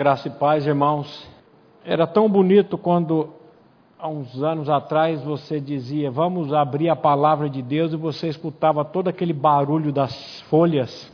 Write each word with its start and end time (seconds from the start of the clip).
Graça 0.00 0.28
e 0.28 0.30
paz, 0.30 0.66
irmãos. 0.66 1.28
Era 1.84 2.06
tão 2.06 2.26
bonito 2.26 2.78
quando, 2.78 3.34
há 3.98 4.08
uns 4.08 4.42
anos 4.42 4.70
atrás, 4.70 5.22
você 5.22 5.60
dizia: 5.60 6.10
Vamos 6.10 6.54
abrir 6.54 6.88
a 6.88 6.96
palavra 6.96 7.50
de 7.50 7.60
Deus, 7.60 7.92
e 7.92 7.96
você 7.96 8.28
escutava 8.28 8.82
todo 8.82 9.08
aquele 9.08 9.34
barulho 9.34 9.92
das 9.92 10.40
folhas. 10.48 11.12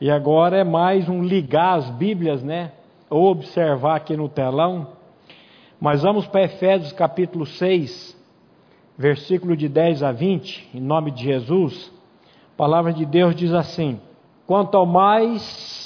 E 0.00 0.10
agora 0.10 0.56
é 0.56 0.64
mais 0.64 1.08
um 1.08 1.22
ligar 1.22 1.78
as 1.78 1.88
Bíblias, 1.90 2.42
né? 2.42 2.72
Ou 3.08 3.30
observar 3.30 3.94
aqui 3.94 4.16
no 4.16 4.28
telão. 4.28 4.88
Mas 5.80 6.02
vamos 6.02 6.26
para 6.26 6.42
Efésios 6.42 6.92
capítulo 6.92 7.46
6, 7.46 8.20
versículo 8.98 9.56
de 9.56 9.68
10 9.68 10.02
a 10.02 10.10
20, 10.10 10.70
em 10.74 10.80
nome 10.80 11.12
de 11.12 11.22
Jesus. 11.22 11.92
A 12.52 12.56
palavra 12.56 12.92
de 12.92 13.06
Deus 13.06 13.36
diz 13.36 13.52
assim: 13.52 14.00
Quanto 14.44 14.76
ao 14.76 14.86
mais 14.86 15.83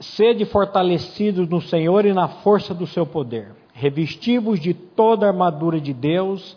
sede 0.00 0.44
fortalecidos 0.44 1.48
no 1.48 1.60
Senhor 1.60 2.04
e 2.04 2.12
na 2.12 2.28
força 2.28 2.74
do 2.74 2.86
seu 2.86 3.06
poder. 3.06 3.54
Revestivos 3.72 4.60
de 4.60 4.74
toda 4.74 5.26
a 5.26 5.30
armadura 5.30 5.80
de 5.80 5.92
Deus, 5.92 6.56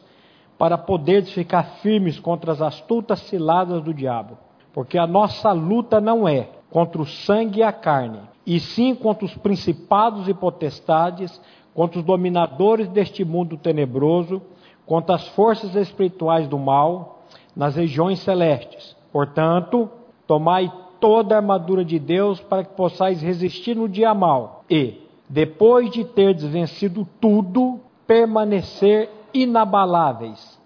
para 0.58 0.78
poderes 0.78 1.32
ficar 1.32 1.64
firmes 1.82 2.20
contra 2.20 2.52
as 2.52 2.62
astutas 2.62 3.20
ciladas 3.22 3.84
do 3.84 3.94
diabo. 3.94 4.38
Porque 4.74 4.98
a 4.98 5.06
nossa 5.06 5.52
luta 5.52 6.02
não 6.02 6.28
é 6.28 6.50
contra 6.70 7.02
o 7.02 7.06
sangue 7.06 7.60
e 7.60 7.64
a 7.64 7.72
carne, 7.72 8.20
e 8.46 8.60
sim 8.60 8.94
contra 8.94 9.26
os 9.26 9.36
principados 9.36 10.28
e 10.28 10.34
potestades, 10.34 11.40
contra 11.74 12.00
os 12.00 12.06
dominadores 12.06 12.88
deste 12.90 13.24
mundo 13.24 13.58
tenebroso, 13.58 14.42
contra 14.86 15.16
as 15.16 15.28
forças 15.30 15.76
espirituais 15.76 16.48
do 16.48 16.58
mal 16.58 17.22
nas 17.56 17.76
regiões 17.76 18.20
celestes. 18.20 18.96
Portanto, 19.12 19.90
tomai 20.26 20.72
toda 21.00 21.36
a 21.36 21.38
armadura 21.38 21.84
de 21.84 22.00
Deus 22.00 22.40
para 22.40 22.64
que 22.64 22.76
possais 22.76 23.22
resistir 23.22 23.76
no 23.76 23.88
dia 23.88 24.14
mal 24.14 24.64
e, 24.70 25.02
depois 25.30 25.92
de 25.92 26.04
terdes 26.04 26.46
vencido 26.46 27.08
tudo, 27.20 27.80
permanecer 28.06 29.10
inabaláveis. 29.34 30.58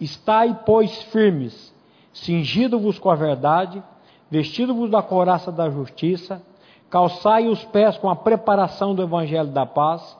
Estai, 0.00 0.60
pois, 0.64 1.02
firmes, 1.04 1.72
cingido-vos 2.12 2.98
com 2.98 3.10
a 3.10 3.14
verdade, 3.14 3.82
vestido-vos 4.30 4.90
da 4.90 5.02
coraça 5.02 5.50
da 5.50 5.68
justiça, 5.70 6.42
calçai 6.90 7.48
os 7.48 7.64
pés 7.64 7.96
com 7.98 8.08
a 8.08 8.16
preparação 8.16 8.94
do 8.94 9.02
evangelho 9.02 9.50
da 9.50 9.66
paz, 9.66 10.16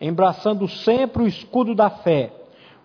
embraçando 0.00 0.68
sempre 0.68 1.22
o 1.22 1.26
escudo 1.26 1.74
da 1.74 1.88
fé, 1.88 2.32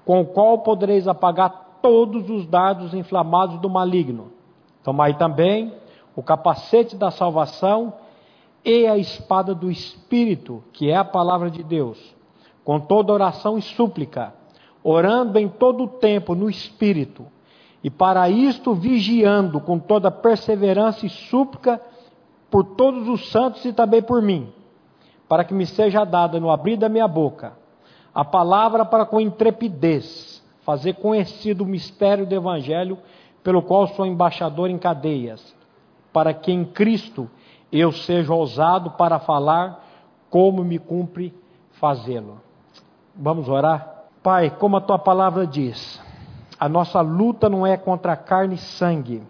com 0.05 0.21
o 0.21 0.25
qual 0.25 0.59
podereis 0.59 1.07
apagar 1.07 1.79
todos 1.81 2.29
os 2.29 2.45
dardos 2.45 2.93
inflamados 2.93 3.59
do 3.59 3.69
maligno. 3.69 4.31
Tomai 4.83 5.17
também 5.17 5.73
o 6.15 6.21
capacete 6.21 6.95
da 6.95 7.11
salvação 7.11 7.93
e 8.63 8.85
a 8.85 8.97
espada 8.97 9.55
do 9.55 9.71
Espírito, 9.71 10.63
que 10.73 10.89
é 10.89 10.95
a 10.95 11.03
palavra 11.03 11.49
de 11.49 11.63
Deus, 11.63 12.15
com 12.63 12.79
toda 12.79 13.13
oração 13.13 13.57
e 13.57 13.61
súplica, 13.61 14.33
orando 14.83 15.39
em 15.39 15.47
todo 15.47 15.83
o 15.83 15.87
tempo 15.87 16.35
no 16.35 16.49
Espírito, 16.49 17.25
e 17.83 17.89
para 17.89 18.29
isto 18.29 18.75
vigiando 18.75 19.59
com 19.59 19.79
toda 19.79 20.11
perseverança 20.11 21.05
e 21.05 21.09
súplica 21.09 21.81
por 22.49 22.63
todos 22.63 23.07
os 23.07 23.31
santos 23.31 23.65
e 23.65 23.73
também 23.73 24.01
por 24.01 24.21
mim, 24.21 24.53
para 25.27 25.43
que 25.43 25.53
me 25.53 25.65
seja 25.65 26.03
dada 26.03 26.39
no 26.39 26.51
abrir 26.51 26.77
da 26.77 26.89
minha 26.89 27.07
boca 27.07 27.59
a 28.13 28.25
palavra 28.25 28.83
para 28.83 29.05
com 29.05 29.21
intrepidez 29.21 30.43
fazer 30.63 30.95
conhecido 30.95 31.63
o 31.63 31.67
mistério 31.67 32.25
do 32.25 32.35
Evangelho, 32.35 32.97
pelo 33.41 33.61
qual 33.61 33.87
sou 33.87 34.05
embaixador 34.05 34.69
em 34.69 34.77
cadeias 34.77 35.55
para 36.11 36.33
que 36.33 36.51
em 36.51 36.65
Cristo 36.65 37.29
eu 37.71 37.91
seja 37.91 38.33
ousado 38.33 38.91
para 38.91 39.19
falar 39.19 39.85
como 40.29 40.63
me 40.63 40.77
cumpre 40.77 41.33
fazê-lo. 41.71 42.41
Vamos 43.15 43.47
orar? 43.47 44.05
Pai, 44.21 44.49
como 44.49 44.77
a 44.77 44.81
tua 44.81 44.99
palavra 44.99 45.47
diz, 45.47 46.01
a 46.59 46.69
nossa 46.69 47.01
luta 47.01 47.49
não 47.49 47.65
é 47.65 47.75
contra 47.75 48.15
carne 48.15 48.55
e 48.55 48.57
sangue, 48.57 49.23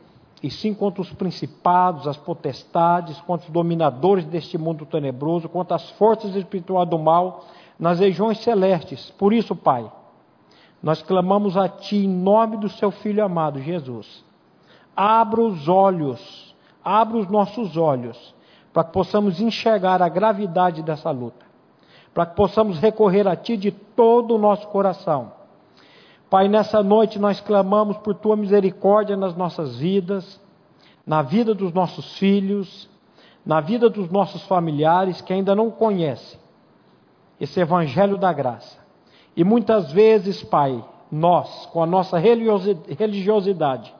e 0.43 0.49
sim 0.49 0.73
contra 0.73 1.01
os 1.01 1.11
principados, 1.13 2.07
as 2.07 2.17
potestades, 2.17 3.19
contra 3.21 3.47
os 3.47 3.53
dominadores 3.53 4.25
deste 4.25 4.57
mundo 4.57 4.85
tenebroso, 4.85 5.47
contra 5.47 5.75
as 5.75 5.89
forças 5.91 6.35
espirituais 6.35 6.89
do 6.89 6.97
mal 6.97 7.45
nas 7.79 7.99
regiões 7.99 8.39
celestes. 8.39 9.11
Por 9.11 9.33
isso, 9.33 9.55
Pai, 9.55 9.89
nós 10.81 11.01
clamamos 11.01 11.55
a 11.55 11.69
Ti 11.69 12.05
em 12.05 12.09
nome 12.09 12.57
do 12.57 12.69
Seu 12.69 12.91
Filho 12.91 13.23
amado, 13.23 13.61
Jesus. 13.61 14.23
Abra 14.95 15.41
os 15.41 15.67
olhos 15.67 16.50
abra 16.83 17.17
os 17.17 17.27
nossos 17.27 17.77
olhos 17.77 18.33
para 18.73 18.83
que 18.83 18.93
possamos 18.93 19.39
enxergar 19.39 20.01
a 20.01 20.09
gravidade 20.09 20.81
dessa 20.81 21.11
luta, 21.11 21.45
para 22.13 22.25
que 22.25 22.35
possamos 22.35 22.79
recorrer 22.79 23.27
a 23.27 23.35
Ti 23.35 23.57
de 23.57 23.71
todo 23.71 24.35
o 24.35 24.37
nosso 24.37 24.67
coração. 24.67 25.33
Pai, 26.29 26.47
nessa 26.47 26.81
noite 26.81 27.19
nós 27.19 27.41
clamamos 27.41 27.97
por 27.97 28.15
Tua 28.15 28.35
misericórdia 28.35 29.17
nas 29.17 29.35
nossas 29.35 29.77
vidas, 29.77 30.39
na 31.05 31.21
vida 31.21 31.53
dos 31.53 31.73
nossos 31.73 32.17
filhos, 32.17 32.89
na 33.45 33.59
vida 33.59 33.89
dos 33.89 34.09
nossos 34.09 34.43
familiares 34.43 35.19
que 35.19 35.33
ainda 35.33 35.53
não 35.55 35.69
conhecem 35.69 36.39
esse 37.39 37.59
Evangelho 37.59 38.17
da 38.17 38.31
Graça. 38.31 38.79
E 39.35 39.43
muitas 39.43 39.91
vezes, 39.91 40.43
Pai, 40.43 40.83
nós, 41.11 41.65
com 41.67 41.81
a 41.81 41.85
nossa 41.85 42.17
religiosidade, 42.17 43.93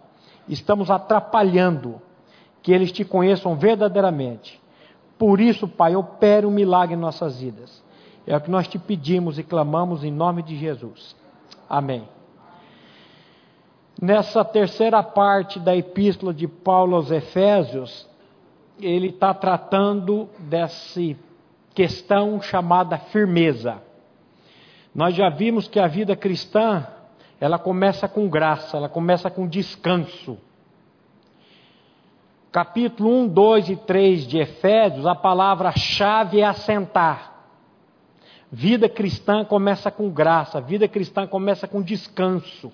estamos 0.48 0.90
atrapalhando 0.92 2.02
que 2.62 2.72
eles 2.72 2.92
te 2.92 3.04
conheçam 3.04 3.56
verdadeiramente. 3.56 4.62
Por 5.18 5.40
isso, 5.40 5.68
Pai, 5.68 5.96
opere 5.96 6.46
um 6.46 6.52
milagre 6.52 6.96
em 6.96 7.00
nossas 7.00 7.40
vidas. 7.40 7.84
É 8.26 8.36
o 8.36 8.42
que 8.42 8.52
nós 8.52 8.68
te 8.68 8.78
pedimos 8.78 9.40
e 9.40 9.44
clamamos 9.44 10.04
em 10.04 10.12
nome 10.12 10.44
de 10.44 10.56
Jesus. 10.56 11.16
Amém. 11.70 12.08
Nessa 14.02 14.44
terceira 14.44 15.02
parte 15.04 15.60
da 15.60 15.76
epístola 15.76 16.34
de 16.34 16.48
Paulo 16.48 16.96
aos 16.96 17.12
Efésios, 17.12 18.08
ele 18.80 19.10
está 19.10 19.34
tratando 19.34 20.30
dessa 20.40 21.02
questão 21.74 22.42
chamada 22.42 22.98
firmeza. 22.98 23.82
Nós 24.94 25.16
já 25.16 25.30
vimos 25.30 25.68
que 25.68 25.80
a 25.80 25.88
vida 25.88 26.16
cristã, 26.16 26.86
ela 27.40 27.58
começa 27.58 28.08
com 28.08 28.28
graça, 28.28 28.78
ela 28.78 28.90
começa 28.90 29.30
com 29.30 29.48
descanso 29.48 30.38
capítulo 32.52 33.10
1, 33.24 33.28
2 33.30 33.70
e 33.70 33.76
3 33.78 34.28
de 34.28 34.38
Efésios, 34.40 35.06
a 35.06 35.16
palavra-chave 35.16 36.42
é 36.42 36.44
assentar. 36.44 37.32
Vida 38.52 38.90
cristã 38.90 39.46
começa 39.46 39.90
com 39.90 40.10
graça, 40.10 40.60
vida 40.60 40.88
cristã 40.88 41.26
começa 41.26 41.68
com 41.68 41.82
descanso. 41.82 42.72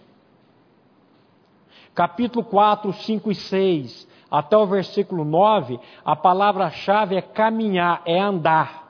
Capítulo 1.94 2.44
4, 2.44 2.92
5 2.92 3.32
e 3.32 3.36
6, 3.36 4.08
até 4.30 4.58
o 4.58 4.66
versículo 4.66 5.24
9, 5.24 5.80
a 6.04 6.16
palavra-chave 6.16 7.16
é 7.16 7.22
caminhar, 7.22 8.02
é 8.06 8.20
andar. 8.20 8.88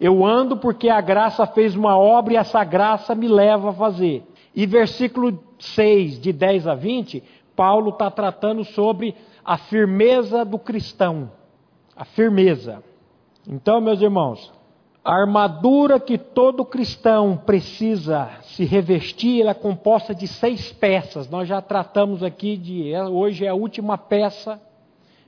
Eu 0.00 0.24
ando 0.24 0.56
porque 0.56 0.88
a 0.88 1.00
graça 1.00 1.46
fez 1.46 1.76
uma 1.76 1.98
obra 1.98 2.34
e 2.34 2.36
essa 2.36 2.64
graça 2.64 3.14
me 3.14 3.28
leva 3.28 3.70
a 3.70 3.74
fazer. 3.74 4.24
E 4.54 4.64
versículo 4.64 5.38
6, 5.58 6.20
de 6.20 6.32
10 6.32 6.66
a 6.66 6.74
20, 6.74 7.22
Paulo 7.54 7.90
está 7.90 8.10
tratando 8.10 8.64
sobre 8.64 9.14
a 9.48 9.56
firmeza 9.56 10.44
do 10.44 10.58
cristão. 10.58 11.32
A 11.96 12.04
firmeza. 12.04 12.84
Então, 13.48 13.80
meus 13.80 13.98
irmãos, 14.02 14.52
a 15.02 15.14
armadura 15.14 15.98
que 15.98 16.18
todo 16.18 16.66
cristão 16.66 17.34
precisa 17.34 18.28
se 18.42 18.66
revestir, 18.66 19.40
ela 19.40 19.52
é 19.52 19.54
composta 19.54 20.14
de 20.14 20.28
seis 20.28 20.70
peças. 20.70 21.30
Nós 21.30 21.48
já 21.48 21.62
tratamos 21.62 22.22
aqui 22.22 22.58
de. 22.58 22.94
Hoje 22.94 23.46
é 23.46 23.48
a 23.48 23.54
última 23.54 23.96
peça, 23.96 24.60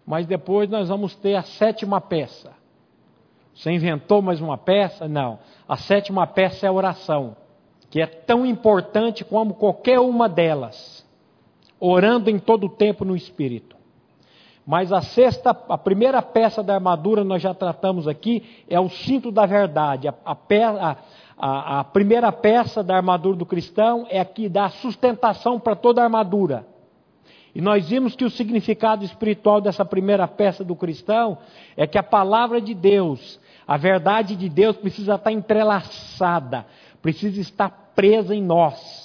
mas 0.04 0.26
depois 0.26 0.68
nós 0.68 0.90
vamos 0.90 1.16
ter 1.16 1.34
a 1.34 1.42
sétima 1.42 1.98
peça. 1.98 2.52
Você 3.54 3.70
inventou 3.72 4.20
mais 4.20 4.38
uma 4.38 4.58
peça? 4.58 5.08
Não. 5.08 5.38
A 5.66 5.78
sétima 5.78 6.26
peça 6.26 6.66
é 6.66 6.68
a 6.68 6.72
oração, 6.72 7.34
que 7.88 8.02
é 8.02 8.06
tão 8.06 8.44
importante 8.44 9.24
como 9.24 9.54
qualquer 9.54 9.98
uma 9.98 10.28
delas. 10.28 11.08
Orando 11.80 12.28
em 12.28 12.38
todo 12.38 12.66
o 12.66 12.68
tempo 12.70 13.02
no 13.02 13.16
Espírito. 13.16 13.79
Mas 14.70 14.92
a 14.92 15.02
sexta, 15.02 15.50
a 15.50 15.76
primeira 15.76 16.22
peça 16.22 16.62
da 16.62 16.74
armadura 16.74 17.24
nós 17.24 17.42
já 17.42 17.52
tratamos 17.52 18.06
aqui 18.06 18.64
é 18.68 18.78
o 18.78 18.88
cinto 18.88 19.32
da 19.32 19.44
verdade. 19.44 20.06
A, 20.06 20.14
a, 21.36 21.80
a, 21.80 21.82
primeira 21.82 22.30
peça 22.30 22.80
da 22.80 22.94
armadura 22.94 23.36
do 23.36 23.44
cristão 23.44 24.06
é 24.08 24.20
a 24.20 24.24
que 24.24 24.48
dá 24.48 24.68
sustentação 24.68 25.58
para 25.58 25.74
toda 25.74 26.00
a 26.00 26.04
armadura. 26.04 26.64
E 27.52 27.60
nós 27.60 27.88
vimos 27.88 28.14
que 28.14 28.24
o 28.24 28.30
significado 28.30 29.04
espiritual 29.04 29.60
dessa 29.60 29.84
primeira 29.84 30.28
peça 30.28 30.62
do 30.62 30.76
cristão 30.76 31.38
é 31.76 31.84
que 31.84 31.98
a 31.98 32.02
palavra 32.04 32.60
de 32.60 32.72
Deus, 32.72 33.40
a 33.66 33.76
verdade 33.76 34.36
de 34.36 34.48
Deus 34.48 34.76
precisa 34.76 35.16
estar 35.16 35.32
entrelaçada, 35.32 36.64
precisa 37.02 37.40
estar 37.40 37.90
presa 37.96 38.36
em 38.36 38.40
nós. 38.40 38.99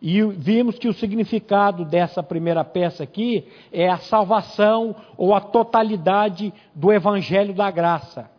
E 0.00 0.22
vimos 0.22 0.78
que 0.78 0.88
o 0.88 0.94
significado 0.94 1.84
dessa 1.84 2.22
primeira 2.22 2.64
peça 2.64 3.02
aqui 3.02 3.46
é 3.70 3.88
a 3.88 3.98
salvação 3.98 4.96
ou 5.16 5.34
a 5.34 5.40
totalidade 5.40 6.52
do 6.74 6.90
Evangelho 6.90 7.52
da 7.52 7.70
graça. 7.70 8.30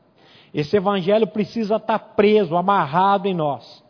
Esse 0.53 0.75
evangelho 0.75 1.27
precisa 1.27 1.77
estar 1.77 1.99
preso, 1.99 2.57
amarrado 2.57 3.27
em 3.27 3.33
nós. 3.33 3.83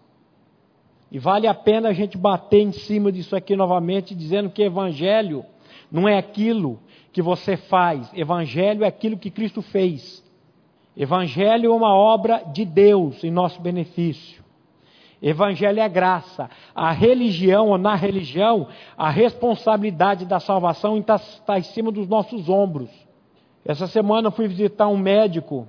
E 1.12 1.18
vale 1.18 1.47
a 1.47 1.53
pena 1.53 1.89
a 1.89 1.94
gente 1.94 2.18
bater 2.18 2.62
em 2.62 2.71
cima 2.71 3.12
disso 3.12 3.35
aqui 3.35 3.56
novamente, 3.56 4.13
dizendo 4.13 4.50
que 4.50 4.62
evangelho 4.62 5.44
não 5.91 6.07
é 6.07 6.18
aquilo 6.18 6.79
que 7.12 7.21
você 7.21 7.57
faz, 7.57 8.09
evangelho 8.13 8.83
é 8.83 8.88
aquilo 8.88 9.18
que 9.18 9.31
Cristo 9.31 9.62
fez. 9.62 10.23
Evangelho 10.95 11.71
é 11.71 11.75
uma 11.75 11.94
obra 11.94 12.44
de 12.53 12.63
Deus 12.63 13.23
em 13.23 13.31
nosso 13.31 13.59
benefício. 13.59 14.41
Evangelho 15.21 15.79
é 15.79 15.88
graça. 15.88 16.50
A 16.73 16.91
religião, 16.91 17.69
ou 17.69 17.77
na 17.77 17.95
religião, 17.95 18.68
a 18.97 19.09
responsabilidade 19.09 20.25
da 20.25 20.39
salvação 20.39 20.97
está, 20.97 21.15
está 21.15 21.59
em 21.59 21.63
cima 21.63 21.91
dos 21.91 22.07
nossos 22.07 22.50
ombros. 22.50 22.89
Essa 23.63 23.85
semana 23.85 24.27
eu 24.27 24.31
fui 24.31 24.47
visitar 24.47 24.88
um 24.88 24.97
médico 24.97 25.68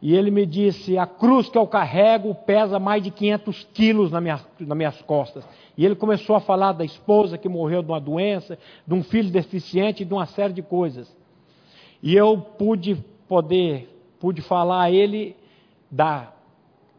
e 0.00 0.14
ele 0.14 0.30
me 0.30 0.46
disse: 0.46 0.96
a 0.96 1.06
cruz 1.06 1.48
que 1.48 1.58
eu 1.58 1.66
carrego 1.66 2.34
pesa 2.34 2.78
mais 2.78 3.02
de 3.02 3.10
500 3.10 3.68
quilos 3.72 4.10
na 4.10 4.20
minha, 4.20 4.40
nas 4.60 4.76
minhas 4.76 5.02
costas. 5.02 5.46
E 5.76 5.84
ele 5.84 5.94
começou 5.94 6.36
a 6.36 6.40
falar 6.40 6.72
da 6.72 6.84
esposa 6.84 7.36
que 7.36 7.48
morreu 7.48 7.82
de 7.82 7.90
uma 7.90 8.00
doença, 8.00 8.58
de 8.86 8.94
um 8.94 9.02
filho 9.02 9.30
deficiente, 9.30 10.04
de 10.04 10.12
uma 10.12 10.26
série 10.26 10.52
de 10.52 10.62
coisas. 10.62 11.14
E 12.02 12.14
eu 12.14 12.38
pude 12.38 12.96
poder, 13.28 13.88
pude 14.20 14.40
falar 14.42 14.82
a 14.82 14.90
ele 14.90 15.36
da 15.90 16.32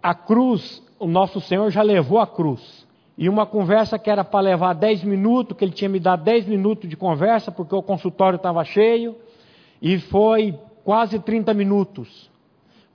a 0.02 0.14
cruz, 0.14 0.84
o 1.00 1.08
nosso 1.08 1.40
Senhor 1.42 1.70
já 1.70 1.82
levou 1.82 2.20
a 2.20 2.28
cruz. 2.28 2.86
E 3.18 3.30
uma 3.30 3.46
conversa 3.46 3.98
que 3.98 4.10
era 4.10 4.24
para 4.24 4.42
levar 4.42 4.74
10 4.74 5.04
minutos, 5.04 5.58
que 5.58 5.64
ele 5.64 5.72
tinha 5.72 5.90
me 5.90 6.00
dado 6.00 6.24
10 6.24 6.48
minutos 6.48 6.90
de 6.90 6.98
conversa, 6.98 7.52
porque 7.52 7.74
o 7.74 7.82
consultório 7.82 8.38
estava 8.38 8.64
cheio, 8.64 9.16
e 9.82 9.98
foi 10.00 10.58
quase 10.84 11.20
30 11.20 11.54
minutos 11.54 12.30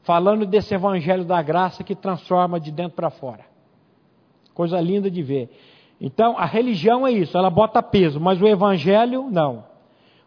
falando 0.02 0.47
desse 0.47 0.75
evangelho 0.75 1.25
da 1.25 1.41
graça 1.43 1.85
que 1.85 1.94
transforma 1.94 2.58
de 2.58 2.70
dentro 2.70 2.93
para 2.97 3.11
fora. 3.11 3.44
Coisa 4.55 4.81
linda 4.81 5.11
de 5.11 5.23
ver. 5.23 5.50
Então, 6.00 6.37
a 6.38 6.46
religião 6.46 7.06
é 7.06 7.12
isso, 7.12 7.37
ela 7.37 7.50
bota 7.50 7.82
peso, 7.82 8.19
mas 8.19 8.41
o 8.41 8.46
evangelho 8.46 9.29
não. 9.31 9.64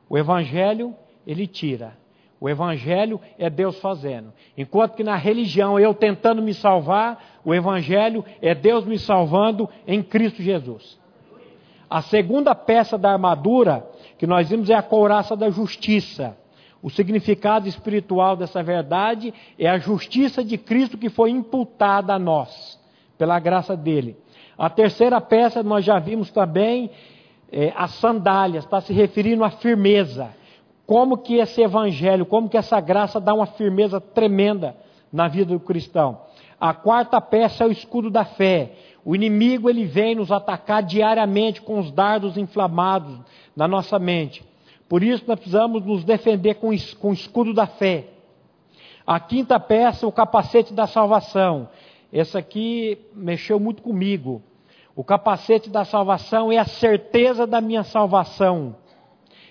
O 0.07 0.17
evangelho 0.17 0.95
ele 1.25 1.47
tira. 1.47 1.97
O 2.39 2.49
evangelho 2.49 3.19
é 3.37 3.49
Deus 3.49 3.79
fazendo. 3.79 4.33
Enquanto 4.57 4.95
que 4.95 5.03
na 5.03 5.15
religião 5.15 5.79
eu 5.79 5.93
tentando 5.93 6.41
me 6.41 6.53
salvar, 6.53 7.32
o 7.45 7.53
evangelho 7.53 8.23
é 8.41 8.55
Deus 8.55 8.85
me 8.85 8.97
salvando 8.97 9.69
em 9.85 10.01
Cristo 10.01 10.41
Jesus. 10.41 10.97
A 11.89 12.01
segunda 12.01 12.55
peça 12.55 12.97
da 12.97 13.11
armadura 13.11 13.85
que 14.17 14.25
nós 14.25 14.49
vimos 14.49 14.69
é 14.69 14.73
a 14.73 14.81
couraça 14.81 15.35
da 15.35 15.49
justiça. 15.49 16.37
O 16.81 16.89
significado 16.89 17.67
espiritual 17.67 18.35
dessa 18.35 18.63
verdade 18.63 19.33
é 19.59 19.69
a 19.69 19.77
justiça 19.77 20.43
de 20.43 20.57
Cristo 20.57 20.97
que 20.97 21.09
foi 21.09 21.29
imputada 21.29 22.13
a 22.13 22.19
nós, 22.19 22.79
pela 23.17 23.39
graça 23.39 23.75
dele. 23.75 24.17
A 24.57 24.69
terceira 24.69 25.19
peça 25.21 25.63
nós 25.63 25.85
já 25.85 25.99
vimos 25.99 26.31
também, 26.31 26.89
é, 27.51 27.71
as 27.75 27.91
sandálias, 27.91 28.63
está 28.63 28.81
se 28.81 28.91
referindo 28.93 29.43
à 29.43 29.49
firmeza. 29.49 30.29
Como 30.85 31.17
que 31.17 31.35
esse 31.35 31.61
evangelho, 31.61 32.25
como 32.25 32.49
que 32.49 32.57
essa 32.57 32.79
graça 32.81 33.19
dá 33.19 33.33
uma 33.33 33.45
firmeza 33.45 34.01
tremenda 34.01 34.75
na 35.11 35.27
vida 35.27 35.53
do 35.53 35.59
cristão. 35.59 36.21
A 36.63 36.73
quarta 36.73 37.19
peça 37.19 37.65
é 37.65 37.67
o 37.67 37.71
escudo 37.73 38.09
da 38.09 38.23
fé. 38.23 38.71
O 39.03 39.13
inimigo 39.13 39.69
ele 39.69 39.83
vem 39.83 40.15
nos 40.15 40.31
atacar 40.31 40.81
diariamente 40.81 41.61
com 41.61 41.77
os 41.77 41.91
dardos 41.91 42.37
inflamados 42.37 43.19
na 43.53 43.67
nossa 43.67 43.99
mente. 43.99 44.41
Por 44.87 45.03
isso 45.03 45.25
nós 45.27 45.37
precisamos 45.37 45.83
nos 45.83 46.05
defender 46.05 46.53
com, 46.53 46.69
com 47.01 47.09
o 47.09 47.13
escudo 47.13 47.53
da 47.53 47.67
fé. 47.67 48.05
A 49.05 49.19
quinta 49.19 49.59
peça, 49.59 50.07
o 50.07 50.11
capacete 50.13 50.73
da 50.73 50.87
salvação. 50.87 51.67
Essa 52.13 52.39
aqui 52.39 52.97
mexeu 53.13 53.59
muito 53.59 53.81
comigo. 53.81 54.41
O 54.95 55.03
capacete 55.03 55.69
da 55.69 55.83
salvação 55.83 56.49
é 56.49 56.59
a 56.59 56.65
certeza 56.65 57.45
da 57.45 57.59
minha 57.59 57.83
salvação. 57.83 58.73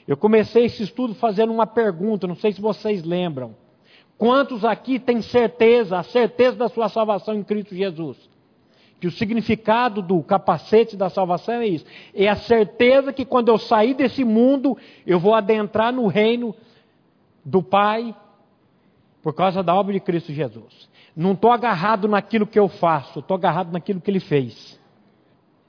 Eu 0.09 0.17
comecei 0.17 0.65
esse 0.65 0.83
estudo 0.83 1.15
fazendo 1.15 1.53
uma 1.53 1.67
pergunta, 1.67 2.27
não 2.27 2.37
sei 2.37 2.53
se 2.53 2.61
vocês 2.63 3.05
lembram. 3.05 3.55
Quantos 4.23 4.65
aqui 4.65 5.01
têm 5.01 5.21
certeza, 5.21 5.99
a 5.99 6.05
certeza 6.05 6.57
da 6.57 6.69
sua 6.69 6.89
salvação 6.89 7.35
em 7.35 7.43
Cristo 7.43 7.75
Jesus? 7.75 8.31
que 9.01 9.09
o 9.09 9.11
significado 9.11 10.01
do 10.01 10.23
capacete 10.23 10.97
da 10.97 11.11
salvação 11.11 11.57
é 11.57 11.67
isso. 11.67 11.85
É 12.15 12.29
a 12.29 12.37
certeza 12.37 13.13
que 13.13 13.25
quando 13.25 13.49
eu 13.49 13.59
sair 13.59 13.95
desse 13.95 14.23
mundo, 14.25 14.79
eu 15.05 15.19
vou 15.19 15.35
adentrar 15.35 15.93
no 15.93 16.07
reino 16.07 16.55
do 17.45 17.61
Pai 17.65 18.15
por 19.21 19.35
causa 19.35 19.61
da 19.61 19.75
obra 19.75 19.93
de 19.93 19.99
Cristo 19.99 20.33
Jesus. 20.33 20.89
Não 21.17 21.33
estou 21.33 21.51
agarrado 21.51 22.07
naquilo 22.07 22.47
que 22.47 22.61
eu 22.61 22.69
faço, 22.69 23.19
estou 23.19 23.37
agarrado 23.37 23.73
naquilo 23.73 24.01
que 24.01 24.09
Ele 24.09 24.21
fez. 24.21 24.72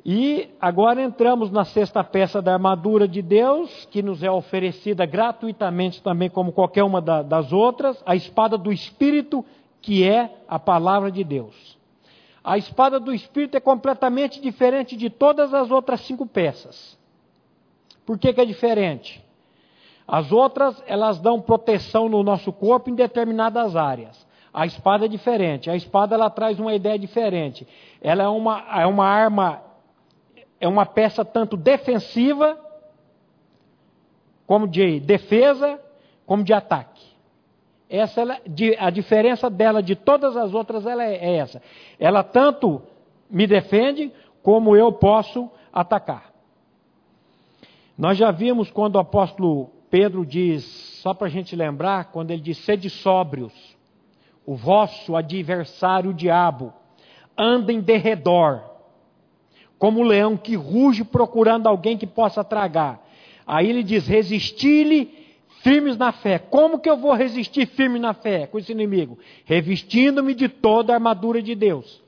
E 0.06 0.50
agora 0.60 1.02
entramos 1.02 1.50
na 1.50 1.64
sexta 1.64 2.04
peça 2.04 2.42
da 2.42 2.54
armadura 2.54 3.08
de 3.08 3.22
Deus, 3.22 3.88
que 3.90 4.02
nos 4.02 4.22
é 4.22 4.30
oferecida 4.30 5.06
gratuitamente 5.06 6.02
também, 6.02 6.30
como 6.30 6.52
qualquer 6.52 6.84
uma 6.84 7.02
das 7.02 7.54
outras, 7.54 8.02
a 8.06 8.16
espada 8.16 8.58
do 8.58 8.72
Espírito, 8.72 9.46
que 9.82 10.04
é 10.04 10.40
a 10.48 10.60
palavra 10.60 11.10
de 11.10 11.24
Deus. 11.24 11.78
A 12.44 12.58
espada 12.58 13.00
do 13.00 13.14
Espírito 13.14 13.56
é 13.56 13.62
completamente 13.62 14.42
diferente 14.42 14.98
de 14.98 15.10
todas 15.10 15.54
as 15.54 15.72
outras 15.72 16.02
cinco 16.02 16.26
peças. 16.26 16.98
Por 18.06 18.18
que, 18.20 18.34
que 18.34 18.42
é 18.42 18.46
diferente? 18.46 19.24
As 20.06 20.32
outras, 20.34 20.84
elas 20.86 21.20
dão 21.20 21.40
proteção 21.40 22.10
no 22.10 22.22
nosso 22.22 22.52
corpo 22.52 22.90
em 22.90 22.96
determinadas 22.96 23.78
áreas. 23.78 24.28
A 24.54 24.66
espada 24.66 25.06
é 25.06 25.08
diferente. 25.08 25.70
A 25.70 25.76
espada, 25.76 26.16
ela 26.16 26.30
traz 26.30 26.60
uma 26.60 26.74
ideia 26.74 27.00
diferente. 27.00 27.66
Ela 28.02 28.24
é 28.24 28.28
uma, 28.28 28.64
é 28.82 28.86
uma 28.86 29.06
arma, 29.06 29.62
é 30.64 30.68
uma 30.68 30.86
peça 30.86 31.26
tanto 31.26 31.58
defensiva, 31.58 32.58
como 34.48 34.66
de 34.66 34.98
defesa, 35.02 35.78
como 36.26 36.42
de 36.42 36.54
ataque. 36.54 37.04
Essa 37.90 38.22
ela, 38.22 38.40
a 38.80 38.90
diferença 38.90 39.50
dela 39.50 39.84
de 39.84 39.94
todas 39.94 40.38
as 40.38 40.54
outras 40.54 40.86
ela 40.86 41.04
é, 41.04 41.16
é 41.16 41.36
essa. 41.36 41.62
Ela 42.00 42.24
tanto 42.24 42.82
me 43.30 43.46
defende 43.46 44.10
como 44.42 44.74
eu 44.74 44.94
posso 44.94 45.52
atacar. 45.72 46.32
Nós 47.98 48.18
já 48.18 48.32
vimos 48.32 48.72
quando 48.72 48.96
o 48.96 49.00
apóstolo 49.00 49.70
Pedro 49.90 50.26
diz, 50.26 50.64
só 51.02 51.14
para 51.14 51.28
a 51.28 51.30
gente 51.30 51.58
lembrar, 51.58 52.06
quando 52.06 52.32
ele 52.32 52.42
diz: 52.42 52.58
sede 52.60 52.90
sóbrios, 52.90 53.54
o 54.46 54.56
vosso 54.56 55.14
adversário, 55.14 56.12
o 56.12 56.14
diabo, 56.14 56.74
anda 57.38 57.74
em 57.74 57.82
derredor, 57.82 58.73
como 59.78 60.00
um 60.00 60.04
leão 60.04 60.38
que 60.38 60.56
ruge 60.56 61.04
procurando 61.04 61.68
alguém 61.68 61.98
que 61.98 62.08
possa 62.08 62.44
tragar. 62.44 63.06
Aí 63.46 63.70
ele 63.70 63.84
diz: 63.84 64.08
resisti-lhe 64.08 65.24
firmes 65.62 65.98
na 65.98 66.12
fé. 66.12 66.38
Como 66.38 66.80
que 66.80 66.90
eu 66.90 66.98
vou 66.98 67.14
resistir 67.14 67.66
firme 67.66 67.98
na 67.98 68.14
fé 68.14 68.46
com 68.48 68.60
esse 68.60 68.72
inimigo? 68.72 69.18
Revestindo-me 69.46 70.34
de 70.36 70.50
toda 70.50 70.94
a 70.94 70.96
armadura 70.96 71.42
de 71.42 71.56
Deus. 71.56 72.04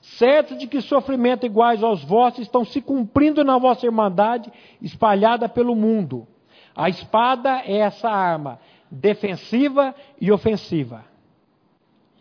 Certo 0.00 0.56
de 0.56 0.66
que 0.66 0.80
sofrimentos 0.80 1.44
iguais 1.44 1.82
aos 1.82 2.02
vossos 2.02 2.40
estão 2.40 2.64
se 2.64 2.80
cumprindo 2.80 3.44
na 3.44 3.58
vossa 3.58 3.84
irmandade, 3.84 4.50
espalhada 4.80 5.48
pelo 5.48 5.76
mundo. 5.76 6.26
A 6.74 6.88
espada 6.88 7.62
é 7.66 7.78
essa 7.78 8.08
arma, 8.08 8.58
defensiva 8.90 9.94
e 10.18 10.32
ofensiva. 10.32 11.04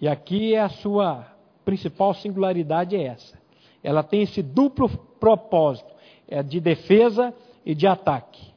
E 0.02 0.08
aqui 0.08 0.54
é 0.54 0.60
a 0.60 0.70
sua 0.70 1.26
principal 1.64 2.14
singularidade 2.14 2.96
é 2.96 3.04
essa. 3.04 3.39
Ela 3.84 4.04
tem 4.04 4.22
esse 4.22 4.42
duplo 4.42 4.90
propósito, 5.20 5.94
é 6.28 6.44
de 6.44 6.60
defesa 6.60 7.34
e 7.66 7.74
de 7.74 7.88
ataque. 7.88 8.50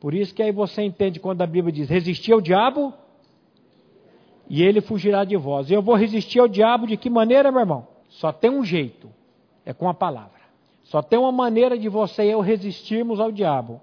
Por 0.00 0.14
isso 0.14 0.34
que 0.34 0.42
aí 0.42 0.52
você 0.52 0.82
entende 0.82 1.18
quando 1.18 1.42
a 1.42 1.46
Bíblia 1.46 1.72
diz: 1.72 1.88
resistir 1.88 2.32
ao 2.32 2.40
diabo 2.40 2.92
e 4.48 4.62
ele 4.62 4.80
fugirá 4.80 5.24
de 5.24 5.36
vós. 5.36 5.70
Eu 5.70 5.82
vou 5.82 5.94
resistir 5.94 6.38
ao 6.38 6.48
diabo 6.48 6.86
de 6.86 6.96
que 6.96 7.08
maneira, 7.08 7.50
meu 7.50 7.60
irmão? 7.60 7.86
Só 8.08 8.32
tem 8.32 8.50
um 8.50 8.64
jeito: 8.64 9.10
é 9.64 9.72
com 9.72 9.88
a 9.88 9.94
palavra. 9.94 10.44
Só 10.84 11.00
tem 11.00 11.18
uma 11.18 11.32
maneira 11.32 11.78
de 11.78 11.88
você 11.88 12.24
e 12.24 12.30
eu 12.30 12.40
resistirmos 12.40 13.18
ao 13.18 13.32
diabo: 13.32 13.80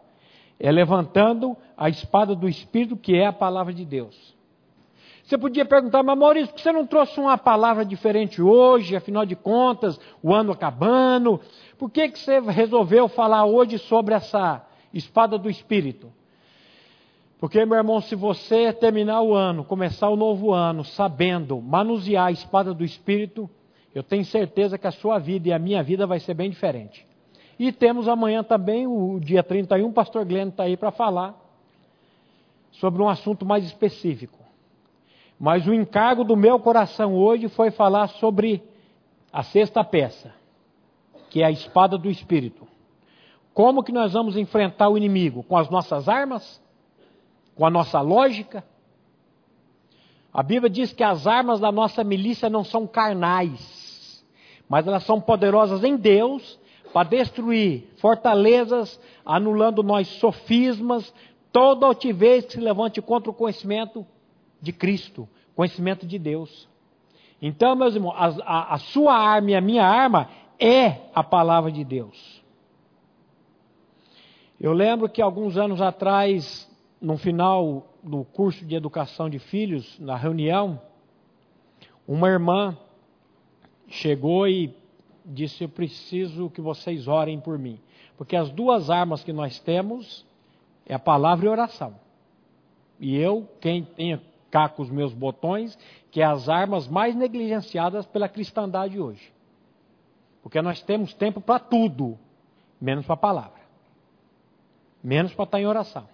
é 0.60 0.72
levantando 0.72 1.58
a 1.76 1.90
espada 1.90 2.36
do 2.36 2.48
Espírito, 2.48 2.96
que 2.96 3.16
é 3.16 3.26
a 3.26 3.34
palavra 3.34 3.74
de 3.74 3.84
Deus. 3.84 4.36
Você 5.32 5.38
podia 5.38 5.64
perguntar, 5.64 6.04
mas 6.04 6.18
Maurício, 6.18 6.50
por 6.50 6.56
que 6.58 6.62
você 6.62 6.74
não 6.74 6.86
trouxe 6.86 7.18
uma 7.18 7.38
palavra 7.38 7.86
diferente 7.86 8.42
hoje, 8.42 8.98
afinal 8.98 9.26
de 9.26 9.34
contas, 9.34 9.98
o 10.22 10.34
ano 10.34 10.52
acabando? 10.52 11.40
Por 11.78 11.90
que, 11.90 12.10
que 12.10 12.20
você 12.20 12.42
resolveu 12.42 13.08
falar 13.08 13.46
hoje 13.46 13.78
sobre 13.78 14.14
essa 14.14 14.62
espada 14.94 15.38
do 15.38 15.50
Espírito. 15.50 16.12
Porque, 17.40 17.64
meu 17.66 17.78
irmão, 17.78 18.02
se 18.02 18.14
você 18.14 18.74
terminar 18.74 19.22
o 19.22 19.34
ano, 19.34 19.64
começar 19.64 20.10
o 20.10 20.18
novo 20.18 20.52
ano, 20.52 20.84
sabendo 20.84 21.62
manusear 21.62 22.26
a 22.26 22.32
espada 22.34 22.74
do 22.74 22.84
Espírito, 22.84 23.50
eu 23.96 24.04
tenho 24.04 24.26
certeza 24.26 24.78
que 24.78 24.86
a 24.86 24.92
sua 24.92 25.18
vida 25.18 25.48
e 25.48 25.54
a 25.54 25.60
minha 25.60 25.82
vida 25.82 26.06
vai 26.06 26.20
ser 26.20 26.34
bem 26.34 26.50
diferente. 26.50 27.08
E 27.58 27.72
temos 27.72 28.10
amanhã 28.10 28.44
também, 28.44 28.86
o 28.86 29.18
dia 29.18 29.44
31, 29.44 29.88
o 29.88 29.94
pastor 29.94 30.26
Glenn 30.26 30.50
está 30.50 30.64
aí 30.64 30.76
para 30.76 30.92
falar 30.92 31.40
sobre 32.70 33.02
um 33.02 33.08
assunto 33.08 33.46
mais 33.46 33.64
específico. 33.64 34.41
Mas 35.42 35.66
o 35.66 35.74
encargo 35.74 36.24
do 36.24 36.38
meu 36.38 36.60
coração 36.60 37.16
hoje 37.16 37.50
foi 37.50 37.72
falar 37.72 38.10
sobre 38.10 38.62
a 39.34 39.42
sexta 39.42 39.84
peça, 39.84 40.32
que 41.32 41.42
é 41.42 41.46
a 41.48 41.50
espada 41.50 41.98
do 41.98 42.12
Espírito. 42.12 42.68
Como 43.52 43.82
que 43.82 43.92
nós 43.92 44.14
vamos 44.14 44.38
enfrentar 44.38 44.90
o 44.90 44.96
inimigo? 44.96 45.42
Com 45.42 45.58
as 45.58 45.68
nossas 45.68 46.08
armas? 46.08 46.62
Com 47.56 47.66
a 47.66 47.72
nossa 47.72 48.00
lógica? 48.02 48.64
A 50.32 50.44
Bíblia 50.44 50.70
diz 50.70 50.94
que 50.94 51.04
as 51.04 51.26
armas 51.26 51.60
da 51.60 51.72
nossa 51.72 52.04
milícia 52.04 52.48
não 52.48 52.64
são 52.64 52.86
carnais, 52.86 54.24
mas 54.70 54.86
elas 54.86 55.04
são 55.06 55.20
poderosas 55.20 55.84
em 55.84 55.98
Deus 55.98 56.60
para 56.94 57.10
destruir 57.10 57.90
fortalezas, 57.98 59.02
anulando 59.26 59.82
nós 59.82 60.08
sofismas, 60.08 61.12
toda 61.52 61.88
altivez 61.88 62.46
que 62.46 62.54
se 62.54 62.60
levante 62.60 63.02
contra 63.02 63.32
o 63.32 63.34
conhecimento 63.34 64.06
de 64.62 64.72
Cristo, 64.72 65.28
conhecimento 65.56 66.06
de 66.06 66.20
Deus. 66.20 66.70
Então, 67.42 67.76
meus 67.76 67.96
irmãos, 67.96 68.14
a, 68.16 68.44
a, 68.44 68.74
a 68.76 68.78
sua 68.78 69.16
arma 69.16 69.52
e 69.52 69.56
a 69.56 69.62
minha 69.62 69.86
arma 69.86 70.30
é 70.60 71.10
a 71.14 71.24
palavra 71.24 71.72
de 71.72 71.84
Deus. 71.84 72.42
Eu 74.60 74.74
lembro 74.74 75.10
que 75.10 75.22
alguns 75.22 75.58
anos 75.58 75.82
atrás, 75.82 76.70
no 77.02 77.18
final 77.18 77.88
do 78.04 78.24
curso 78.24 78.64
de 78.64 78.76
educação 78.76 79.28
de 79.28 79.40
filhos, 79.40 80.00
na 80.00 80.16
reunião, 80.16 80.80
uma 82.08 82.30
irmã 82.30 82.78
chegou 83.88 84.48
e 84.48 84.72
disse: 85.26 85.64
Eu 85.64 85.70
preciso 85.70 86.50
que 86.50 86.62
vocês 86.62 87.08
orem 87.08 87.40
por 87.40 87.58
mim. 87.58 87.80
Porque 88.16 88.36
as 88.36 88.52
duas 88.52 88.92
armas 88.92 89.24
que 89.24 89.34
nós 89.34 89.60
temos 89.60 90.24
é 90.86 90.94
a 90.94 91.00
palavra 91.00 91.46
e 91.46 91.48
a 91.48 91.52
oração. 91.52 91.96
E 93.00 93.18
eu, 93.18 93.50
quem 93.60 93.84
tenha 93.84 94.22
cá 94.52 94.70
com 94.70 94.84
os 94.84 94.90
meus 94.92 95.14
botões, 95.14 95.78
que 96.12 96.22
é 96.22 96.26
as 96.26 96.48
armas 96.50 96.88
mais 96.88 97.16
negligenciadas 97.16 98.06
pela 98.06 98.30
cristandade 98.30 99.00
hoje. 99.00 99.34
Porque 100.44 100.62
nós 100.62 100.82
temos 100.84 101.14
tempo 101.14 101.42
para 101.42 101.60
tudo, 101.60 102.20
menos 102.80 103.06
para 103.06 103.16
a 103.16 103.18
palavra 103.18 103.62
menos 105.04 105.34
para 105.34 105.46
estar 105.46 105.60
em 105.60 105.66
oração. 105.66 106.08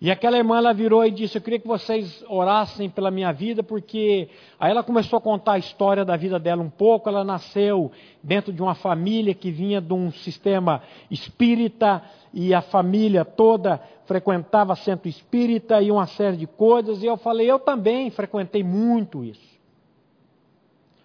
E 0.00 0.10
aquela 0.10 0.38
irmã 0.38 0.56
ela 0.56 0.72
virou 0.72 1.04
e 1.04 1.10
disse: 1.10 1.36
Eu 1.36 1.42
queria 1.42 1.58
que 1.58 1.68
vocês 1.68 2.24
orassem 2.26 2.88
pela 2.88 3.10
minha 3.10 3.32
vida, 3.32 3.62
porque. 3.62 4.30
Aí 4.58 4.70
ela 4.70 4.82
começou 4.82 5.18
a 5.18 5.20
contar 5.20 5.52
a 5.52 5.58
história 5.58 6.06
da 6.06 6.16
vida 6.16 6.38
dela 6.38 6.62
um 6.62 6.70
pouco. 6.70 7.08
Ela 7.08 7.22
nasceu 7.22 7.92
dentro 8.22 8.50
de 8.50 8.62
uma 8.62 8.74
família 8.74 9.34
que 9.34 9.50
vinha 9.50 9.78
de 9.78 9.92
um 9.92 10.10
sistema 10.10 10.82
espírita, 11.10 12.02
e 12.32 12.54
a 12.54 12.62
família 12.62 13.26
toda 13.26 13.78
frequentava 14.06 14.74
centro 14.74 15.06
espírita 15.06 15.82
e 15.82 15.90
uma 15.90 16.06
série 16.06 16.38
de 16.38 16.46
coisas. 16.46 17.02
E 17.02 17.06
eu 17.06 17.18
falei: 17.18 17.50
Eu 17.50 17.58
também 17.58 18.08
frequentei 18.08 18.64
muito 18.64 19.22
isso. 19.22 19.50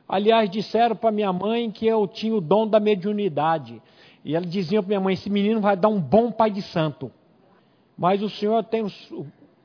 Aliás, 0.07 0.49
disseram 0.49 0.95
para 0.95 1.11
minha 1.11 1.33
mãe 1.33 1.69
que 1.69 1.85
eu 1.85 2.07
tinha 2.07 2.33
o 2.33 2.39
dom 2.39 2.65
da 2.65 2.79
mediunidade. 2.79 3.81
E 4.23 4.35
ela 4.35 4.45
dizia 4.45 4.81
para 4.81 4.87
minha 4.87 5.01
mãe: 5.01 5.15
esse 5.15 5.29
menino 5.29 5.59
vai 5.59 5.75
dar 5.75 5.89
um 5.89 5.99
bom 5.99 6.31
pai 6.31 6.49
de 6.49 6.61
santo. 6.61 7.11
Mas 7.97 8.21
o 8.21 8.29
Senhor 8.29 8.63
tem 8.63 8.83
os, 8.83 9.11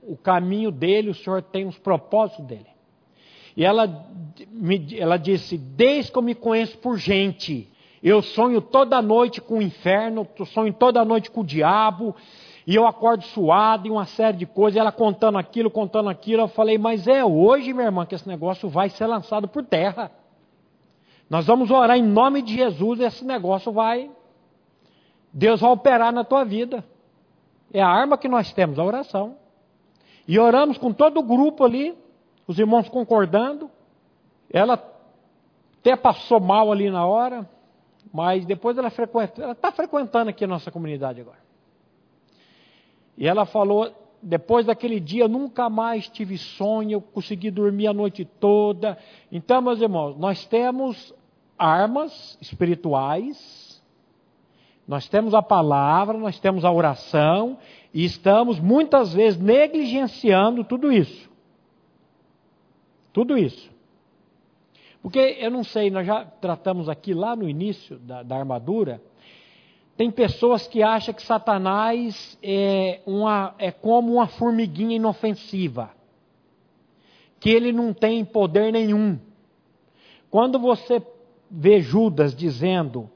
o, 0.03 0.17
caminho 0.17 0.71
dele, 0.71 1.11
o 1.11 1.15
Senhor 1.15 1.43
tem 1.43 1.67
os 1.67 1.79
propósitos 1.79 2.45
dele. 2.47 2.67
E 3.57 3.65
ela, 3.65 4.07
me, 4.51 4.97
ela 4.97 5.17
disse: 5.17 5.59
Desde 5.59 6.13
que 6.13 6.19
eu 6.19 6.23
me 6.23 6.35
conheço 6.35 6.79
por 6.79 6.97
gente, 6.97 7.69
eu 8.03 8.23
sonho 8.23 8.61
toda 8.61 9.03
noite 9.03 9.41
com 9.41 9.59
o 9.59 9.63
inferno, 9.63 10.27
sonho 10.47 10.73
toda 10.73 11.05
noite 11.05 11.31
com 11.31 11.41
o 11.41 11.45
diabo, 11.45 12.15
e 12.67 12.75
eu 12.75 12.87
acordo 12.87 13.25
suado 13.25 13.89
e 13.89 13.91
uma 13.91 14.07
série 14.07 14.39
de 14.39 14.47
coisas. 14.47 14.77
E 14.77 14.79
ela 14.79 14.93
contando 14.93 15.37
aquilo, 15.37 15.71
contando 15.71 16.09
aquilo. 16.09 16.43
Eu 16.43 16.49
falei: 16.49 16.79
Mas 16.79 17.09
é 17.09 17.25
hoje, 17.25 17.73
minha 17.73 17.87
irmã, 17.87 18.07
que 18.07 18.15
esse 18.15 18.29
negócio 18.29 18.69
vai 18.69 18.89
ser 18.89 19.07
lançado 19.07 19.49
por 19.49 19.65
terra. 19.65 20.13
Nós 21.29 21.47
vamos 21.47 21.71
orar 21.71 21.97
em 21.97 22.03
nome 22.03 22.43
de 22.43 22.55
Jesus 22.55 23.01
e 23.01 23.05
esse 23.05 23.25
negócio 23.25 23.71
vai 23.71 24.11
Deus 25.33 25.61
vai 25.61 25.71
operar 25.71 26.13
na 26.13 26.25
tua 26.25 26.45
vida. 26.45 26.85
É 27.73 27.81
a 27.81 27.89
arma 27.89 28.19
que 28.19 28.29
nós 28.29 28.53
temos, 28.53 28.79
a 28.79 28.85
oração. 28.85 29.37
E 30.27 30.39
oramos 30.39 30.79
com 30.79 30.93
todo 30.93 31.21
o 31.21 31.23
grupo 31.23 31.65
ali, 31.65 31.97
os 32.47 32.59
irmãos 32.59 32.89
concordando. 32.89 33.71
Ela 34.53 34.75
até 35.81 35.97
passou 35.97 36.41
mal 36.41 36.71
ali 36.71 36.91
na 36.91 37.07
hora, 37.07 37.49
mas 38.13 38.45
depois 38.45 38.77
ela 38.77 38.91
frequenta, 38.91 39.43
ela 39.43 39.53
está 39.53 39.73
frequentando 39.73 40.31
aqui 40.31 40.45
a 40.45 40.49
nossa 40.49 40.71
comunidade 40.71 41.21
agora. 41.21 41.39
E 43.17 43.27
ela 43.27 43.45
falou, 43.45 43.93
depois 44.23 44.67
daquele 44.67 44.99
dia 44.99 45.29
nunca 45.29 45.69
mais 45.71 46.09
tive 46.09 46.37
sonho, 46.37 47.01
consegui 47.01 47.51
dormir 47.51 47.87
a 47.87 47.95
noite 47.95 48.25
toda. 48.25 48.99
Então, 49.31 49.63
meus 49.63 49.81
irmãos, 49.81 50.17
nós 50.17 50.45
temos 50.47 51.15
armas 51.59 52.39
espirituais 52.41 53.60
nós 54.91 55.09
temos 55.09 55.35
a 55.35 55.41
palavra, 55.41 56.19
nós 56.19 56.41
temos 56.41 56.65
a 56.65 56.73
oração 56.73 57.57
e 57.95 58.05
estamos 58.05 58.59
muitas 58.59 59.15
vezes 59.15 59.39
negligenciando 59.39 60.65
tudo 60.65 60.91
isso. 60.91 61.31
Tudo 63.13 63.39
isso. 63.39 63.71
Porque 65.01 65.21
eu 65.39 65.49
não 65.49 65.63
sei, 65.63 65.93
nós 65.93 66.05
já 66.05 66.25
tratamos 66.25 66.89
aqui 66.89 67.15
lá 67.15 67.37
no 67.37 67.49
início 67.49 68.01
da, 68.01 68.25
da 68.25 68.37
armadura. 68.37 69.01
Tem 69.97 70.11
pessoas 70.11 70.67
que 70.67 70.83
acham 70.83 71.15
que 71.15 71.23
Satanás 71.23 72.37
é, 72.43 73.01
uma, 73.07 73.55
é 73.61 73.71
como 73.71 74.15
uma 74.15 74.27
formiguinha 74.27 74.97
inofensiva, 74.97 75.93
que 77.39 77.49
ele 77.49 77.71
não 77.71 77.95
tem 77.95 78.25
poder 78.25 78.73
nenhum. 78.73 79.21
Quando 80.29 80.59
você 80.59 81.01
vê 81.49 81.81
Judas 81.81 82.35
dizendo: 82.35 83.09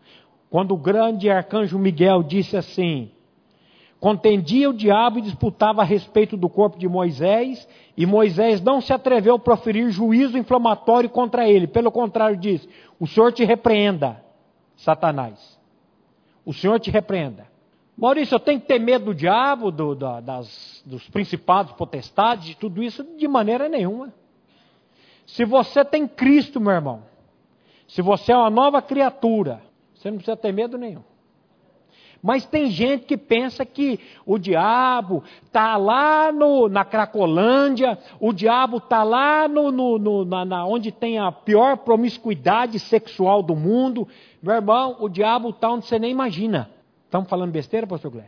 quando 0.55 0.71
o 0.71 0.77
grande 0.77 1.29
arcanjo 1.29 1.77
Miguel 1.77 2.23
disse 2.23 2.57
assim: 2.57 3.11
Contendia 3.99 4.71
o 4.71 4.73
diabo 4.73 5.19
e 5.19 5.23
disputava 5.23 5.83
a 5.83 5.85
respeito 5.85 6.37
do 6.37 6.49
corpo 6.49 6.79
de 6.79 6.87
Moisés, 6.87 7.67
e 7.97 8.07
Moisés 8.07 8.61
não 8.61 8.81
se 8.81 8.93
atreveu 8.93 9.35
a 9.35 9.39
proferir 9.41 9.91
juízo 9.91 10.39
inflamatório 10.39 11.11
contra 11.11 11.49
ele. 11.49 11.67
Pelo 11.67 11.91
contrário, 11.91 12.37
disse: 12.37 12.69
O 13.01 13.07
Senhor 13.09 13.33
te 13.33 13.43
repreenda, 13.43 14.23
Satanás. 14.77 15.59
O 16.47 16.53
Senhor 16.53 16.79
te 16.79 16.89
repreenda. 16.89 17.49
Maurício, 17.99 18.37
eu 18.37 18.41
tenho 18.41 18.61
que 18.61 18.69
ter 18.69 18.79
medo 18.79 19.07
do 19.07 19.15
diabo, 19.17 19.73
do, 19.73 19.97
do, 19.97 20.21
das, 20.21 20.85
dos 20.87 21.09
principados, 21.09 21.73
potestades, 21.73 22.47
de 22.47 22.57
tudo 22.57 22.81
isso? 22.81 23.03
De 23.19 23.27
maneira 23.27 23.69
nenhuma. 23.69 24.15
Se 25.27 25.45
você 25.45 25.85
tem 25.85 26.07
Cristo, 26.07 26.61
meu 26.61 26.75
irmão, 26.75 27.03
se 27.89 28.01
você 28.01 28.31
é 28.31 28.37
uma 28.37 28.51
nova 28.51 28.81
criatura, 28.81 29.61
você 30.05 30.11
não 30.11 30.19
precisa 30.19 30.37
ter 30.37 30.53
medo 30.53 30.77
nenhum. 30.77 31.03
Mas 32.23 32.45
tem 32.47 32.71
gente 32.71 33.05
que 33.07 33.17
pensa 33.17 33.65
que 33.65 33.99
o 34.25 34.39
diabo 34.39 35.23
está 35.45 35.77
lá 35.77 36.31
no, 36.31 36.69
na 36.69 36.85
Cracolândia, 36.85 37.99
o 38.21 38.33
diabo 38.33 38.79
está 38.79 39.03
lá 39.03 39.49
no, 39.49 39.71
no, 39.71 39.99
no 39.99 40.25
na, 40.25 40.45
na, 40.45 40.67
onde 40.67 40.93
tem 40.93 41.19
a 41.19 41.33
pior 41.33 41.79
promiscuidade 41.79 42.79
sexual 42.79 43.43
do 43.43 43.55
mundo. 43.55 44.07
Meu 44.43 44.55
irmão, 44.55 44.97
o 45.01 45.09
diabo 45.09 45.51
está 45.51 45.71
onde 45.71 45.87
você 45.87 45.99
nem 45.99 46.11
imagina. 46.11 46.71
Estamos 47.05 47.29
falando 47.29 47.53
besteira, 47.53 47.87
pastor 47.87 48.11
Glenn? 48.11 48.27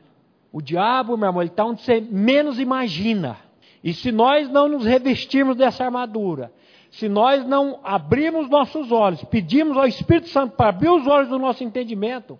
O 0.52 0.62
diabo, 0.62 1.16
meu 1.16 1.28
irmão, 1.28 1.42
ele 1.42 1.50
está 1.50 1.64
onde 1.64 1.82
você 1.82 2.00
menos 2.00 2.58
imagina. 2.58 3.36
E 3.84 3.92
se 3.92 4.10
nós 4.10 4.48
não 4.48 4.68
nos 4.68 4.84
revestirmos 4.84 5.56
dessa 5.56 5.84
armadura, 5.84 6.52
se 6.96 7.08
nós 7.10 7.46
não 7.46 7.78
abrirmos 7.84 8.48
nossos 8.48 8.90
olhos, 8.90 9.22
pedimos 9.24 9.76
ao 9.76 9.86
Espírito 9.86 10.28
Santo 10.28 10.56
para 10.56 10.70
abrir 10.70 10.88
os 10.88 11.06
olhos 11.06 11.28
do 11.28 11.38
nosso 11.38 11.62
entendimento, 11.62 12.38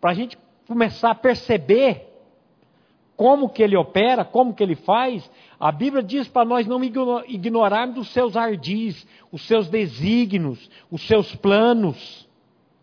para 0.00 0.12
a 0.12 0.14
gente 0.14 0.38
começar 0.66 1.10
a 1.10 1.14
perceber 1.14 2.08
como 3.14 3.50
que 3.50 3.62
ele 3.62 3.76
opera, 3.76 4.24
como 4.24 4.54
que 4.54 4.62
ele 4.62 4.76
faz, 4.76 5.30
a 5.60 5.70
Bíblia 5.70 6.02
diz 6.02 6.26
para 6.26 6.44
nós 6.44 6.66
não 6.66 6.82
ignorarmos 6.82 7.98
os 7.98 8.08
seus 8.08 8.34
ardis, 8.34 9.06
os 9.30 9.46
seus 9.46 9.68
desígnios, 9.68 10.70
os 10.90 11.06
seus 11.06 11.34
planos. 11.36 12.26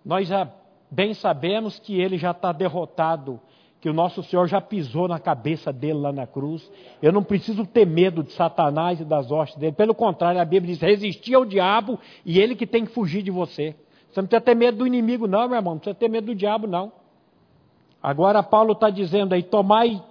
Nós 0.06 0.28
já 0.28 0.48
bem 0.92 1.16
sabemos 1.16 1.80
que 1.80 2.00
ele 2.00 2.20
já 2.20 2.32
está 2.32 2.52
derrotado 2.52 3.42
que 3.82 3.90
o 3.90 3.94
nosso 3.94 4.22
Senhor 4.24 4.48
já 4.48 4.60
pisou 4.60 5.08
na 5.08 5.20
cabeça 5.20 5.72
dele 5.72 6.00
lá 6.00 6.12
na 6.12 6.28
cruz. 6.28 6.70
Eu 7.02 7.14
não 7.14 7.24
preciso 7.24 7.66
ter 7.66 7.86
medo 7.86 8.24
de 8.24 8.34
Satanás 8.34 9.00
e 9.00 9.06
das 9.06 9.32
hostes 9.32 9.58
dele. 9.58 9.72
Pelo 9.72 9.96
contrário, 9.96 10.42
a 10.42 10.46
Bíblia 10.46 10.74
diz: 10.74 10.82
resistir 10.82 11.34
ao 11.34 11.46
diabo 11.46 11.98
e 12.26 12.40
ele 12.40 12.56
que 12.56 12.68
tem 12.68 12.86
que 12.86 12.92
fugir 12.92 13.22
de 13.22 13.32
você. 13.32 13.76
Você 14.10 14.22
não 14.22 14.28
precisa 14.28 14.42
ter 14.42 14.56
medo 14.56 14.80
do 14.80 14.88
inimigo, 14.88 15.28
não, 15.28 15.48
meu 15.48 15.58
irmão. 15.58 15.74
Não 15.76 15.80
precisa 15.80 15.96
ter 15.96 16.10
medo 16.10 16.28
do 16.28 16.36
diabo, 16.36 16.68
não. 16.68 16.92
Agora, 18.04 18.44
Paulo 18.44 18.74
está 18.74 18.90
dizendo 18.90 19.34
aí: 19.34 19.44
tomai 19.44 20.02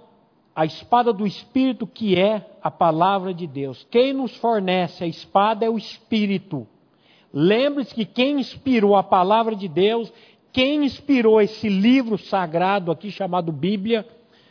a 0.56 0.64
espada 0.64 1.12
do 1.12 1.26
Espírito, 1.26 1.87
que 1.87 2.18
é 2.18 2.50
a 2.62 2.70
palavra 2.70 3.34
de 3.34 3.46
Deus. 3.46 3.87
Quem 3.90 4.14
nos 4.14 4.34
fornece 4.37 5.04
a 5.04 5.06
espada 5.06 5.66
é 5.66 5.70
o 5.70 5.76
Espírito. 5.76 6.66
Lembre-se 7.32 7.94
que 7.94 8.06
quem 8.06 8.40
inspirou 8.40 8.96
a 8.96 9.02
palavra 9.02 9.54
de 9.54 9.68
Deus 9.68 10.12
quem 10.58 10.84
inspirou 10.84 11.40
esse 11.40 11.68
livro 11.68 12.18
sagrado 12.18 12.90
aqui 12.90 13.12
chamado 13.12 13.52
Bíblia. 13.52 14.04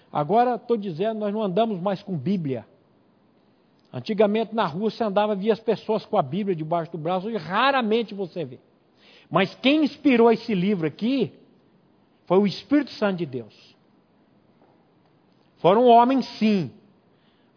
Agora 0.10 0.56
estou 0.56 0.78
dizendo, 0.78 1.20
nós 1.20 1.34
não 1.34 1.44
andamos 1.44 1.82
mais 1.82 2.02
com 2.02 2.16
Bíblia. 2.16 2.66
Antigamente 3.92 4.56
na 4.56 4.66
rua 4.66 4.90
você 4.90 5.04
andava 5.04 5.36
via 5.36 5.52
as 5.52 5.60
pessoas 5.60 6.06
com 6.06 6.18
a 6.18 6.22
Bíblia 6.22 6.56
debaixo 6.56 6.94
do 6.94 6.98
braço, 6.98 7.28
hoje 7.28 7.36
raramente 7.36 8.14
você 8.14 8.46
vê. 8.46 8.58
Mas 9.30 9.54
quem 9.56 9.84
inspirou 9.84 10.32
esse 10.32 10.56
livro 10.56 10.88
aqui 10.88 11.34
foi 12.26 12.38
o 12.38 12.48
Espírito 12.48 12.92
Santo 12.92 13.18
de 13.18 13.26
Deus. 13.26 13.76
Foram 15.58 15.88
homens, 15.88 16.24
sim. 16.24 16.72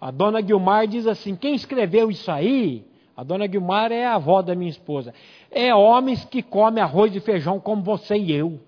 A 0.01 0.11
dona 0.11 0.41
Guilmar 0.41 0.89
diz 0.89 1.07
assim: 1.07 1.37
quem 1.37 1.55
escreveu 1.55 2.11
isso 2.11 2.29
aí? 2.29 2.85
A 3.21 3.23
dona 3.23 3.47
Guilmar 3.47 3.93
é 3.93 4.07
a 4.07 4.15
avó 4.15 4.41
da 4.41 4.55
minha 4.55 4.71
esposa. 4.71 5.13
É 5.51 5.75
homens 5.75 6.25
que 6.25 6.43
comem 6.43 6.83
arroz 6.83 7.15
e 7.15 7.21
feijão 7.21 7.61
como 7.61 7.83
você 7.83 8.17
e 8.17 8.33
eu. 8.33 8.59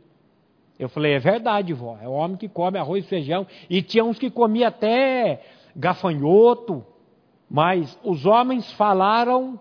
Eu 0.79 0.91
falei, 0.91 1.15
é 1.15 1.19
verdade, 1.19 1.73
vó. 1.73 1.97
É 2.03 2.07
homem 2.07 2.37
que 2.37 2.51
come 2.51 2.77
arroz 2.77 3.03
e 3.03 3.09
feijão. 3.09 3.47
E 3.71 3.81
tinha 3.81 4.05
uns 4.05 4.19
que 4.19 4.29
comiam 4.31 4.69
até 4.69 5.41
gafanhoto. 5.75 6.85
Mas 7.49 7.99
os 8.05 8.27
homens 8.27 8.71
falaram 8.73 9.59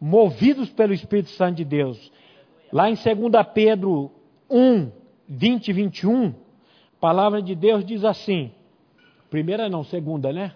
movidos 0.00 0.70
pelo 0.70 0.94
Espírito 0.94 1.30
Santo 1.30 1.56
de 1.56 1.64
Deus. 1.64 2.12
Lá 2.72 2.88
em 2.88 2.94
2 2.94 3.44
Pedro 3.52 4.08
1, 4.48 4.88
20 5.28 5.66
e 5.66 5.72
21, 5.72 6.28
a 6.28 6.32
palavra 7.00 7.42
de 7.42 7.56
Deus 7.56 7.84
diz 7.84 8.04
assim: 8.04 8.52
primeira 9.30 9.68
não, 9.68 9.82
segunda, 9.82 10.32
né? 10.32 10.52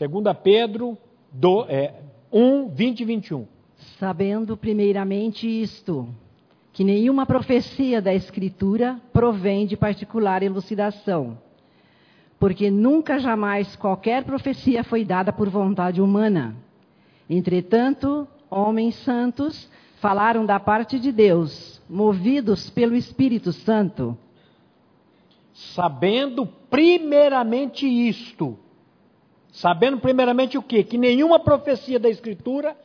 2 0.00 0.34
Pedro 0.42 0.96
do, 1.30 1.66
é, 1.68 1.92
1, 2.36 2.70
20 2.70 3.00
e 3.00 3.04
21. 3.04 3.46
Sabendo 3.96 4.56
primeiramente 4.56 5.46
isto, 5.46 6.08
que 6.72 6.82
nenhuma 6.82 7.24
profecia 7.24 8.02
da 8.02 8.12
Escritura 8.12 9.00
provém 9.12 9.64
de 9.64 9.76
particular 9.76 10.42
elucidação, 10.42 11.38
porque 12.36 12.72
nunca 12.72 13.20
jamais 13.20 13.76
qualquer 13.76 14.24
profecia 14.24 14.82
foi 14.82 15.04
dada 15.04 15.32
por 15.32 15.48
vontade 15.48 16.02
humana. 16.02 16.56
Entretanto, 17.30 18.26
homens 18.50 18.96
santos 18.96 19.70
falaram 20.00 20.44
da 20.44 20.58
parte 20.58 20.98
de 20.98 21.12
Deus, 21.12 21.80
movidos 21.88 22.68
pelo 22.68 22.96
Espírito 22.96 23.52
Santo. 23.52 24.18
Sabendo 25.52 26.46
primeiramente 26.68 27.86
isto, 27.86 28.58
sabendo 29.54 29.98
primeiramente 29.98 30.58
o 30.58 30.62
quê? 30.62 30.82
Que 30.82 30.98
nenhuma 30.98 31.38
profecia 31.38 31.98
da 31.98 32.08
Escritura 32.08 32.76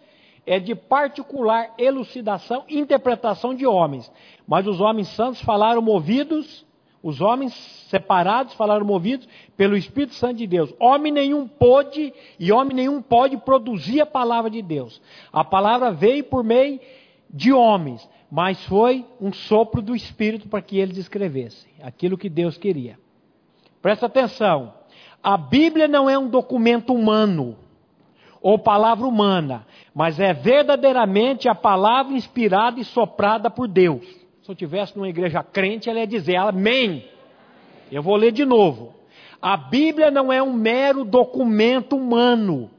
é 0.46 0.60
de 0.60 0.76
particular 0.76 1.74
elucidação 1.78 2.64
interpretação 2.70 3.56
de 3.56 3.66
homens. 3.66 4.12
Mas 4.48 4.68
os 4.68 4.80
homens 4.80 5.08
santos 5.10 5.42
falaram 5.42 5.82
movidos, 5.82 6.64
os 7.02 7.22
homens 7.22 7.54
separados 7.90 8.54
falaram 8.54 8.86
movidos 8.86 9.28
pelo 9.58 9.76
Espírito 9.76 10.14
Santo 10.14 10.36
de 10.36 10.46
Deus. 10.46 10.72
Homem 10.80 11.12
nenhum 11.12 11.48
pôde 11.48 12.14
e 12.40 12.52
homem 12.52 12.76
nenhum 12.76 13.02
pode 13.02 13.36
produzir 13.38 14.02
a 14.02 14.06
palavra 14.06 14.52
de 14.52 14.62
Deus. 14.62 15.02
A 15.34 15.44
palavra 15.44 15.92
veio 15.92 16.24
por 16.24 16.44
meio 16.44 16.80
de 17.32 17.52
homens, 17.52 18.08
mas 18.32 18.64
foi 18.66 19.08
um 19.20 19.34
sopro 19.34 19.82
do 19.82 19.96
Espírito 19.96 20.48
para 20.48 20.62
que 20.62 20.78
eles 20.78 20.98
escrevessem 20.98 21.72
aquilo 21.82 22.18
que 22.18 22.30
Deus 22.30 22.60
queria. 22.60 23.00
Presta 23.82 24.06
atenção. 24.06 24.79
A 25.24 25.38
Bíblia 25.38 25.88
não 25.88 26.10
é 26.10 26.18
um 26.18 26.30
documento 26.30 26.94
humano 26.94 27.58
ou 28.42 28.58
palavra 28.58 29.06
humana, 29.06 29.66
mas 29.94 30.20
é 30.20 30.34
verdadeiramente 30.34 31.50
a 31.50 31.56
palavra 31.56 32.14
inspirada 32.14 32.80
e 32.80 32.86
soprada 32.86 33.50
por 33.50 33.68
Deus. 33.68 34.06
Se 34.42 34.50
eu 34.50 34.56
tivesse 34.56 34.96
numa 34.96 35.10
igreja 35.10 35.44
crente, 35.44 35.90
ela 35.90 36.00
ia 36.00 36.08
dizer 36.08 36.38
amém. 36.38 37.06
Eu 37.92 38.02
vou 38.02 38.16
ler 38.16 38.32
de 38.32 38.46
novo. 38.46 38.94
A 39.42 39.56
Bíblia 39.58 40.10
não 40.10 40.32
é 40.32 40.42
um 40.42 40.54
mero 40.54 41.04
documento 41.04 41.96
humano 41.96 42.70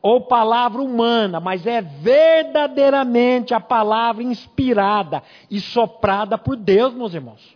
ou 0.00 0.20
palavra 0.20 0.80
humana, 0.80 1.40
mas 1.40 1.66
é 1.66 1.80
verdadeiramente 1.80 3.54
a 3.54 3.60
palavra 3.60 4.22
inspirada 4.22 5.22
e 5.50 5.58
soprada 5.60 6.38
por 6.38 6.56
Deus, 6.56 6.94
meus 6.94 7.12
irmãos. 7.12 7.55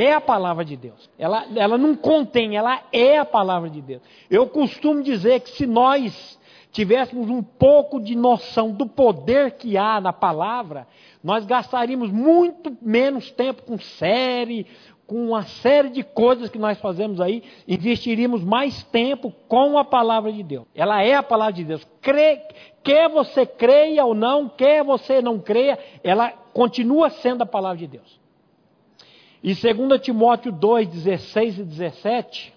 É 0.00 0.12
a 0.12 0.20
palavra 0.20 0.64
de 0.64 0.76
Deus. 0.76 1.10
Ela, 1.18 1.44
ela 1.56 1.76
não 1.76 1.96
contém, 1.96 2.56
ela 2.56 2.84
é 2.92 3.18
a 3.18 3.24
palavra 3.24 3.68
de 3.68 3.82
Deus. 3.82 4.00
Eu 4.30 4.46
costumo 4.46 5.02
dizer 5.02 5.40
que 5.40 5.50
se 5.50 5.66
nós 5.66 6.38
tivéssemos 6.70 7.28
um 7.28 7.42
pouco 7.42 7.98
de 7.98 8.14
noção 8.14 8.70
do 8.70 8.86
poder 8.86 9.56
que 9.56 9.76
há 9.76 10.00
na 10.00 10.12
palavra, 10.12 10.86
nós 11.20 11.44
gastaríamos 11.44 12.12
muito 12.12 12.78
menos 12.80 13.32
tempo 13.32 13.62
com 13.62 13.76
série, 13.76 14.68
com 15.04 15.16
uma 15.16 15.42
série 15.42 15.88
de 15.88 16.04
coisas 16.04 16.48
que 16.48 16.60
nós 16.60 16.78
fazemos 16.78 17.20
aí, 17.20 17.42
investiríamos 17.66 18.44
mais 18.44 18.84
tempo 18.84 19.34
com 19.48 19.76
a 19.78 19.84
palavra 19.84 20.30
de 20.30 20.44
Deus. 20.44 20.64
Ela 20.76 21.02
é 21.02 21.14
a 21.16 21.24
palavra 21.24 21.54
de 21.54 21.64
Deus. 21.64 21.84
Quer 22.00 23.08
você 23.08 23.44
creia 23.44 24.04
ou 24.04 24.14
não, 24.14 24.48
quer 24.48 24.84
você 24.84 25.20
não 25.20 25.40
creia, 25.40 25.76
ela 26.04 26.30
continua 26.52 27.10
sendo 27.10 27.42
a 27.42 27.46
palavra 27.46 27.78
de 27.78 27.88
Deus. 27.88 28.27
E 29.42 29.54
2 29.54 30.00
Timóteo 30.00 30.50
2, 30.50 30.88
16 30.88 31.58
e 31.58 31.64
17, 31.64 32.54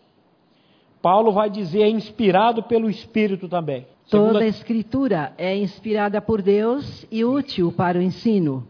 Paulo 1.02 1.32
vai 1.32 1.50
dizer, 1.50 1.82
é 1.82 1.90
inspirado 1.90 2.64
pelo 2.64 2.90
Espírito 2.90 3.48
também. 3.48 3.88
Toda 4.10 4.40
a 4.40 4.48
Escritura 4.48 5.34
é 5.38 5.56
inspirada 5.56 6.22
por 6.22 6.42
Deus 6.42 7.06
e 7.10 7.24
útil 7.24 7.72
para 7.72 7.98
o 7.98 8.02
ensino, 8.02 8.68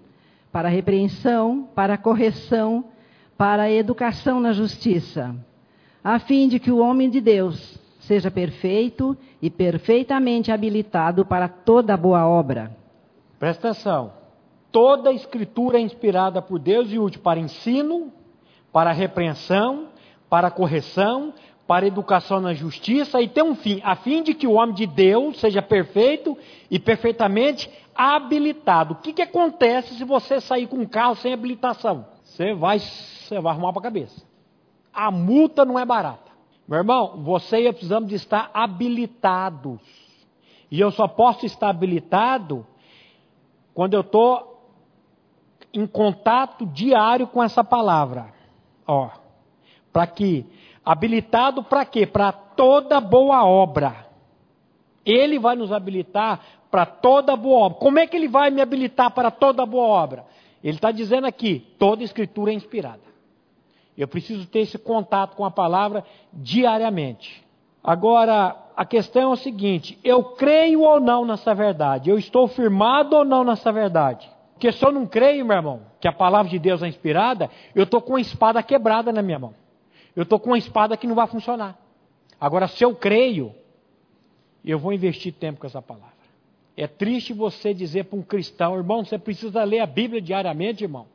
para 0.51 0.67
a 0.67 0.71
repreensão, 0.71 1.67
para 1.73 1.95
a 1.95 1.97
correção, 1.97 2.85
para 3.37 3.63
a 3.63 3.71
educação 3.71 4.39
na 4.39 4.53
justiça, 4.53 5.35
a 6.03 6.19
fim 6.19 6.47
de 6.47 6.59
que 6.59 6.71
o 6.71 6.77
homem 6.77 7.09
de 7.09 7.19
Deus 7.19 7.79
seja 8.01 8.29
perfeito 8.29 9.17
e 9.41 9.49
perfeitamente 9.49 10.51
habilitado 10.51 11.25
para 11.25 11.47
toda 11.47 11.97
boa 11.97 12.27
obra. 12.27 12.75
Presta 13.39 13.69
atenção. 13.69 14.20
Toda 14.71 15.09
a 15.09 15.13
escritura 15.13 15.77
é 15.77 15.81
inspirada 15.81 16.41
por 16.41 16.59
Deus 16.59 16.91
e 16.91 16.97
útil 16.97 17.21
para 17.21 17.39
ensino, 17.39 18.11
para 18.71 18.91
repreensão, 18.91 19.89
para 20.29 20.49
correção, 20.49 21.33
para 21.67 21.87
educação 21.87 22.39
na 22.39 22.53
justiça 22.53 23.21
e 23.21 23.27
tem 23.27 23.43
um 23.43 23.55
fim, 23.55 23.81
a 23.83 23.95
fim 23.95 24.23
de 24.23 24.33
que 24.33 24.47
o 24.47 24.53
homem 24.53 24.75
de 24.75 24.85
Deus 24.85 25.39
seja 25.39 25.61
perfeito 25.61 26.37
e 26.69 26.79
perfeitamente 26.79 27.69
habilitado. 27.95 28.93
O 28.93 28.97
que, 28.97 29.13
que 29.13 29.21
acontece 29.21 29.95
se 29.95 30.03
você 30.03 30.39
sair 30.39 30.67
com 30.67 30.77
um 30.77 30.85
carro 30.85 31.15
sem 31.15 31.33
habilitação? 31.33 32.05
Você 32.23 32.53
vai 32.53 32.79
você 32.79 33.39
vai 33.39 33.53
arrumar 33.53 33.71
para 33.71 33.79
a 33.79 33.83
cabeça. 33.83 34.25
A 34.93 35.09
multa 35.09 35.63
não 35.63 35.79
é 35.79 35.85
barata. 35.85 36.31
Meu 36.67 36.79
irmão, 36.79 37.21
você 37.23 37.61
e 37.61 37.65
eu 37.65 37.73
precisamos 37.73 38.09
de 38.09 38.15
estar 38.15 38.51
habilitados. 38.53 39.79
E 40.69 40.79
eu 40.79 40.91
só 40.91 41.07
posso 41.07 41.45
estar 41.45 41.69
habilitado 41.69 42.65
quando 43.73 43.93
eu 43.93 44.01
estou 44.01 44.50
em 45.73 45.85
contato 45.87 46.65
diário 46.65 47.27
com 47.27 47.41
essa 47.41 47.63
palavra. 47.63 48.33
Ó, 48.87 49.09
para 49.91 50.07
que 50.07 50.45
habilitado 50.83 51.63
para 51.63 51.85
quê? 51.85 52.05
Para 52.05 52.31
toda 52.31 52.99
boa 52.99 53.45
obra. 53.45 54.07
Ele 55.05 55.39
vai 55.39 55.55
nos 55.55 55.71
habilitar 55.71 56.39
para 56.69 56.85
toda 56.85 57.35
boa 57.35 57.65
obra. 57.65 57.79
Como 57.79 57.99
é 57.99 58.07
que 58.07 58.15
ele 58.15 58.27
vai 58.27 58.49
me 58.49 58.61
habilitar 58.61 59.11
para 59.11 59.31
toda 59.31 59.65
boa 59.65 59.85
obra? 59.87 60.25
Ele 60.63 60.75
está 60.75 60.91
dizendo 60.91 61.27
aqui: 61.27 61.59
toda 61.77 62.03
escritura 62.03 62.51
é 62.51 62.55
inspirada. 62.55 63.11
Eu 63.97 64.07
preciso 64.07 64.47
ter 64.47 64.59
esse 64.59 64.77
contato 64.77 65.35
com 65.35 65.45
a 65.45 65.51
palavra 65.51 66.03
diariamente. 66.31 67.43
Agora, 67.83 68.55
a 68.75 68.85
questão 68.85 69.23
é 69.23 69.27
o 69.27 69.35
seguinte: 69.35 69.99
eu 70.03 70.23
creio 70.23 70.81
ou 70.81 70.99
não 70.99 71.25
nessa 71.25 71.53
verdade? 71.53 72.09
Eu 72.09 72.17
estou 72.17 72.47
firmado 72.47 73.15
ou 73.15 73.25
não 73.25 73.43
nessa 73.43 73.71
verdade? 73.71 74.29
Porque 74.61 74.73
se 74.73 74.85
eu 74.85 74.91
não 74.91 75.07
creio, 75.07 75.43
meu 75.43 75.57
irmão, 75.57 75.81
que 75.99 76.07
a 76.07 76.11
palavra 76.11 76.47
de 76.47 76.59
Deus 76.59 76.83
é 76.83 76.87
inspirada, 76.87 77.49
eu 77.73 77.83
estou 77.83 77.99
com 77.99 78.11
uma 78.11 78.21
espada 78.21 78.61
quebrada 78.61 79.11
na 79.11 79.23
minha 79.23 79.39
mão. 79.39 79.55
Eu 80.15 80.21
estou 80.21 80.39
com 80.39 80.51
uma 80.51 80.57
espada 80.57 80.95
que 80.95 81.07
não 81.07 81.15
vai 81.15 81.25
funcionar. 81.25 81.79
Agora, 82.39 82.67
se 82.67 82.83
eu 82.85 82.95
creio, 82.95 83.55
eu 84.63 84.77
vou 84.77 84.93
investir 84.93 85.33
tempo 85.33 85.59
com 85.59 85.65
essa 85.65 85.81
palavra. 85.81 86.13
É 86.77 86.85
triste 86.85 87.33
você 87.33 87.73
dizer 87.73 88.03
para 88.03 88.19
um 88.19 88.21
cristão, 88.21 88.77
irmão, 88.77 89.03
você 89.03 89.17
precisa 89.17 89.63
ler 89.63 89.79
a 89.79 89.87
Bíblia 89.87 90.21
diariamente, 90.21 90.83
irmão. 90.83 91.07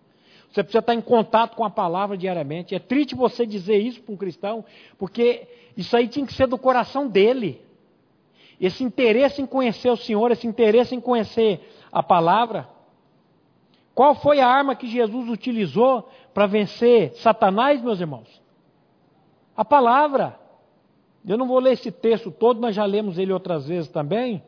Você 0.50 0.64
precisa 0.64 0.80
estar 0.80 0.94
em 0.94 1.00
contato 1.00 1.54
com 1.54 1.64
a 1.64 1.70
palavra 1.70 2.16
diariamente. 2.16 2.74
É 2.74 2.80
triste 2.80 3.14
você 3.14 3.46
dizer 3.46 3.76
isso 3.76 4.02
para 4.02 4.12
um 4.12 4.16
cristão, 4.16 4.64
porque 4.98 5.46
isso 5.76 5.96
aí 5.96 6.08
tinha 6.08 6.26
que 6.26 6.34
ser 6.34 6.48
do 6.48 6.58
coração 6.58 7.06
dele. 7.06 7.62
Esse 8.60 8.82
interesse 8.82 9.40
em 9.40 9.46
conhecer 9.46 9.88
o 9.88 9.96
Senhor, 9.96 10.32
esse 10.32 10.48
interesse 10.48 10.96
em 10.96 11.00
conhecer 11.00 11.60
a 11.92 12.02
palavra. 12.02 12.74
Qual 13.96 14.14
foi 14.14 14.40
a 14.40 14.46
arma 14.46 14.76
que 14.76 14.86
Jesus 14.86 15.26
utilizou 15.26 16.06
para 16.34 16.46
vencer 16.46 17.14
Satanás, 17.14 17.80
meus 17.80 17.98
irmãos? 17.98 18.42
A 19.56 19.64
palavra. 19.64 20.38
Eu 21.26 21.38
não 21.38 21.48
vou 21.48 21.58
ler 21.58 21.72
esse 21.72 21.90
texto 21.90 22.30
todo, 22.30 22.60
mas 22.60 22.76
já 22.76 22.84
lemos 22.84 23.16
ele 23.16 23.32
outras 23.32 23.66
vezes 23.66 23.88
também. 23.88 24.42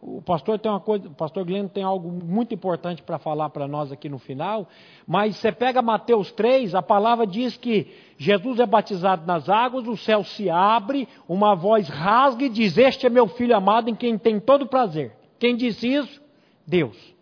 o 0.00 0.22
pastor 0.22 0.58
tem 0.58 0.72
uma 0.72 0.80
coisa, 0.80 1.08
o 1.08 1.10
pastor 1.10 1.44
Glenn 1.44 1.68
tem 1.68 1.84
algo 1.84 2.10
muito 2.10 2.54
importante 2.54 3.02
para 3.02 3.18
falar 3.18 3.50
para 3.50 3.68
nós 3.68 3.92
aqui 3.92 4.08
no 4.08 4.18
final, 4.18 4.66
mas 5.06 5.36
você 5.36 5.52
pega 5.52 5.82
Mateus 5.82 6.32
3, 6.32 6.74
a 6.74 6.80
palavra 6.80 7.26
diz 7.26 7.58
que 7.58 7.94
Jesus 8.16 8.58
é 8.60 8.64
batizado 8.64 9.26
nas 9.26 9.50
águas, 9.50 9.86
o 9.86 9.94
céu 9.94 10.24
se 10.24 10.48
abre, 10.48 11.06
uma 11.28 11.54
voz 11.54 11.86
rasga 11.86 12.46
e 12.46 12.48
diz: 12.48 12.78
Este 12.78 13.06
é 13.06 13.10
meu 13.10 13.28
filho 13.28 13.54
amado 13.54 13.90
em 13.90 13.94
quem 13.94 14.16
tem 14.16 14.40
todo 14.40 14.66
prazer. 14.66 15.12
Quem 15.38 15.54
disse 15.54 15.86
isso? 15.86 16.18
Deus. 16.66 17.19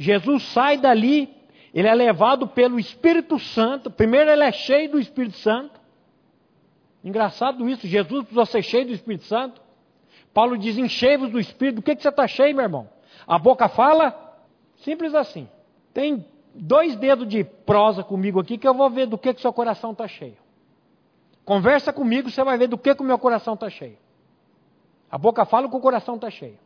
Jesus 0.00 0.44
sai 0.44 0.78
dali, 0.78 1.28
ele 1.74 1.86
é 1.86 1.92
levado 1.92 2.48
pelo 2.48 2.80
Espírito 2.80 3.38
Santo. 3.38 3.90
Primeiro 3.90 4.30
ele 4.30 4.42
é 4.42 4.50
cheio 4.50 4.90
do 4.90 4.98
Espírito 4.98 5.36
Santo. 5.36 5.78
Engraçado 7.04 7.68
isso, 7.68 7.86
Jesus 7.86 8.24
precisa 8.24 8.46
ser 8.46 8.62
cheio 8.62 8.86
do 8.86 8.94
Espírito 8.94 9.24
Santo. 9.24 9.60
Paulo 10.32 10.56
diz: 10.56 10.78
enchei-vos 10.78 11.30
do 11.30 11.38
Espírito. 11.38 11.76
Do 11.76 11.82
que, 11.82 11.94
que 11.94 12.00
você 12.00 12.08
está 12.08 12.26
cheio, 12.26 12.56
meu 12.56 12.64
irmão? 12.64 12.88
A 13.26 13.38
boca 13.38 13.68
fala? 13.68 14.38
Simples 14.76 15.14
assim. 15.14 15.46
Tem 15.92 16.24
dois 16.54 16.96
dedos 16.96 17.28
de 17.28 17.44
prosa 17.44 18.02
comigo 18.02 18.40
aqui 18.40 18.56
que 18.56 18.66
eu 18.66 18.72
vou 18.72 18.88
ver 18.88 19.04
do 19.04 19.18
que, 19.18 19.34
que 19.34 19.42
seu 19.42 19.52
coração 19.52 19.92
está 19.92 20.08
cheio. 20.08 20.38
Conversa 21.44 21.92
comigo, 21.92 22.30
você 22.30 22.42
vai 22.42 22.56
ver 22.56 22.68
do 22.68 22.78
que, 22.78 22.94
que 22.94 23.02
o 23.02 23.04
meu 23.04 23.18
coração 23.18 23.52
está 23.52 23.68
cheio. 23.68 23.98
A 25.10 25.18
boca 25.18 25.44
fala 25.44 25.68
que 25.68 25.76
o 25.76 25.80
coração 25.80 26.14
está 26.14 26.30
cheio. 26.30 26.58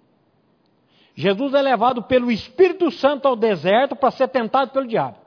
Jesus 1.15 1.55
é 1.55 1.63
levado 1.63 2.03
pelo 2.03 2.31
Espírito 2.31 2.91
Santo 2.91 3.29
ao 3.29 3.37
deserto 3.37 3.95
para 3.95 4.11
ser 4.11 4.29
tentado 4.29 4.73
pelo 4.73 4.87
diabo. 4.87 5.19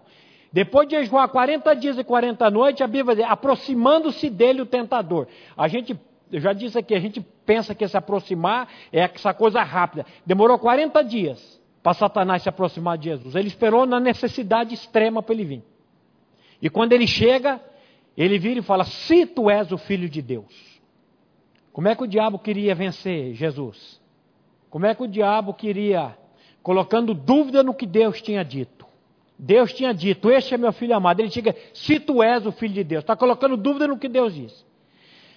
Depois 0.51 0.87
de 0.87 0.95
jejuar 0.95 1.27
40 1.29 1.73
dias 1.75 1.97
e 1.97 2.03
40 2.03 2.49
noites, 2.49 2.81
a 2.81 2.87
Bíblia 2.87 3.15
diz, 3.15 3.25
aproximando-se 3.25 4.29
dele 4.29 4.61
o 4.61 4.65
tentador. 4.65 5.27
A 5.55 5.67
gente 5.67 5.97
eu 6.31 6.41
já 6.41 6.53
disse 6.53 6.77
aqui, 6.77 6.93
a 6.93 6.99
gente 6.99 7.21
pensa 7.45 7.73
que 7.73 7.87
se 7.87 7.95
aproximar 7.95 8.67
é 8.91 8.99
essa 8.99 9.33
coisa 9.33 9.63
rápida. 9.63 10.05
Demorou 10.25 10.59
40 10.59 11.01
dias 11.03 11.61
para 11.81 11.93
Satanás 11.93 12.43
se 12.43 12.49
aproximar 12.49 12.97
de 12.97 13.05
Jesus. 13.05 13.33
Ele 13.35 13.47
esperou 13.47 13.85
na 13.85 13.99
necessidade 13.99 14.73
extrema 14.73 15.23
para 15.23 15.33
ele 15.33 15.45
vir. 15.45 15.63
E 16.61 16.69
quando 16.69 16.91
ele 16.91 17.07
chega, 17.07 17.61
ele 18.15 18.37
vira 18.37 18.59
e 18.59 18.63
fala: 18.63 18.83
Se 18.83 19.25
tu 19.25 19.49
és 19.49 19.71
o 19.71 19.77
filho 19.77 20.09
de 20.09 20.21
Deus. 20.21 20.81
Como 21.71 21.87
é 21.87 21.95
que 21.95 22.03
o 22.03 22.07
diabo 22.07 22.39
queria 22.39 22.75
vencer 22.75 23.33
Jesus? 23.33 24.01
Como 24.69 24.85
é 24.85 24.93
que 24.93 25.03
o 25.03 25.07
diabo 25.07 25.53
queria, 25.53 26.17
colocando 26.61 27.13
dúvida 27.13 27.63
no 27.63 27.73
que 27.73 27.85
Deus 27.85 28.21
tinha 28.21 28.43
dito? 28.43 28.85
Deus 29.37 29.71
tinha 29.73 29.93
dito: 29.93 30.29
Este 30.29 30.55
é 30.55 30.57
meu 30.57 30.73
filho 30.73 30.95
amado. 30.95 31.19
Ele 31.19 31.29
chega: 31.29 31.55
Se 31.73 31.99
tu 31.99 32.23
és 32.23 32.45
o 32.45 32.51
filho 32.51 32.73
de 32.73 32.83
Deus. 32.83 33.03
Está 33.03 33.15
colocando 33.15 33.55
dúvida 33.55 33.87
no 33.87 33.97
que 33.97 34.09
Deus 34.09 34.33
disse. 34.33 34.65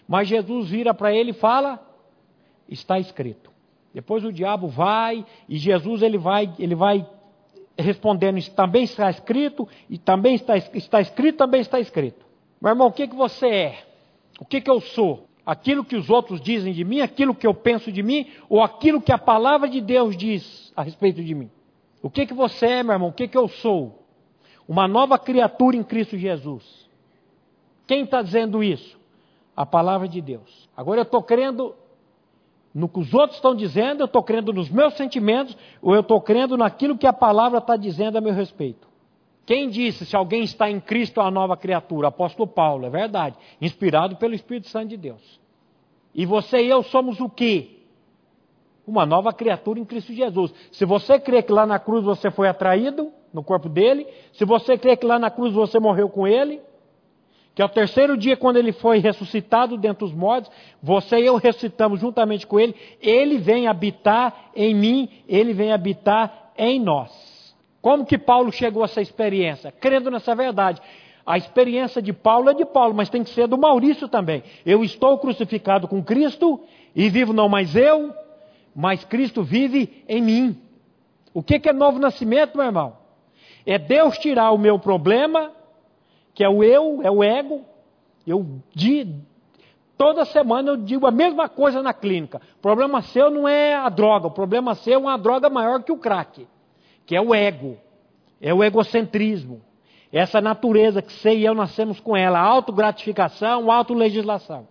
Mas 0.09 0.27
Jesus 0.27 0.69
vira 0.69 0.93
para 0.93 1.15
ele 1.15 1.31
e 1.31 1.35
fala: 1.35 1.81
está 2.69 2.99
escrito. 2.99 3.51
Depois 3.93 4.25
o 4.25 4.33
diabo 4.33 4.69
vai 4.69 5.27
e 5.49 5.57
Jesus 5.57 6.03
ele 6.03 6.19
vai, 6.19 6.53
ele 6.59 6.75
vai 6.75 7.07
respondendo: 7.77 8.39
isso 8.39 8.53
também 8.53 8.85
está 8.85 9.11
escrito 9.11 9.69
e 9.89 9.99
também 9.99 10.35
está, 10.35 10.57
está 10.57 11.01
escrito, 11.01 11.39
também 11.39 11.61
está 11.61 11.79
escrito. 11.79 12.25
Meu 12.61 12.71
irmão, 12.71 12.89
o 12.89 12.93
que, 12.93 13.07
que 13.07 13.15
você 13.15 13.47
é? 13.47 13.85
O 14.39 14.45
que, 14.45 14.61
que 14.61 14.71
eu 14.71 14.81
sou? 14.81 15.29
Aquilo 15.45 15.85
que 15.85 15.97
os 15.97 16.11
outros 16.11 16.41
dizem 16.41 16.73
de 16.73 16.85
mim, 16.85 17.01
aquilo 17.01 17.35
que 17.35 17.47
eu 17.47 17.55
penso 17.55 17.91
de 17.91 18.03
mim, 18.03 18.27
ou 18.49 18.63
aquilo 18.63 19.01
que 19.01 19.13
a 19.13 19.19
palavra 19.19 19.69
de 19.69 19.81
Deus 19.81 20.17
diz 20.17 20.73
a 20.77 20.83
respeito 20.83 21.23
de 21.23 21.35
mim? 21.35 21.51
O 22.03 22.11
que, 22.11 22.27
que 22.27 22.35
você 22.35 22.67
é, 22.67 22.83
meu 22.83 22.93
irmão? 22.93 23.09
O 23.09 23.13
que, 23.13 23.29
que 23.29 23.37
eu 23.37 23.49
sou? 23.49 24.05
Uma 24.69 24.87
nova 24.87 25.19
criatura 25.19 25.77
em 25.77 25.83
Cristo 25.83 26.17
Jesus. 26.17 26.89
Quem 27.87 28.05
está 28.05 28.23
dizendo 28.23 28.63
isso? 28.63 29.01
a 29.61 29.67
palavra 29.67 30.09
de 30.09 30.23
Deus. 30.23 30.71
Agora 30.75 31.01
eu 31.01 31.03
estou 31.03 31.23
crendo 31.23 31.75
no 32.73 32.89
que 32.89 32.99
os 32.99 33.13
outros 33.13 33.37
estão 33.37 33.55
dizendo, 33.55 34.01
eu 34.01 34.07
estou 34.07 34.23
crendo 34.23 34.55
nos 34.55 34.71
meus 34.71 34.95
sentimentos, 34.95 35.55
ou 35.83 35.95
eu 35.95 36.01
estou 36.01 36.19
crendo 36.19 36.57
naquilo 36.57 36.97
que 36.97 37.07
a 37.07 37.13
palavra 37.13 37.59
está 37.59 37.77
dizendo 37.77 38.17
a 38.17 38.23
meu 38.23 38.33
respeito. 38.33 38.89
Quem 39.47 39.69
disse 39.69 40.07
se 40.07 40.15
alguém 40.15 40.43
está 40.43 40.71
em 40.71 40.81
Cristo 40.81 41.21
é 41.21 41.25
uma 41.25 41.31
nova 41.31 41.57
criatura? 41.57 42.09
Apóstolo 42.09 42.49
Paulo, 42.49 42.87
é 42.87 42.91
verdade. 42.91 43.37
Inspirado 43.61 44.17
pelo 44.17 44.35
Espírito 44.35 44.69
Santo 44.69 44.89
de 44.89 44.97
Deus. 44.97 45.41
E 46.15 46.27
você 46.27 46.63
e 46.63 46.69
eu 46.69 46.83
somos 46.83 47.21
o 47.21 47.29
quê? 47.29 47.79
Uma 48.87 49.07
nova 49.07 49.33
criatura 49.33 49.79
em 49.79 49.85
Cristo 49.85 50.13
Jesus. 50.13 50.53
Se 50.73 50.85
você 50.85 51.19
crê 51.19 51.43
que 51.43 51.53
lá 51.53 51.67
na 51.67 51.79
cruz 51.79 52.05
você 52.05 52.31
foi 52.31 52.49
atraído 52.49 53.13
no 53.33 53.43
corpo 53.43 53.69
dele, 53.69 54.07
se 54.33 54.45
você 54.45 54.77
crê 54.77 54.97
que 54.97 55.07
lá 55.07 55.19
na 55.19 55.31
cruz 55.31 55.53
você 55.53 55.79
morreu 55.79 56.09
com 56.09 56.27
ele, 56.27 56.61
que 57.55 57.63
ao 57.63 57.69
terceiro 57.69 58.17
dia, 58.17 58.37
quando 58.37 58.57
ele 58.57 58.73
foi 58.73 58.99
ressuscitado 58.99 59.77
dentre 59.77 60.05
os 60.05 60.13
mortos, 60.13 60.51
você 60.83 61.21
e 61.21 61.27
eu 61.27 61.37
ressuscitamos 61.37 62.01
juntamente 62.01 62.47
com 62.47 62.59
ele, 62.59 62.75
ele 63.01 63.39
vem 63.39 63.67
habitar 63.67 64.51
em 64.55 64.75
mim, 64.75 65.09
ele 65.29 65.53
vem 65.53 65.73
habitar 65.73 66.53
em 66.57 66.81
nós. 66.81 67.40
Como 67.81 68.05
que 68.05 68.19
Paulo 68.19 68.53
chegou 68.53 68.83
a 68.83 68.87
essa 68.87 69.01
experiência? 69.01 69.73
Crendo 69.73 70.11
nessa 70.11 70.35
verdade. 70.35 70.81
A 71.25 71.39
experiência 71.39 72.03
de 72.03 72.13
Paulo 72.13 72.51
é 72.51 72.55
de 72.55 72.65
Paulo, 72.65 72.95
mas 72.95 73.09
tem 73.09 73.23
que 73.23 73.31
ser 73.31 73.47
do 73.47 73.57
Maurício 73.57 74.09
também. 74.09 74.43
Eu 74.65 74.83
estou 74.83 75.19
crucificado 75.19 75.87
com 75.87 76.03
Cristo 76.03 76.61
e 76.95 77.09
vivo 77.09 77.33
não 77.33 77.49
mais 77.49 77.77
eu, 77.77 78.13
mas 78.75 79.05
Cristo 79.05 79.43
vive 79.43 80.05
em 80.09 80.21
mim. 80.21 80.63
O 81.33 81.43
que 81.43 81.61
é 81.69 81.73
novo 81.73 81.99
nascimento, 81.99 82.57
meu 82.57 82.67
irmão? 82.67 82.97
É 83.65 83.79
Deus 83.79 84.19
tirar 84.19 84.51
o 84.51 84.59
meu 84.59 84.79
problema 84.79 85.53
que 86.35 86.45
é 86.45 86.49
o 86.49 86.63
eu, 86.63 87.01
é 87.03 87.11
o 87.11 87.23
ego. 87.23 87.65
Eu 88.27 88.63
de, 88.75 89.15
toda 89.97 90.25
semana 90.25 90.71
eu 90.71 90.77
digo 90.77 91.07
a 91.07 91.11
mesma 91.11 91.49
coisa 91.49 91.83
na 91.83 91.93
clínica. 91.93 92.41
O 92.59 92.63
problema 92.63 93.03
seu 93.03 93.31
não 93.31 93.47
é 93.47 93.75
a 93.75 93.89
droga, 93.89 94.27
o 94.27 94.31
problema 94.31 94.75
seu 94.75 94.95
é 94.95 94.99
uma 94.99 95.17
droga 95.19 95.51
maior 95.51 95.83
que 95.83 95.93
o 95.93 95.99
crack, 95.99 96.47
que 97.07 97.17
é 97.17 97.21
o 97.21 97.35
ego, 97.35 97.77
é 98.41 98.53
o 98.53 98.63
egocentrismo. 98.63 99.63
Essa 100.13 100.41
natureza 100.41 101.01
que 101.01 101.13
você 101.13 101.37
e 101.37 101.45
eu 101.45 101.55
nascemos 101.55 102.01
com 102.01 102.17
ela, 102.17 102.41
autogratificação, 102.41 103.71
autolegislação. 103.71 104.67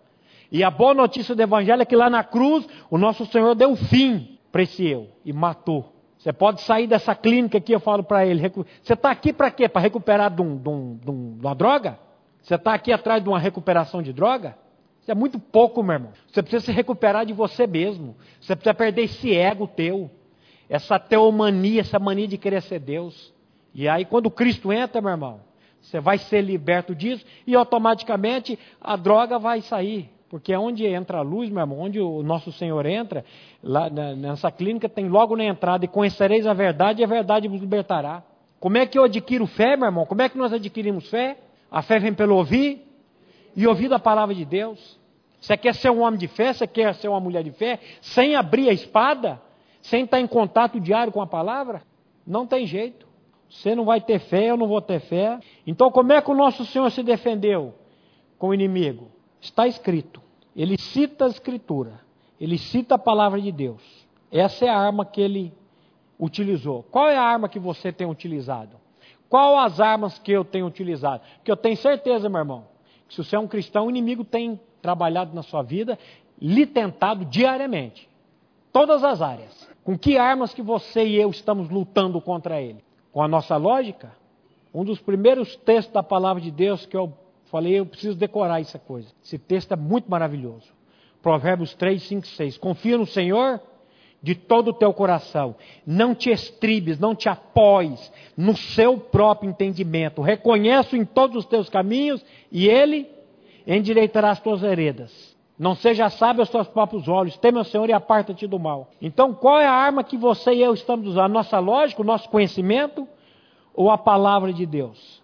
E 0.51 0.63
a 0.63 0.71
boa 0.71 0.93
notícia 0.93 1.35
do 1.35 1.41
Evangelho 1.41 1.81
é 1.81 1.85
que 1.85 1.95
lá 1.95 2.09
na 2.09 2.23
cruz 2.23 2.67
o 2.89 2.97
nosso 2.97 3.25
Senhor 3.27 3.55
deu 3.55 3.75
fim 3.75 4.37
para 4.51 4.63
esse 4.63 4.85
eu 4.85 5.07
e 5.23 5.31
matou. 5.31 5.93
Você 6.17 6.33
pode 6.33 6.61
sair 6.61 6.85
dessa 6.85 7.15
clínica 7.15 7.57
aqui, 7.59 7.71
eu 7.71 7.79
falo 7.79 8.03
para 8.03 8.25
ele. 8.25 8.41
Você 8.81 8.93
está 8.93 9.09
aqui 9.09 9.31
para 9.31 9.49
quê? 9.49 9.69
Para 9.69 9.81
recuperar 9.81 10.29
de, 10.29 10.41
um, 10.41 10.57
de, 10.57 10.69
um, 10.69 10.97
de, 10.97 11.09
uma 11.09 11.55
droga? 11.55 11.97
Você 12.41 12.55
está 12.55 12.73
aqui 12.73 12.91
atrás 12.91 13.23
de 13.23 13.29
uma 13.29 13.39
recuperação 13.39 14.01
de 14.01 14.11
droga? 14.11 14.57
Isso 15.01 15.09
é 15.09 15.15
muito 15.15 15.39
pouco, 15.39 15.81
meu 15.81 15.93
irmão. 15.93 16.11
Você 16.27 16.41
precisa 16.41 16.65
se 16.65 16.71
recuperar 16.73 17.25
de 17.25 17.31
você 17.31 17.65
mesmo. 17.65 18.17
Você 18.41 18.53
precisa 18.53 18.73
perder 18.73 19.03
esse 19.03 19.33
ego 19.33 19.65
teu. 19.65 20.11
Essa 20.69 20.99
teomania, 20.99 21.82
essa 21.82 21.97
mania 21.97 22.27
de 22.27 22.38
querer 22.38 22.62
ser 22.62 22.79
Deus. 22.79 23.34
E 23.73 23.88
aí, 23.88 24.05
quando 24.05 24.29
Cristo 24.29 24.71
entra, 24.71 25.01
meu 25.01 25.12
irmão, 25.12 25.41
você 25.82 25.99
vai 25.99 26.17
ser 26.17 26.41
liberto 26.41 26.93
disso 26.93 27.25
e 27.47 27.55
automaticamente 27.55 28.58
a 28.79 28.95
droga 28.95 29.39
vai 29.39 29.62
sair. 29.62 30.10
Porque 30.29 30.55
onde 30.55 30.86
entra 30.86 31.17
a 31.17 31.21
luz, 31.21 31.49
meu 31.49 31.62
irmão, 31.62 31.79
onde 31.79 31.99
o 31.99 32.21
nosso 32.21 32.51
Senhor 32.51 32.86
entra, 32.86 33.25
lá 33.63 33.89
nessa 33.89 34.51
clínica 34.51 34.88
tem 34.88 35.10
logo 35.10 35.36
na 35.36 35.43
entrada, 35.43 35.86
e 35.86 35.88
conhecereis 35.88 36.45
a 36.45 36.53
verdade, 36.53 37.01
e 37.01 37.03
a 37.03 37.08
verdade 37.08 37.47
vos 37.47 37.60
libertará. 37.60 38.23
Como 38.60 38.77
é 38.77 38.86
que 38.86 38.99
eu 38.99 39.05
adquiro 39.05 39.47
fé, 39.47 39.75
meu 39.75 39.88
irmão? 39.88 40.05
Como 40.05 40.21
é 40.21 40.29
que 40.29 40.38
nós 40.38 40.53
adquirimos 40.53 41.10
fé? 41.10 41.38
A 41.71 41.82
fé 41.82 41.97
vem 41.97 42.13
pelo 42.13 42.36
ouvir, 42.36 42.86
e 43.55 43.65
ouvir 43.65 43.91
a 43.91 43.97
palavra 43.97 44.36
de 44.36 44.45
Deus. 44.45 44.99
Você 45.41 45.58
quer 45.58 45.73
ser 45.73 45.89
um 45.89 46.01
homem 46.01 46.19
de 46.19 46.27
fé, 46.27 46.53
você 46.53 46.67
quer 46.67 46.93
ser 46.95 47.08
uma 47.08 47.19
mulher 47.19 47.43
de 47.43 47.51
fé, 47.51 47.79
sem 47.99 48.36
abrir 48.36 48.69
a 48.69 48.73
espada, 48.73 49.41
sem 49.81 50.03
estar 50.03 50.19
em 50.19 50.27
contato 50.27 50.79
diário 50.79 51.11
com 51.11 51.21
a 51.21 51.27
palavra? 51.27 51.81
Não 52.25 52.45
tem 52.45 52.65
jeito. 52.65 53.07
Você 53.49 53.73
não 53.73 53.85
vai 53.85 53.99
ter 53.99 54.19
fé, 54.19 54.51
eu 54.51 54.57
não 54.57 54.67
vou 54.67 54.81
ter 54.81 54.99
fé. 54.99 55.39
Então, 55.65 55.89
como 55.89 56.13
é 56.13 56.21
que 56.21 56.29
o 56.29 56.35
nosso 56.35 56.65
Senhor 56.65 56.89
se 56.91 57.01
defendeu 57.01 57.73
com 58.37 58.49
o 58.49 58.53
inimigo? 58.53 59.07
Está 59.41 59.67
escrito. 59.67 60.21
Ele 60.55 60.77
cita 60.77 61.25
a 61.25 61.29
Escritura. 61.29 61.99
Ele 62.39 62.57
cita 62.57 62.95
a 62.95 62.99
palavra 62.99 63.41
de 63.41 63.51
Deus. 63.51 63.81
Essa 64.31 64.65
é 64.65 64.69
a 64.69 64.77
arma 64.77 65.05
que 65.05 65.19
ele 65.19 65.53
utilizou. 66.19 66.83
Qual 66.83 67.07
é 67.07 67.17
a 67.17 67.23
arma 67.23 67.49
que 67.49 67.59
você 67.59 67.91
tem 67.91 68.07
utilizado? 68.07 68.77
Qual 69.29 69.57
as 69.57 69.79
armas 69.79 70.17
que 70.19 70.31
eu 70.31 70.43
tenho 70.43 70.65
utilizado? 70.65 71.21
Porque 71.37 71.51
eu 71.51 71.57
tenho 71.57 71.77
certeza, 71.77 72.27
meu 72.27 72.39
irmão, 72.39 72.65
que 73.07 73.15
se 73.15 73.23
você 73.23 73.35
é 73.35 73.39
um 73.39 73.47
cristão, 73.47 73.87
o 73.87 73.89
inimigo 73.89 74.23
tem 74.23 74.59
trabalhado 74.81 75.35
na 75.35 75.43
sua 75.43 75.61
vida, 75.61 75.97
lhe 76.41 76.65
tentado 76.65 77.25
diariamente. 77.25 78.08
Todas 78.71 79.03
as 79.03 79.21
áreas. 79.21 79.69
Com 79.84 79.97
que 79.97 80.17
armas 80.17 80.53
que 80.53 80.62
você 80.62 81.05
e 81.05 81.15
eu 81.15 81.29
estamos 81.29 81.69
lutando 81.69 82.21
contra 82.21 82.62
ele? 82.62 82.84
Com 83.12 83.21
a 83.21 83.27
nossa 83.27 83.58
lógica? 83.58 84.12
Um 84.73 84.84
dos 84.84 84.99
primeiros 84.99 85.55
textos 85.55 85.93
da 85.93 86.03
palavra 86.03 86.41
de 86.41 86.51
Deus 86.51 86.86
que 86.86 86.95
eu 86.95 87.12
Falei, 87.49 87.79
eu 87.79 87.86
preciso 87.86 88.15
decorar 88.15 88.62
essa 88.62 88.77
coisa. 88.77 89.10
Esse 89.23 89.39
texto 89.39 89.71
é 89.71 89.75
muito 89.75 90.10
maravilhoso. 90.10 90.71
Provérbios 91.21 91.73
3, 91.73 92.01
5, 92.03 92.27
6. 92.27 92.58
Confia 92.60 92.97
no 92.97 93.08
Senhor 93.08 93.60
de 94.21 94.36
todo 94.36 94.69
o 94.69 94.73
teu 94.73 94.93
coração. 94.93 95.55
Não 95.86 96.13
te 96.13 96.29
estribes, 96.29 96.99
não 96.99 97.15
te 97.15 97.27
apoies 97.27 98.12
no 98.38 98.55
seu 98.55 98.99
próprio 98.99 99.49
entendimento. 99.49 100.21
Reconheço 100.21 100.95
em 100.95 101.03
todos 101.03 101.38
os 101.38 101.45
teus 101.45 101.69
caminhos 101.69 102.23
e 102.51 102.67
Ele 102.69 103.10
endireitará 103.65 104.29
as 104.29 104.39
tuas 104.39 104.62
veredas. 104.62 105.28
Não 105.59 105.75
seja 105.75 106.09
sábio 106.09 106.41
aos 106.41 106.49
seus 106.49 106.69
próprios 106.69 107.09
olhos, 107.09 107.37
teme 107.37 107.59
o 107.59 107.65
Senhor 107.65 107.89
e 107.89 107.91
aparta-te 107.91 108.47
do 108.47 108.57
mal. 108.57 108.91
Então, 109.01 109.33
qual 109.33 109.59
é 109.59 109.67
a 109.67 109.73
arma 109.73 110.05
que 110.05 110.15
você 110.15 110.53
e 110.53 110.61
eu 110.61 110.73
estamos 110.73 111.05
usando? 111.05 111.33
Nossa 111.33 111.59
lógica, 111.59 112.01
o 112.01 112.05
nosso 112.05 112.29
conhecimento 112.29 113.05
ou 113.73 113.91
a 113.91 113.97
palavra 113.97 114.53
de 114.53 114.65
Deus? 114.65 115.21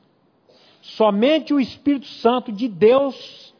Somente 0.82 1.54
o 1.54 1.60
Espírito 1.60 2.08
Santo 2.08 2.52
de 2.52 2.68
Deus 2.68 3.56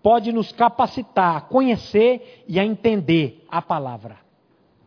pode 0.00 0.30
nos 0.30 0.52
capacitar 0.52 1.36
a 1.36 1.40
conhecer 1.40 2.44
e 2.46 2.60
a 2.60 2.64
entender 2.64 3.44
a 3.50 3.60
palavra. 3.60 4.18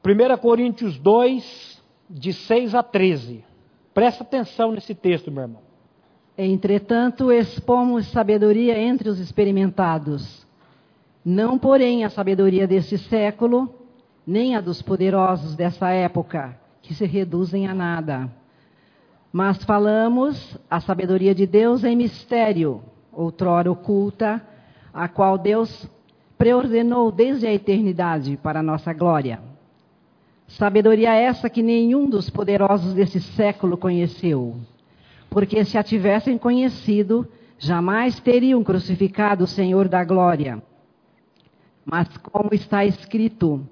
1 0.06 0.38
Coríntios 0.38 0.98
2, 0.98 1.84
de 2.10 2.32
6 2.32 2.74
a 2.74 2.82
13. 2.82 3.44
Presta 3.94 4.24
atenção 4.24 4.72
nesse 4.72 4.96
texto, 4.96 5.30
meu 5.30 5.44
irmão. 5.44 5.62
Entretanto, 6.38 7.34
expomos 7.34 8.08
sabedoria 8.08 8.80
entre 8.80 9.10
os 9.10 9.20
experimentados, 9.20 10.47
não, 11.24 11.58
porém, 11.58 12.04
a 12.04 12.10
sabedoria 12.10 12.68
deste 12.68 12.98
século, 12.98 13.74
nem 14.26 14.56
a 14.56 14.62
dos 14.62 14.82
poderosos 14.82 15.56
dessa 15.56 15.90
época, 15.90 16.58
que 16.82 16.94
se 16.94 17.06
reduzem 17.06 17.68
a 17.68 17.74
nada. 17.74 18.32
Mas 19.32 19.64
falamos 19.64 20.58
a 20.70 20.80
sabedoria 20.80 21.36
de 21.36 21.46
Deus 21.46 21.84
em 21.84 21.96
mistério, 21.96 22.82
outrora 23.12 23.72
oculta, 23.72 24.42
a 24.94 25.08
qual 25.08 25.38
Deus 25.38 25.90
preordenou 26.38 27.12
desde 27.12 27.46
a 27.46 27.54
eternidade 27.54 28.38
para 28.38 28.60
a 28.60 28.64
nossa 28.64 28.94
glória. 28.94 29.40
Sabedoria 30.48 31.14
essa 31.14 31.50
que 31.50 31.62
nenhum 31.62 32.10
dos 32.10 32.30
poderosos 32.30 32.94
desse 32.94 33.20
século 33.20 33.76
conheceu 33.76 34.56
porque 35.30 35.64
se 35.66 35.78
a 35.78 35.84
tivessem 35.84 36.38
conhecido, 36.38 37.28
jamais 37.58 38.20
teriam 38.20 38.64
crucificado 38.64 39.44
o 39.44 39.48
Senhor 39.48 39.88
da 39.88 40.04
glória. 40.04 40.62
Mas 41.90 42.10
como 42.18 42.50
está 42.52 42.84
escrito, 42.84 43.66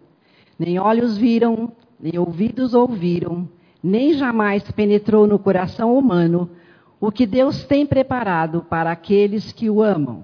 nem 0.58 0.80
olhos 0.80 1.18
viram, 1.18 1.74
nem 2.00 2.18
ouvidos 2.18 2.74
ouviram, 2.74 3.46
nem 3.84 4.14
jamais 4.14 4.64
penetrou 4.72 5.28
no 5.28 5.38
coração 5.38 5.98
humano 5.98 6.50
o 6.98 7.12
que 7.12 7.26
Deus 7.26 7.66
tem 7.66 7.86
preparado 7.86 8.66
para 8.70 8.90
aqueles 8.90 9.52
que 9.52 9.70
o 9.70 9.84
amam. 9.84 10.24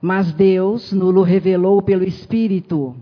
Mas 0.00 0.32
Deus 0.32 0.90
nulo 0.90 1.22
revelou 1.22 1.82
pelo 1.82 2.02
Espírito, 2.02 2.96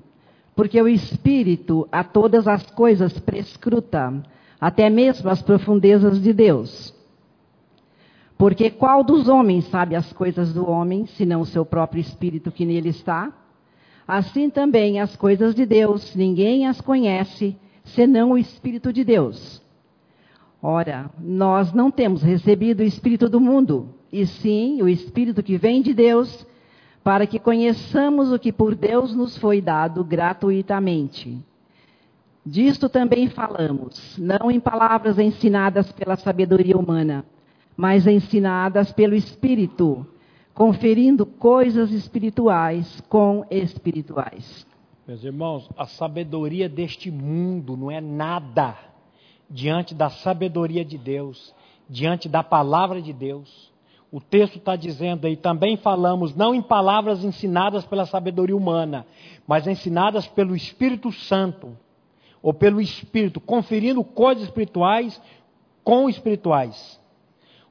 porque 0.56 0.82
o 0.82 0.88
Espírito 0.88 1.88
a 1.92 2.02
todas 2.02 2.48
as 2.48 2.68
coisas 2.72 3.16
prescruta, 3.20 4.12
até 4.60 4.90
mesmo 4.90 5.30
as 5.30 5.40
profundezas 5.40 6.20
de 6.20 6.32
Deus. 6.32 6.92
Porque 8.40 8.70
qual 8.70 9.04
dos 9.04 9.28
homens 9.28 9.66
sabe 9.66 9.94
as 9.94 10.14
coisas 10.14 10.54
do 10.54 10.66
homem, 10.66 11.04
senão 11.04 11.42
o 11.42 11.46
seu 11.46 11.62
próprio 11.62 12.00
espírito 12.00 12.50
que 12.50 12.64
nele 12.64 12.88
está? 12.88 13.30
Assim 14.08 14.48
também 14.48 14.98
as 14.98 15.14
coisas 15.14 15.54
de 15.54 15.66
Deus, 15.66 16.16
ninguém 16.16 16.66
as 16.66 16.80
conhece, 16.80 17.54
senão 17.84 18.30
o 18.30 18.38
Espírito 18.38 18.94
de 18.94 19.04
Deus. 19.04 19.60
Ora, 20.62 21.10
nós 21.18 21.74
não 21.74 21.90
temos 21.90 22.22
recebido 22.22 22.80
o 22.80 22.82
Espírito 22.82 23.28
do 23.28 23.38
mundo, 23.38 23.90
e 24.10 24.24
sim 24.24 24.80
o 24.80 24.88
Espírito 24.88 25.42
que 25.42 25.58
vem 25.58 25.82
de 25.82 25.92
Deus, 25.92 26.46
para 27.04 27.26
que 27.26 27.38
conheçamos 27.38 28.32
o 28.32 28.38
que 28.38 28.50
por 28.50 28.74
Deus 28.74 29.14
nos 29.14 29.36
foi 29.36 29.60
dado 29.60 30.02
gratuitamente. 30.02 31.38
Disto 32.44 32.88
também 32.88 33.28
falamos, 33.28 34.16
não 34.16 34.50
em 34.50 34.58
palavras 34.58 35.18
ensinadas 35.18 35.92
pela 35.92 36.16
sabedoria 36.16 36.78
humana, 36.78 37.22
mas 37.80 38.06
ensinadas 38.06 38.92
pelo 38.92 39.14
Espírito, 39.14 40.06
conferindo 40.52 41.24
coisas 41.24 41.90
espirituais 41.92 43.00
com 43.08 43.42
espirituais. 43.50 44.66
Meus 45.08 45.24
irmãos, 45.24 45.66
a 45.78 45.86
sabedoria 45.86 46.68
deste 46.68 47.10
mundo 47.10 47.78
não 47.78 47.90
é 47.90 47.98
nada 47.98 48.76
diante 49.48 49.94
da 49.94 50.10
sabedoria 50.10 50.84
de 50.84 50.98
Deus, 50.98 51.54
diante 51.88 52.28
da 52.28 52.42
palavra 52.42 53.00
de 53.00 53.14
Deus. 53.14 53.72
O 54.12 54.20
texto 54.20 54.58
está 54.58 54.76
dizendo 54.76 55.26
aí, 55.26 55.34
também 55.34 55.78
falamos, 55.78 56.36
não 56.36 56.54
em 56.54 56.60
palavras 56.60 57.24
ensinadas 57.24 57.86
pela 57.86 58.04
sabedoria 58.04 58.54
humana, 58.54 59.06
mas 59.46 59.66
ensinadas 59.66 60.26
pelo 60.26 60.54
Espírito 60.54 61.10
Santo 61.10 61.74
ou 62.42 62.52
pelo 62.52 62.78
Espírito, 62.78 63.40
conferindo 63.40 64.04
coisas 64.04 64.44
espirituais 64.44 65.18
com 65.82 66.10
espirituais. 66.10 66.99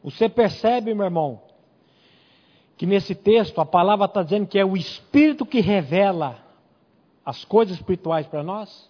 Você 0.04 0.30
percebe, 0.30 0.94
meu 0.94 1.06
irmão, 1.06 1.42
que 2.78 2.86
nesse 2.86 3.14
texto 3.14 3.60
a 3.60 3.66
palavra 3.66 4.06
está 4.06 4.24
dizendo 4.24 4.48
que 4.48 4.58
é 4.58 4.66
o 4.66 4.78
Espírito 4.78 5.46
que 5.46 5.60
revela 5.60 6.38
as 7.26 7.44
coisas 7.44 7.76
espirituais 7.76 8.26
para 8.26 8.42
nós? 8.42 8.90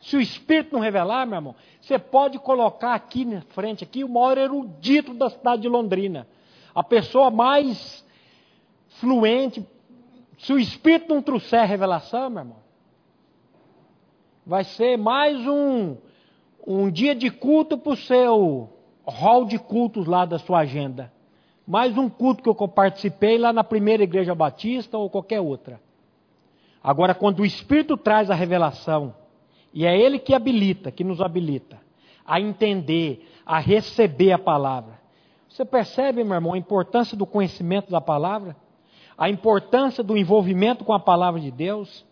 Se 0.00 0.16
o 0.16 0.20
Espírito 0.20 0.72
não 0.72 0.80
revelar, 0.80 1.26
meu 1.26 1.36
irmão, 1.36 1.54
você 1.80 1.98
pode 1.98 2.38
colocar 2.38 2.94
aqui 2.94 3.24
na 3.26 3.42
frente, 3.42 3.84
aqui, 3.84 4.02
o 4.02 4.08
maior 4.08 4.38
erudito 4.38 5.12
da 5.12 5.28
cidade 5.28 5.62
de 5.62 5.68
Londrina. 5.68 6.26
A 6.74 6.82
pessoa 6.82 7.30
mais 7.30 8.02
fluente. 8.98 9.64
Se 10.38 10.54
o 10.54 10.58
Espírito 10.58 11.12
não 11.12 11.20
trouxer 11.20 11.66
revelação, 11.66 12.30
meu 12.30 12.40
irmão, 12.40 12.56
vai 14.46 14.64
ser 14.64 14.96
mais 14.96 15.36
um, 15.46 15.98
um 16.66 16.90
dia 16.90 17.14
de 17.14 17.30
culto 17.30 17.76
para 17.76 17.92
o 17.92 17.96
seu 17.96 18.70
hall 19.06 19.44
de 19.44 19.58
cultos 19.58 20.06
lá 20.06 20.24
da 20.24 20.38
sua 20.38 20.60
agenda. 20.60 21.12
Mais 21.66 21.96
um 21.96 22.08
culto 22.08 22.42
que 22.42 22.48
eu 22.48 22.68
participei 22.68 23.38
lá 23.38 23.52
na 23.52 23.62
primeira 23.62 24.02
igreja 24.02 24.34
batista 24.34 24.98
ou 24.98 25.08
qualquer 25.08 25.40
outra. 25.40 25.80
Agora, 26.82 27.14
quando 27.14 27.40
o 27.40 27.46
Espírito 27.46 27.96
traz 27.96 28.30
a 28.30 28.34
revelação, 28.34 29.14
e 29.72 29.86
é 29.86 29.96
Ele 29.96 30.18
que 30.18 30.34
habilita, 30.34 30.90
que 30.90 31.04
nos 31.04 31.20
habilita, 31.20 31.78
a 32.26 32.40
entender, 32.40 33.28
a 33.44 33.58
receber 33.58 34.32
a 34.32 34.38
palavra. 34.38 34.98
Você 35.48 35.64
percebe, 35.64 36.24
meu 36.24 36.34
irmão, 36.34 36.54
a 36.54 36.58
importância 36.58 37.16
do 37.16 37.26
conhecimento 37.26 37.90
da 37.90 38.00
palavra? 38.00 38.56
A 39.16 39.28
importância 39.28 40.02
do 40.02 40.16
envolvimento 40.16 40.84
com 40.84 40.92
a 40.92 41.00
palavra 41.00 41.40
de 41.40 41.50
Deus? 41.50 42.04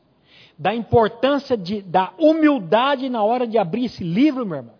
da 0.59 0.75
importância 0.75 1.57
de, 1.57 1.81
da 1.81 2.13
humildade 2.19 3.09
na 3.09 3.23
hora 3.23 3.47
de 3.47 3.57
abrir 3.57 3.85
esse 3.85 4.03
livro, 4.03 4.45
meu 4.45 4.59
irmão. 4.59 4.78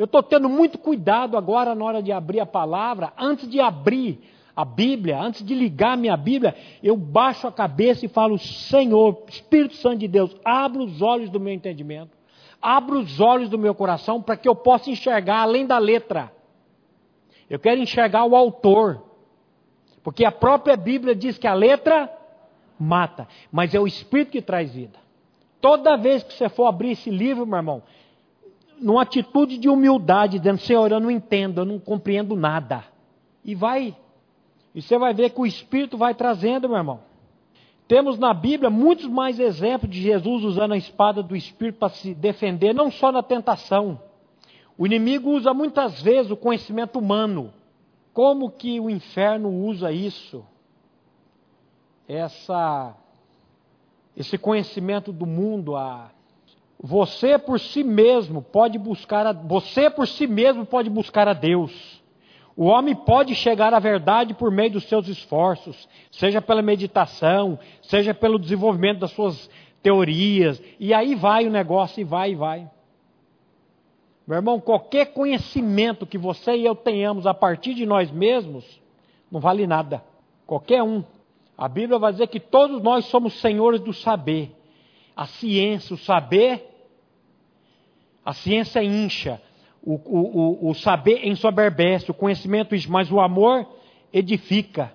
Eu 0.00 0.06
estou 0.06 0.22
tendo 0.22 0.48
muito 0.48 0.78
cuidado 0.78 1.36
agora 1.36 1.74
na 1.74 1.84
hora 1.84 2.02
de 2.02 2.10
abrir 2.10 2.40
a 2.40 2.46
palavra, 2.46 3.12
antes 3.18 3.46
de 3.46 3.60
abrir 3.60 4.18
a 4.56 4.64
Bíblia, 4.64 5.20
antes 5.20 5.44
de 5.44 5.54
ligar 5.54 5.94
minha 5.94 6.16
Bíblia, 6.16 6.56
eu 6.82 6.96
baixo 6.96 7.46
a 7.46 7.52
cabeça 7.52 8.06
e 8.06 8.08
falo: 8.08 8.38
Senhor, 8.38 9.24
Espírito 9.28 9.74
Santo 9.74 9.98
de 9.98 10.08
Deus, 10.08 10.34
abra 10.42 10.82
os 10.82 11.02
olhos 11.02 11.28
do 11.28 11.38
meu 11.38 11.52
entendimento, 11.52 12.16
abra 12.62 12.96
os 12.96 13.20
olhos 13.20 13.50
do 13.50 13.58
meu 13.58 13.74
coração 13.74 14.22
para 14.22 14.38
que 14.38 14.48
eu 14.48 14.54
possa 14.54 14.88
enxergar 14.88 15.42
além 15.42 15.66
da 15.66 15.76
letra. 15.76 16.32
Eu 17.50 17.58
quero 17.58 17.78
enxergar 17.78 18.24
o 18.24 18.34
autor, 18.34 19.04
porque 20.02 20.24
a 20.24 20.32
própria 20.32 20.78
Bíblia 20.78 21.14
diz 21.14 21.36
que 21.36 21.46
a 21.46 21.52
letra 21.52 22.10
mata, 22.78 23.28
mas 23.52 23.74
é 23.74 23.78
o 23.78 23.86
Espírito 23.86 24.32
que 24.32 24.40
traz 24.40 24.72
vida. 24.72 24.98
Toda 25.60 25.98
vez 25.98 26.22
que 26.22 26.32
você 26.32 26.48
for 26.48 26.64
abrir 26.64 26.92
esse 26.92 27.10
livro, 27.10 27.46
meu 27.46 27.58
irmão, 27.58 27.82
numa 28.80 29.02
atitude 29.02 29.58
de 29.58 29.68
humildade, 29.68 30.38
dizendo: 30.38 30.58
Senhor, 30.58 30.90
eu 30.90 31.00
não 31.00 31.10
entendo, 31.10 31.60
eu 31.60 31.64
não 31.64 31.78
compreendo 31.78 32.34
nada. 32.34 32.84
E 33.44 33.54
vai. 33.54 33.96
E 34.74 34.80
você 34.80 34.98
vai 34.98 35.12
ver 35.12 35.30
que 35.30 35.40
o 35.40 35.46
Espírito 35.46 35.96
vai 35.96 36.14
trazendo, 36.14 36.68
meu 36.68 36.78
irmão. 36.78 37.00
Temos 37.86 38.18
na 38.18 38.32
Bíblia 38.32 38.70
muitos 38.70 39.06
mais 39.06 39.40
exemplos 39.40 39.90
de 39.90 40.00
Jesus 40.00 40.44
usando 40.44 40.72
a 40.72 40.76
espada 40.76 41.22
do 41.22 41.34
Espírito 41.34 41.78
para 41.78 41.88
se 41.88 42.14
defender, 42.14 42.72
não 42.72 42.90
só 42.90 43.10
na 43.10 43.22
tentação. 43.22 44.00
O 44.78 44.86
inimigo 44.86 45.30
usa 45.30 45.52
muitas 45.52 46.00
vezes 46.00 46.30
o 46.30 46.36
conhecimento 46.36 46.98
humano. 46.98 47.52
Como 48.14 48.50
que 48.50 48.78
o 48.78 48.88
inferno 48.88 49.50
usa 49.50 49.90
isso? 49.90 50.44
Essa 52.06 52.96
esse 54.16 54.36
conhecimento 54.36 55.12
do 55.12 55.26
mundo, 55.26 55.76
a 55.76 56.10
você 56.82 57.38
por 57.38 57.60
si 57.60 57.84
mesmo 57.84 58.40
pode 58.40 58.78
buscar 58.78 59.26
a, 59.26 59.32
você 59.32 59.90
por 59.90 60.08
si 60.08 60.26
mesmo 60.26 60.64
pode 60.64 60.88
buscar 60.88 61.28
a 61.28 61.34
Deus. 61.34 62.00
O 62.56 62.64
homem 62.64 62.94
pode 62.94 63.34
chegar 63.34 63.72
à 63.74 63.78
verdade 63.78 64.34
por 64.34 64.50
meio 64.50 64.72
dos 64.72 64.84
seus 64.84 65.06
esforços, 65.06 65.88
seja 66.10 66.40
pela 66.40 66.62
meditação, 66.62 67.58
seja 67.82 68.14
pelo 68.14 68.38
desenvolvimento 68.38 69.00
das 69.00 69.10
suas 69.12 69.48
teorias, 69.82 70.62
e 70.78 70.92
aí 70.92 71.14
vai 71.14 71.46
o 71.46 71.50
negócio 71.50 72.00
e 72.00 72.04
vai 72.04 72.32
e 72.32 72.34
vai. 72.34 72.70
Meu 74.26 74.36
irmão, 74.36 74.60
qualquer 74.60 75.06
conhecimento 75.12 76.06
que 76.06 76.18
você 76.18 76.56
e 76.56 76.64
eu 76.64 76.74
tenhamos 76.74 77.26
a 77.26 77.34
partir 77.34 77.74
de 77.74 77.84
nós 77.84 78.10
mesmos, 78.10 78.64
não 79.30 79.40
vale 79.40 79.66
nada. 79.66 80.04
Qualquer 80.46 80.82
um. 80.82 81.02
A 81.56 81.68
Bíblia 81.68 81.98
vai 81.98 82.12
dizer 82.12 82.28
que 82.28 82.40
todos 82.40 82.82
nós 82.82 83.04
somos 83.06 83.40
senhores 83.40 83.80
do 83.80 83.92
saber. 83.92 84.54
A 85.16 85.26
ciência, 85.26 85.94
o 85.94 85.98
saber, 85.98 86.69
a 88.30 88.32
ciência 88.32 88.80
incha, 88.80 89.42
o, 89.82 89.94
o, 89.94 90.68
o, 90.68 90.70
o 90.70 90.74
saber 90.74 91.26
ensoberbece, 91.26 92.12
o 92.12 92.14
conhecimento, 92.14 92.76
mas 92.88 93.10
o 93.10 93.18
amor 93.18 93.66
edifica. 94.12 94.92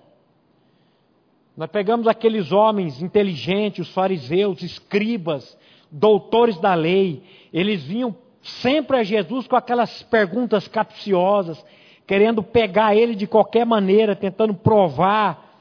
Nós 1.58 1.70
pegamos 1.70 2.08
aqueles 2.08 2.54
homens 2.54 3.02
inteligentes, 3.02 3.90
os 3.90 3.94
fariseus, 3.94 4.62
escribas, 4.62 5.58
doutores 5.92 6.58
da 6.62 6.74
lei, 6.74 7.24
eles 7.52 7.84
vinham 7.84 8.16
sempre 8.42 8.98
a 8.98 9.04
Jesus 9.04 9.48
com 9.48 9.58
aquelas 9.58 10.02
perguntas 10.04 10.66
capciosas, 10.70 11.62
querendo 12.08 12.42
pegar 12.42 12.96
ele 12.96 13.16
de 13.16 13.28
qualquer 13.28 13.66
maneira, 13.66 14.16
tentando 14.16 14.54
provar, 14.54 15.60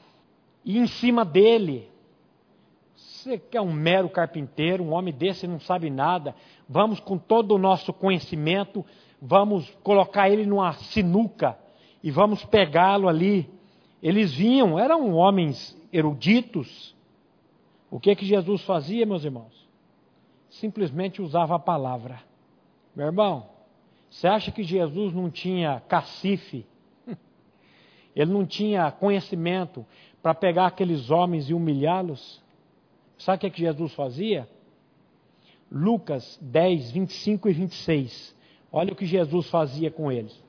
e 0.64 0.78
em 0.78 0.86
cima 0.86 1.24
dele. 1.24 1.88
Você 2.94 3.36
que 3.36 3.56
é 3.56 3.60
um 3.60 3.72
mero 3.72 4.08
carpinteiro, 4.08 4.84
um 4.84 4.92
homem 4.92 5.12
desse 5.12 5.48
não 5.48 5.58
sabe 5.58 5.90
nada, 5.90 6.36
vamos 6.68 7.00
com 7.00 7.18
todo 7.18 7.54
o 7.54 7.58
nosso 7.58 7.92
conhecimento, 7.92 8.84
vamos 9.20 9.68
colocar 9.82 10.28
ele 10.28 10.46
numa 10.46 10.72
sinuca 10.74 11.58
e 12.02 12.10
vamos 12.10 12.44
pegá-lo 12.44 13.08
ali. 13.08 13.48
Eles 14.02 14.34
vinham, 14.34 14.78
eram 14.78 15.12
homens 15.14 15.76
eruditos. 15.92 16.94
O 17.90 17.98
que 17.98 18.14
que 18.14 18.26
Jesus 18.26 18.62
fazia, 18.64 19.06
meus 19.06 19.24
irmãos? 19.24 19.68
Simplesmente 20.50 21.22
usava 21.22 21.56
a 21.56 21.58
palavra. 21.58 22.20
Meu 22.94 23.06
irmão, 23.06 23.46
você 24.10 24.28
acha 24.28 24.52
que 24.52 24.62
Jesus 24.62 25.12
não 25.14 25.30
tinha 25.30 25.80
cacife? 25.88 26.66
Ele 28.14 28.32
não 28.32 28.46
tinha 28.46 28.90
conhecimento 28.90 29.84
para 30.22 30.34
pegar 30.34 30.66
aqueles 30.66 31.10
homens 31.10 31.48
e 31.48 31.54
humilhá-los? 31.54 32.42
Sabe 33.18 33.36
o 33.36 33.40
que, 33.40 33.46
é 33.46 33.50
que 33.50 33.60
Jesus 33.60 33.94
fazia? 33.94 34.48
Lucas 35.70 36.38
10, 36.40 36.90
25 36.92 37.48
e 37.48 37.52
26. 37.52 38.36
Olha 38.70 38.92
o 38.92 38.96
que 38.96 39.06
Jesus 39.06 39.48
fazia 39.50 39.90
com 39.90 40.10
eles. 40.10 40.42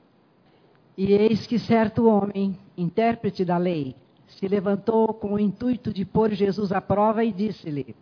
E 0.96 1.12
eis 1.12 1.46
que 1.46 1.58
certo 1.58 2.08
homem, 2.08 2.58
intérprete 2.76 3.44
da 3.44 3.58
lei, 3.58 3.94
se 4.26 4.48
levantou 4.48 5.12
com 5.14 5.34
o 5.34 5.38
intuito 5.38 5.92
de 5.92 6.04
pôr 6.04 6.32
Jesus 6.32 6.72
à 6.72 6.80
prova 6.80 7.24
e 7.24 7.32
disse-lhe: 7.32 7.94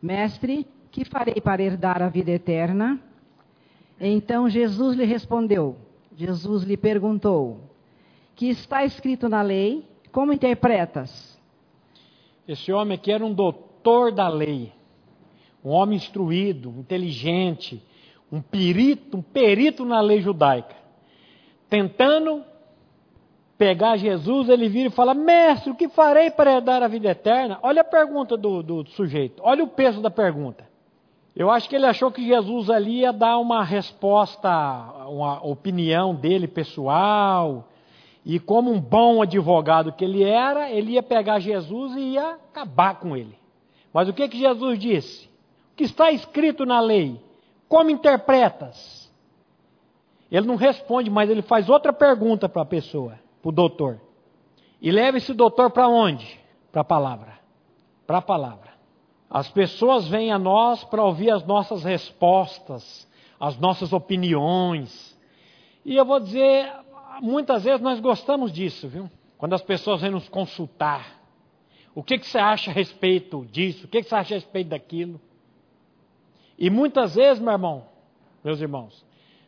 Mestre, 0.00 0.66
que 0.90 1.04
farei 1.04 1.40
para 1.40 1.62
herdar 1.62 2.02
a 2.02 2.08
vida 2.08 2.30
eterna? 2.30 3.00
Então 4.00 4.48
Jesus 4.48 4.96
lhe 4.96 5.04
respondeu: 5.04 5.76
Jesus 6.16 6.64
lhe 6.64 6.76
perguntou: 6.76 7.60
Que 8.34 8.48
está 8.48 8.84
escrito 8.84 9.28
na 9.28 9.42
lei? 9.42 9.84
Como 10.10 10.32
interpretas? 10.32 11.40
Esse 12.46 12.72
homem 12.72 12.96
aqui 12.96 13.10
era 13.10 13.24
um 13.24 13.32
doutor 13.32 14.12
da 14.12 14.28
lei, 14.28 14.72
um 15.64 15.70
homem 15.70 15.96
instruído, 15.96 16.70
inteligente, 16.78 17.82
um 18.30 18.40
perito, 18.40 19.16
um 19.16 19.22
perito 19.22 19.84
na 19.84 20.00
lei 20.00 20.20
judaica. 20.20 20.74
Tentando 21.68 22.42
pegar 23.56 23.96
Jesus, 23.96 24.48
ele 24.48 24.68
vira 24.68 24.88
e 24.88 24.92
fala: 24.92 25.14
Mestre, 25.14 25.70
o 25.70 25.74
que 25.74 25.88
farei 25.88 26.30
para 26.30 26.52
herdar 26.52 26.82
a 26.82 26.88
vida 26.88 27.10
eterna? 27.10 27.58
Olha 27.62 27.82
a 27.82 27.84
pergunta 27.84 28.36
do, 28.36 28.62
do 28.62 28.88
sujeito, 28.90 29.42
olha 29.44 29.62
o 29.62 29.68
peso 29.68 30.00
da 30.00 30.10
pergunta. 30.10 30.70
Eu 31.34 31.50
acho 31.50 31.68
que 31.68 31.76
ele 31.76 31.86
achou 31.86 32.12
que 32.12 32.26
Jesus 32.26 32.68
ali 32.68 33.00
ia 33.00 33.12
dar 33.12 33.38
uma 33.38 33.64
resposta, 33.64 34.50
uma 35.06 35.42
opinião 35.42 36.14
dele 36.14 36.46
pessoal, 36.46 37.68
e 38.24 38.38
como 38.38 38.70
um 38.70 38.78
bom 38.78 39.22
advogado 39.22 39.92
que 39.92 40.04
ele 40.04 40.22
era, 40.22 40.70
ele 40.70 40.92
ia 40.92 41.02
pegar 41.02 41.38
Jesus 41.38 41.96
e 41.96 42.00
ia 42.00 42.32
acabar 42.32 43.00
com 43.00 43.16
ele. 43.16 43.34
Mas 43.92 44.08
o 44.08 44.12
que, 44.12 44.28
que 44.28 44.38
Jesus 44.38 44.78
disse? 44.78 45.31
Que 45.76 45.84
está 45.84 46.10
escrito 46.10 46.64
na 46.64 46.80
lei? 46.80 47.20
Como 47.68 47.90
interpretas? 47.90 49.10
Ele 50.30 50.46
não 50.46 50.56
responde, 50.56 51.10
mas 51.10 51.28
ele 51.28 51.42
faz 51.42 51.68
outra 51.68 51.92
pergunta 51.92 52.48
para 52.48 52.62
a 52.62 52.66
pessoa, 52.66 53.18
para 53.40 53.48
o 53.48 53.52
doutor. 53.52 54.00
E 54.80 54.90
leva 54.90 55.18
esse 55.18 55.32
doutor 55.34 55.70
para 55.70 55.88
onde? 55.88 56.40
Para 56.70 56.80
a 56.80 56.84
palavra. 56.84 57.38
Para 58.06 58.18
a 58.18 58.22
palavra. 58.22 58.72
As 59.30 59.48
pessoas 59.48 60.08
vêm 60.08 60.32
a 60.32 60.38
nós 60.38 60.84
para 60.84 61.02
ouvir 61.02 61.30
as 61.30 61.46
nossas 61.46 61.84
respostas, 61.84 63.08
as 63.38 63.58
nossas 63.58 63.92
opiniões. 63.92 65.18
E 65.84 65.96
eu 65.96 66.04
vou 66.04 66.20
dizer, 66.20 66.70
muitas 67.20 67.64
vezes 67.64 67.80
nós 67.80 68.00
gostamos 68.00 68.52
disso, 68.52 68.88
viu? 68.88 69.10
Quando 69.38 69.54
as 69.54 69.62
pessoas 69.62 70.00
vêm 70.00 70.10
nos 70.10 70.28
consultar. 70.28 71.20
O 71.94 72.02
que, 72.02 72.18
que 72.18 72.26
você 72.26 72.38
acha 72.38 72.70
a 72.70 72.74
respeito 72.74 73.46
disso? 73.50 73.86
O 73.86 73.88
que, 73.88 74.02
que 74.02 74.08
você 74.08 74.14
acha 74.14 74.34
a 74.34 74.38
respeito 74.38 74.68
daquilo? 74.68 75.20
E 76.58 76.70
muitas 76.70 77.14
vezes, 77.14 77.42
meu 77.42 77.52
irmão, 77.52 77.84
meus 78.44 78.60
irmãos, 78.60 79.04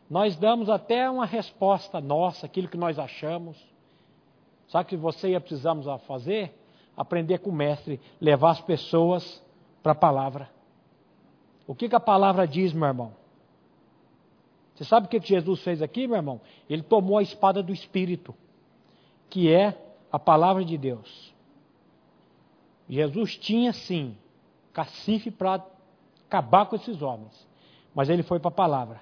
nós 0.09 0.35
damos 0.35 0.69
até 0.69 1.09
uma 1.09 1.25
resposta 1.25 1.99
nossa, 1.99 2.45
aquilo 2.45 2.67
que 2.67 2.77
nós 2.77 2.99
achamos. 2.99 3.57
Sabe 4.67 4.85
o 4.85 4.87
que 4.87 4.97
você 4.97 5.29
ia 5.29 5.39
precisamos 5.39 5.85
fazer? 6.03 6.53
Aprender 6.95 7.39
com 7.39 7.49
o 7.49 7.53
mestre, 7.53 7.99
levar 8.21 8.51
as 8.51 8.61
pessoas 8.61 9.43
para 9.81 9.91
a 9.91 9.95
palavra. 9.95 10.49
O 11.67 11.73
que, 11.73 11.89
que 11.89 11.95
a 11.95 11.99
palavra 11.99 12.47
diz, 12.47 12.73
meu 12.73 12.87
irmão? 12.87 13.13
Você 14.75 14.83
sabe 14.83 15.07
o 15.07 15.09
que 15.09 15.19
Jesus 15.19 15.61
fez 15.63 15.81
aqui, 15.81 16.05
meu 16.07 16.17
irmão? 16.17 16.41
Ele 16.69 16.83
tomou 16.83 17.17
a 17.17 17.23
espada 17.23 17.63
do 17.63 17.73
Espírito, 17.73 18.35
que 19.29 19.51
é 19.51 19.77
a 20.11 20.19
palavra 20.19 20.63
de 20.63 20.77
Deus. 20.77 21.33
Jesus 22.87 23.37
tinha 23.37 23.73
sim 23.73 24.17
cacife 24.73 25.31
para 25.31 25.65
acabar 26.27 26.65
com 26.65 26.75
esses 26.75 27.01
homens, 27.01 27.47
mas 27.93 28.09
ele 28.09 28.23
foi 28.23 28.39
para 28.39 28.49
a 28.49 28.53
palavra. 28.53 29.01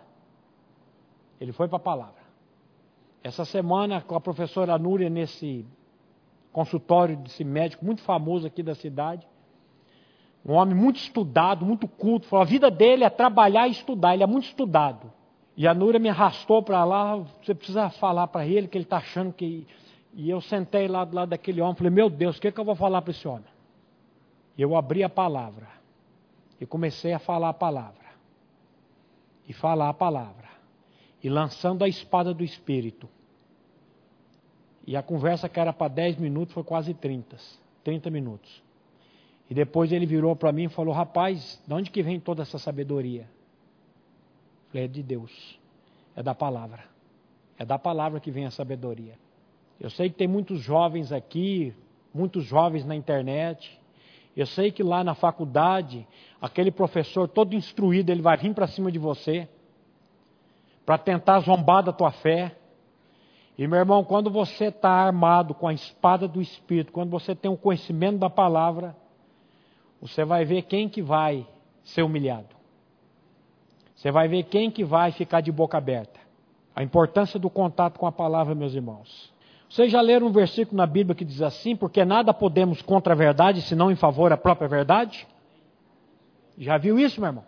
Ele 1.39 1.51
foi 1.51 1.67
para 1.67 1.77
a 1.77 1.81
palavra. 1.81 2.23
Essa 3.23 3.45
semana, 3.45 4.01
com 4.01 4.15
a 4.15 4.21
professora 4.21 4.77
Núria, 4.77 5.09
nesse 5.09 5.65
consultório 6.51 7.17
desse 7.17 7.43
médico 7.43 7.83
muito 7.83 8.01
famoso 8.01 8.45
aqui 8.45 8.61
da 8.61 8.75
cidade, 8.75 9.27
um 10.45 10.53
homem 10.53 10.75
muito 10.75 10.97
estudado, 10.97 11.65
muito 11.65 11.87
culto. 11.87 12.27
Falou, 12.27 12.43
a 12.43 12.45
vida 12.47 12.69
dele 12.69 13.03
é 13.03 13.09
trabalhar 13.09 13.67
e 13.67 13.71
estudar, 13.71 14.13
ele 14.13 14.23
é 14.23 14.27
muito 14.27 14.45
estudado. 14.45 15.11
E 15.55 15.67
a 15.67 15.73
Núria 15.73 15.99
me 15.99 16.09
arrastou 16.09 16.61
para 16.61 16.83
lá, 16.83 17.15
você 17.41 17.55
precisa 17.55 17.89
falar 17.89 18.27
para 18.27 18.45
ele 18.45 18.67
que 18.67 18.77
ele 18.77 18.85
está 18.85 18.97
achando 18.97 19.31
que. 19.31 19.65
E 20.13 20.29
eu 20.29 20.41
sentei 20.41 20.87
lá 20.87 21.05
do 21.05 21.15
lado 21.15 21.29
daquele 21.29 21.61
homem, 21.61 21.75
falei, 21.75 21.91
meu 21.91 22.09
Deus, 22.09 22.37
o 22.37 22.41
que, 22.41 22.47
é 22.47 22.51
que 22.51 22.59
eu 22.59 22.65
vou 22.65 22.75
falar 22.75 23.01
para 23.01 23.11
esse 23.11 23.27
homem? 23.27 23.45
E 24.57 24.61
eu 24.61 24.75
abri 24.75 25.03
a 25.03 25.09
palavra. 25.09 25.67
E 26.59 26.65
comecei 26.65 27.13
a 27.13 27.19
falar 27.19 27.49
a 27.49 27.53
palavra. 27.53 28.03
E 29.47 29.53
falar 29.53 29.89
a 29.89 29.93
palavra. 29.93 30.49
E 31.23 31.29
lançando 31.29 31.83
a 31.83 31.87
espada 31.87 32.33
do 32.33 32.43
Espírito. 32.43 33.09
E 34.85 34.97
a 34.97 35.03
conversa 35.03 35.47
que 35.47 35.59
era 35.59 35.71
para 35.71 35.87
10 35.87 36.17
minutos 36.17 36.53
foi 36.53 36.63
quase 36.63 36.93
30. 36.93 37.37
30 37.83 38.09
minutos. 38.09 38.63
E 39.49 39.53
depois 39.53 39.91
ele 39.91 40.05
virou 40.05 40.35
para 40.35 40.51
mim 40.51 40.65
e 40.65 40.69
falou: 40.69 40.93
Rapaz, 40.93 41.61
de 41.65 41.73
onde 41.73 41.91
que 41.91 42.01
vem 42.01 42.19
toda 42.19 42.41
essa 42.41 42.57
sabedoria? 42.57 43.27
falei: 44.69 44.85
É 44.85 44.87
de 44.87 45.03
Deus, 45.03 45.59
é 46.15 46.23
da 46.23 46.33
palavra. 46.33 46.83
É 47.57 47.65
da 47.65 47.77
palavra 47.77 48.19
que 48.19 48.31
vem 48.31 48.45
a 48.45 48.51
sabedoria. 48.51 49.17
Eu 49.79 49.89
sei 49.89 50.09
que 50.09 50.15
tem 50.15 50.27
muitos 50.27 50.59
jovens 50.59 51.11
aqui, 51.11 51.73
muitos 52.13 52.43
jovens 52.45 52.85
na 52.85 52.95
internet. 52.95 53.79
Eu 54.35 54.45
sei 54.45 54.71
que 54.71 54.81
lá 54.81 55.03
na 55.03 55.13
faculdade, 55.13 56.07
aquele 56.41 56.71
professor 56.71 57.27
todo 57.27 57.55
instruído, 57.55 58.09
ele 58.09 58.21
vai 58.21 58.35
vir 58.37 58.53
para 58.53 58.67
cima 58.67 58.91
de 58.91 58.97
você 58.97 59.47
para 60.85 60.97
tentar 60.97 61.39
zombar 61.41 61.83
da 61.83 61.93
tua 61.93 62.11
fé. 62.11 62.55
E 63.57 63.67
meu 63.67 63.79
irmão, 63.79 64.03
quando 64.03 64.29
você 64.29 64.65
está 64.65 64.89
armado 64.89 65.53
com 65.53 65.67
a 65.67 65.73
espada 65.73 66.27
do 66.27 66.41
Espírito, 66.41 66.91
quando 66.91 67.09
você 67.09 67.35
tem 67.35 67.49
o 67.49 67.57
conhecimento 67.57 68.17
da 68.17 68.29
palavra, 68.29 68.95
você 70.01 70.25
vai 70.25 70.43
ver 70.43 70.63
quem 70.63 70.89
que 70.89 71.01
vai 71.01 71.47
ser 71.83 72.01
humilhado. 72.01 72.53
Você 73.95 74.11
vai 74.11 74.27
ver 74.27 74.43
quem 74.43 74.69
que 74.69 74.83
vai 74.83 75.11
ficar 75.11 75.41
de 75.41 75.51
boca 75.51 75.77
aberta. 75.77 76.19
A 76.75 76.83
importância 76.83 77.39
do 77.39 77.49
contato 77.49 77.99
com 77.99 78.07
a 78.07 78.11
palavra, 78.11 78.55
meus 78.55 78.73
irmãos. 78.73 79.32
Vocês 79.73 79.91
já 79.91 80.01
leram 80.01 80.27
um 80.27 80.31
versículo 80.31 80.77
na 80.77 80.85
Bíblia 80.85 81.15
que 81.15 81.25
diz 81.25 81.41
assim: 81.41 81.75
porque 81.75 82.05
nada 82.05 82.31
podemos 82.31 82.83
contra 82.83 83.13
a 83.13 83.15
verdade, 83.15 83.59
senão 83.63 83.89
em 83.89 83.95
favor 83.95 84.29
da 84.29 84.37
própria 84.37 84.67
verdade? 84.67 85.25
Já 86.59 86.77
viu 86.77 86.99
isso, 86.99 87.19
meu 87.19 87.29
irmão? 87.29 87.43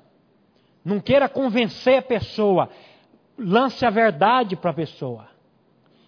Não 0.84 1.00
queira 1.00 1.30
convencer 1.30 2.00
a 2.00 2.02
pessoa, 2.02 2.68
lance 3.38 3.86
a 3.86 3.92
verdade 3.92 4.56
para 4.56 4.72
a 4.72 4.74
pessoa. 4.74 5.28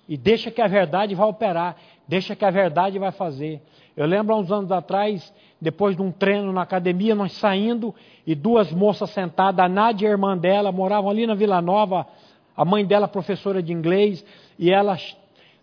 E 0.09 0.17
deixa 0.17 0.49
que 0.49 0.59
a 0.59 0.65
verdade 0.65 1.13
vai 1.13 1.27
operar, 1.27 1.75
deixa 2.07 2.35
que 2.35 2.43
a 2.43 2.49
verdade 2.49 2.97
vai 2.97 3.11
fazer. 3.11 3.61
Eu 3.95 4.07
lembro 4.07 4.33
há 4.33 4.39
uns 4.39 4.51
anos 4.51 4.71
atrás, 4.71 5.31
depois 5.61 5.95
de 5.95 6.01
um 6.01 6.11
treino 6.11 6.51
na 6.51 6.63
academia, 6.63 7.13
nós 7.13 7.33
saindo 7.33 7.93
e 8.25 8.33
duas 8.33 8.71
moças 8.71 9.11
sentadas, 9.11 9.63
a 9.63 9.69
Nádia 9.69 10.07
e 10.07 10.09
a 10.09 10.13
irmã 10.13 10.35
dela, 10.35 10.71
moravam 10.71 11.11
ali 11.11 11.27
na 11.27 11.35
Vila 11.35 11.61
Nova, 11.61 12.07
a 12.55 12.65
mãe 12.65 12.83
dela 12.83 13.07
professora 13.07 13.61
de 13.61 13.71
inglês, 13.71 14.25
e 14.57 14.71
ela 14.71 14.97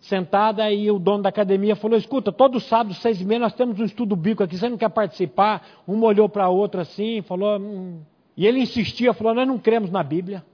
sentada 0.05 0.71
e 0.71 0.91
o 0.91 0.99
dono 0.99 1.23
da 1.23 1.31
academia 1.31 1.75
falou, 1.75 1.97
escuta, 1.97 2.31
todo 2.31 2.61
sábado, 2.61 2.95
seis 2.95 3.21
e 3.21 3.25
meia, 3.25 3.41
nós 3.41 3.55
temos 3.55 3.81
um 3.81 3.85
estudo 3.85 4.15
bíblico 4.15 4.43
aqui, 4.43 4.57
você 4.57 4.69
não 4.69 4.77
quer 4.77 4.91
participar? 4.91 5.67
Uma 5.87 6.07
olhou 6.07 6.29
para 6.29 6.45
a 6.45 6.49
outra 6.49 6.83
assim, 6.83 7.23
falou, 7.23 7.59
hum. 7.59 8.03
e 8.37 8.47
ele 8.47 8.61
insistia, 8.61 9.15
falou, 9.15 9.35
nós 9.35 9.49
não 9.49 9.59
cremos 9.59 9.91
na 9.91 10.03
Bíblia. 10.03 10.45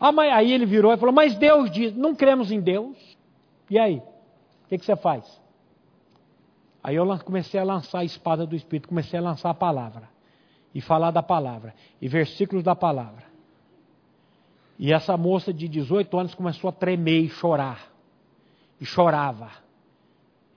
Ah, 0.00 0.12
mas 0.12 0.32
aí 0.32 0.52
ele 0.52 0.64
virou 0.64 0.92
e 0.92 0.96
falou, 0.96 1.14
mas 1.14 1.34
Deus 1.34 1.70
diz, 1.70 1.94
não 1.94 2.14
cremos 2.14 2.50
em 2.50 2.60
Deus. 2.60 2.96
E 3.68 3.78
aí? 3.78 3.96
O 3.96 4.68
que, 4.68 4.78
que 4.78 4.84
você 4.84 4.96
faz? 4.96 5.40
Aí 6.82 6.96
eu 6.96 7.06
comecei 7.18 7.60
a 7.60 7.64
lançar 7.64 7.98
a 7.98 8.04
espada 8.04 8.46
do 8.46 8.56
Espírito, 8.56 8.88
comecei 8.88 9.18
a 9.18 9.22
lançar 9.22 9.50
a 9.50 9.54
palavra. 9.54 10.08
E 10.74 10.80
falar 10.80 11.10
da 11.10 11.22
palavra. 11.22 11.74
E 12.00 12.08
versículos 12.08 12.62
da 12.62 12.74
palavra. 12.74 13.24
E 14.78 14.92
essa 14.92 15.16
moça 15.16 15.52
de 15.52 15.68
18 15.68 16.16
anos 16.16 16.34
começou 16.34 16.70
a 16.70 16.72
tremer 16.72 17.20
e 17.20 17.28
chorar. 17.28 17.97
E 18.80 18.84
chorava. 18.84 19.50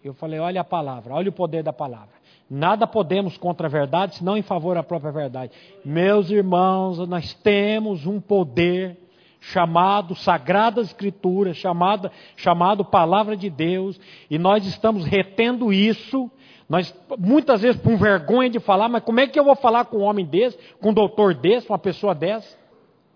Eu 0.04 0.14
falei: 0.14 0.40
olha 0.40 0.62
a 0.62 0.64
palavra, 0.64 1.14
olha 1.14 1.30
o 1.30 1.34
poder 1.34 1.64
da 1.64 1.74
palavra. 1.74 2.22
Nada 2.50 2.86
podemos 2.86 3.38
contra 3.38 3.68
a 3.68 3.70
verdade, 3.70 4.16
senão 4.16 4.36
em 4.36 4.42
favor 4.42 4.76
da 4.76 4.84
própria 4.84 5.12
verdade. 5.12 5.54
Meus 5.86 6.30
irmãos, 6.30 6.98
nós 7.08 7.34
temos 7.34 8.06
um 8.06 8.20
poder 8.20 8.98
chamado 9.40 10.14
Sagradas 10.16 10.88
Escrituras, 10.88 11.58
chamado, 11.58 12.12
chamado 12.36 12.84
Palavra 12.84 13.38
de 13.38 13.50
Deus, 13.50 14.00
e 14.30 14.38
nós 14.38 14.66
estamos 14.66 15.06
retendo 15.06 15.72
isso. 15.72 16.30
Nós, 16.70 16.94
muitas 17.18 17.62
vezes, 17.62 17.82
com 17.82 17.98
vergonha 17.98 18.50
de 18.50 18.60
falar, 18.60 18.88
mas 18.88 19.04
como 19.04 19.20
é 19.20 19.28
que 19.28 19.40
eu 19.40 19.44
vou 19.44 19.56
falar 19.56 19.86
com 19.86 19.98
um 19.98 20.04
homem 20.04 20.26
desse, 20.26 20.58
com 20.80 20.90
um 20.90 20.94
doutor 20.94 21.34
desse, 21.34 21.68
com 21.68 21.74
uma 21.74 21.80
pessoa 21.80 22.14
dessa? 22.14 22.58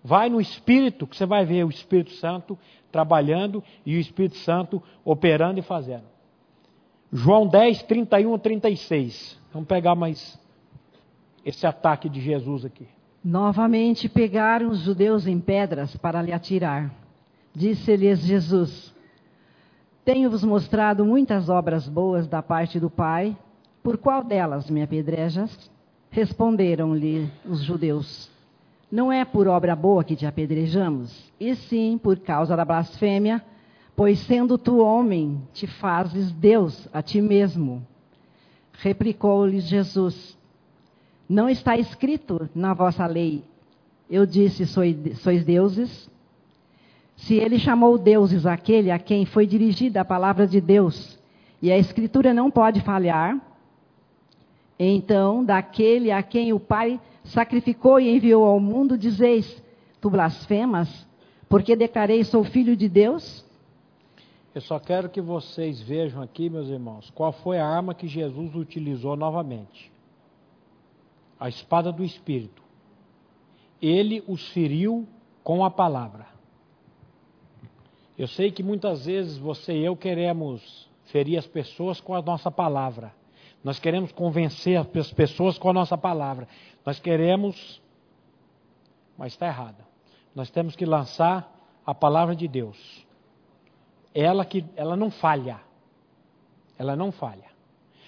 Vai 0.04 0.30
no 0.30 0.42
Espírito, 0.42 1.08
que 1.08 1.16
você 1.16 1.26
vai 1.26 1.46
ver 1.46 1.64
o 1.64 1.70
Espírito 1.70 2.12
Santo 2.12 2.58
trabalhando 2.96 3.62
e 3.86 3.98
o 3.98 4.00
Espírito 4.00 4.38
Santo 4.38 4.82
operando 5.04 5.60
e 5.60 5.62
fazendo. 5.62 6.06
João 7.12 7.46
10, 7.46 7.84
31 7.84 8.34
a 8.34 8.40
36. 8.40 9.38
Vamos 9.52 9.68
pegar 9.68 9.96
mais 9.96 10.40
esse 11.44 11.68
ataque 11.68 12.08
de 12.08 12.22
Jesus 12.22 12.64
aqui. 12.64 12.88
Novamente 13.22 14.08
pegaram 14.08 14.70
os 14.70 14.80
judeus 14.80 15.28
em 15.28 15.42
pedras 15.42 15.94
para 15.98 16.22
lhe 16.22 16.32
atirar. 16.32 16.90
Disse-lhes 17.54 18.20
Jesus: 18.20 18.96
Tenho-vos 20.06 20.46
mostrado 20.46 21.04
muitas 21.04 21.50
obras 21.50 21.90
boas 21.90 22.30
da 22.30 22.42
parte 22.42 22.80
do 22.80 22.90
Pai, 22.90 23.36
por 23.84 23.98
qual 23.98 24.24
delas 24.24 24.70
me 24.70 24.82
apedrejas? 24.82 25.70
Responderam-lhe 26.12 27.30
os 27.46 27.62
judeus: 27.62 28.32
Não 28.92 29.12
é 29.12 29.26
por 29.26 29.48
obra 29.48 29.76
boa 29.76 30.04
que 30.04 30.16
te 30.16 30.26
apedrejamos, 30.26 31.32
e 31.40 31.56
sim 31.56 32.00
por 32.02 32.20
causa 32.20 32.56
da 32.56 32.64
blasfêmia 32.64 33.44
Pois 33.96 34.20
sendo 34.20 34.58
tu 34.58 34.80
homem, 34.80 35.42
te 35.54 35.66
fazes 35.66 36.32
Deus 36.34 36.88
a 36.92 37.02
ti 37.02 37.22
mesmo. 37.22 37.86
Replicou-lhes 38.74 39.64
Jesus: 39.64 40.38
Não 41.30 41.48
está 41.48 41.78
escrito 41.78 42.50
na 42.54 42.74
vossa 42.74 43.08
lei, 43.08 43.42
eu 44.10 44.26
disse, 44.26 44.66
sois 44.66 45.46
deuses? 45.46 46.10
Se 47.16 47.36
ele 47.36 47.58
chamou 47.58 47.98
deuses 47.98 48.46
aquele 48.46 48.92
a 48.92 49.00
quem 49.00 49.26
foi 49.26 49.48
dirigida 49.48 50.02
a 50.02 50.06
palavra 50.06 50.46
de 50.46 50.60
Deus, 50.60 51.18
e 51.62 51.72
a 51.72 51.78
Escritura 51.78 52.34
não 52.34 52.52
pode 52.52 52.82
falhar, 52.82 53.40
então, 54.78 55.46
daquele 55.46 56.12
a 56.12 56.22
quem 56.22 56.52
o 56.52 56.60
Pai 56.60 57.00
sacrificou 57.26 58.00
e 58.00 58.16
enviou 58.16 58.46
ao 58.46 58.60
mundo, 58.60 58.98
dizeis: 58.98 59.62
Tu 60.00 60.10
blasfemas, 60.10 61.08
porque 61.50 61.76
declarei 61.76 62.24
sou 62.24 62.44
filho 62.44 62.76
de 62.76 62.88
Deus? 62.88 63.46
Eu 64.54 64.62
só 64.62 64.80
quero 64.80 65.10
que 65.10 65.20
vocês 65.20 65.82
vejam 65.82 66.22
aqui, 66.22 66.50
meus 66.50 66.70
irmãos, 66.70 67.10
qual 67.10 67.34
foi 67.34 67.60
a 67.60 67.68
arma 67.68 67.94
que 67.94 68.08
Jesus 68.08 68.56
utilizou 68.56 69.16
novamente: 69.16 69.92
a 71.40 71.50
espada 71.50 71.92
do 71.92 72.04
Espírito. 72.04 72.64
Ele 73.82 74.24
os 74.28 74.48
feriu 74.50 75.06
com 75.44 75.66
a 75.66 75.70
palavra. 75.70 76.26
Eu 78.18 78.28
sei 78.28 78.50
que 78.50 78.64
muitas 78.64 79.06
vezes 79.06 79.38
você 79.38 79.74
e 79.74 79.84
eu 79.84 79.96
queremos 79.96 80.90
ferir 81.06 81.38
as 81.38 81.46
pessoas 81.46 82.00
com 82.00 82.14
a 82.16 82.22
nossa 82.22 82.50
palavra. 82.50 83.14
Nós 83.62 83.78
queremos 83.80 84.12
convencer 84.12 84.78
as 84.78 85.12
pessoas 85.12 85.58
com 85.58 85.70
a 85.70 85.74
nossa 85.74 85.98
palavra. 85.98 86.48
Nós 86.86 87.00
queremos, 87.00 87.82
mas 89.18 89.34
está 89.34 89.48
errado. 89.48 89.84
Nós 90.34 90.50
temos 90.50 90.76
que 90.76 90.86
lançar 90.86 91.52
a 91.86 91.94
palavra 91.94 92.36
de 92.36 92.48
Deus 92.48 93.06
ela 94.16 94.46
que 94.46 94.64
ela 94.78 94.96
não 94.96 95.12
falha. 95.12 95.60
Ela 96.80 96.96
não 96.96 97.12
falha. 97.12 97.54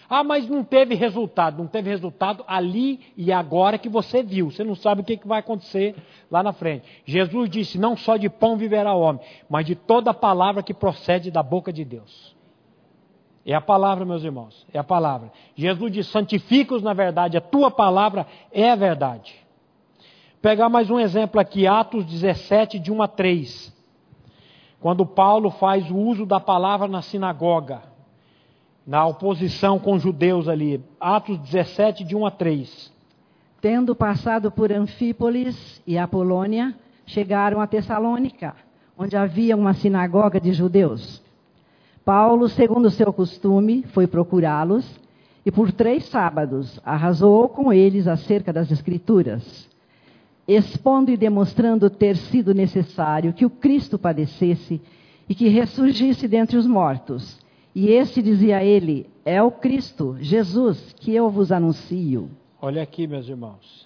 Ah, 0.10 0.24
mas 0.24 0.48
não 0.48 0.64
teve 0.64 0.96
resultado. 0.96 1.58
Não 1.58 1.68
teve 1.68 1.90
resultado 1.90 2.46
ali 2.48 3.02
e 3.18 3.30
agora 3.30 3.78
que 3.78 3.90
você 3.90 4.24
viu. 4.24 4.50
Você 4.50 4.64
não 4.64 4.74
sabe 4.74 5.02
o 5.02 5.04
que, 5.04 5.20
vai 5.26 5.40
acontecer 5.40 5.96
lá 6.32 6.42
na 6.42 6.54
frente. 6.54 6.88
Jesus 7.06 7.50
disse: 7.50 7.78
Não 7.78 7.98
só 7.98 8.16
de 8.16 8.30
pão 8.30 8.56
viverá 8.56 8.94
o 8.94 9.02
homem, 9.02 9.22
mas 9.50 9.66
de 9.66 9.76
toda 9.76 10.14
palavra 10.14 10.64
que 10.64 10.74
procede 10.74 11.30
da 11.30 11.44
boca 11.44 11.74
de 11.74 11.84
Deus. 11.84 12.37
É 13.48 13.56
a 13.56 13.62
palavra, 13.62 14.06
meus 14.06 14.24
irmãos. 14.24 14.68
É 14.72 14.78
a 14.78 14.84
palavra. 14.84 15.32
Jesus 15.56 15.92
disse: 15.92 16.12
Santifica-os 16.12 16.84
na 16.84 16.94
verdade. 16.94 17.36
A 17.36 17.42
tua 17.42 17.72
palavra 17.72 18.28
é 18.52 18.70
a 18.70 18.76
verdade. 18.76 19.34
Pegar 20.40 20.70
mais 20.70 20.92
um 20.92 21.00
exemplo 21.00 21.42
aqui, 21.42 21.66
Atos 21.66 22.06
17, 22.06 22.78
de 22.78 22.92
1 22.92 23.02
a 23.02 23.08
3 23.08 23.78
quando 24.80 25.06
Paulo 25.06 25.50
faz 25.52 25.90
o 25.90 25.96
uso 25.96 26.26
da 26.26 26.40
palavra 26.40 26.88
na 26.88 27.02
sinagoga, 27.02 27.82
na 28.86 29.06
oposição 29.06 29.80
com 29.80 29.94
os 29.94 30.02
judeus 30.02 30.48
ali, 30.48 30.84
Atos 31.00 31.38
17, 31.40 32.04
de 32.04 32.16
1 32.16 32.26
a 32.26 32.32
3. 32.32 32.94
Tendo 33.60 33.96
passado 33.96 34.52
por 34.52 34.72
Anfípolis 34.72 35.82
e 35.86 35.98
Apolônia, 35.98 36.76
chegaram 37.06 37.60
a 37.60 37.68
Tessalônica, 37.68 38.56
onde 38.98 39.18
havia 39.18 39.58
uma 39.58 39.74
sinagoga 39.74 40.40
de 40.40 40.54
judeus. 40.54 41.22
Paulo, 42.08 42.48
segundo 42.48 42.90
seu 42.90 43.12
costume, 43.12 43.84
foi 43.90 44.08
procurá-los 44.08 44.98
e 45.46 45.52
por 45.52 45.74
três 45.74 46.06
sábados 46.06 46.80
arrasou 46.86 47.50
com 47.50 47.74
eles 47.74 48.08
acerca 48.08 48.54
das 48.54 48.72
Escrituras 48.72 49.68
expondo 50.48 51.12
e 51.12 51.18
demonstrando 51.18 51.90
ter 51.90 52.16
sido 52.16 52.54
necessário 52.54 53.34
que 53.34 53.46
o 53.46 53.50
Cristo 53.50 54.00
padecesse 54.00 54.82
e 55.28 55.36
que 55.36 55.50
ressurgisse 55.50 56.30
dentre 56.30 56.56
os 56.56 56.66
mortos. 56.66 57.38
E 57.76 57.90
este 57.90 58.22
dizia 58.22 58.60
a 58.60 58.64
ele: 58.64 59.10
É 59.26 59.44
o 59.44 59.52
Cristo, 59.52 60.16
Jesus, 60.22 60.94
que 60.94 61.14
eu 61.14 61.30
vos 61.30 61.52
anuncio. 61.52 62.30
Olha 62.62 62.82
aqui, 62.82 63.06
meus 63.06 63.28
irmãos. 63.28 63.86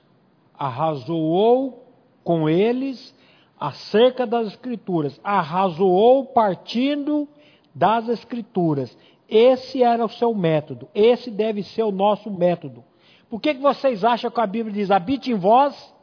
Arrazoou 0.53 1.87
com 2.23 2.47
eles 2.47 3.15
acerca 3.59 4.27
das 4.27 4.49
Escrituras. 4.49 5.19
Arrazoou 5.23 6.25
partindo 6.25 7.27
das 7.73 8.07
Escrituras. 8.09 8.97
Esse 9.27 9.81
era 9.81 10.03
o 10.03 10.09
seu 10.09 10.33
método. 10.33 10.89
Esse 10.93 11.31
deve 11.31 11.63
ser 11.63 11.83
o 11.83 11.91
nosso 11.91 12.29
método. 12.29 12.83
Por 13.29 13.39
que, 13.39 13.53
que 13.53 13.61
vocês 13.61 14.03
acham 14.03 14.29
que 14.29 14.41
a 14.41 14.47
Bíblia 14.47 14.73
diz: 14.73 14.91
habite 14.91 15.31
em 15.31 15.35
vós 15.35 15.93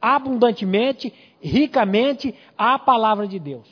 abundantemente, 0.00 1.12
ricamente 1.40 2.34
a 2.56 2.78
palavra 2.78 3.26
de 3.26 3.38
Deus. 3.38 3.68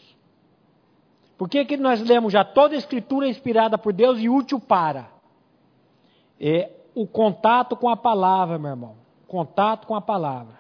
Por 1.37 1.49
que, 1.49 1.65
que 1.65 1.77
nós 1.77 2.01
lemos 2.01 2.33
já 2.33 2.45
toda 2.45 2.75
a 2.75 2.79
escritura 2.79 3.29
inspirada 3.29 3.77
por 3.77 3.93
Deus 3.93 4.19
e 4.19 4.29
útil 4.29 4.61
para? 4.61 5.09
É 6.41 6.71
o 6.95 7.07
contato 7.07 7.77
com 7.77 7.89
a 7.89 7.97
palavra, 7.97 8.59
meu 8.59 8.71
irmão. 8.71 8.97
Contato 9.27 9.87
com 9.87 9.95
a 9.95 10.01
palavra. 10.01 10.59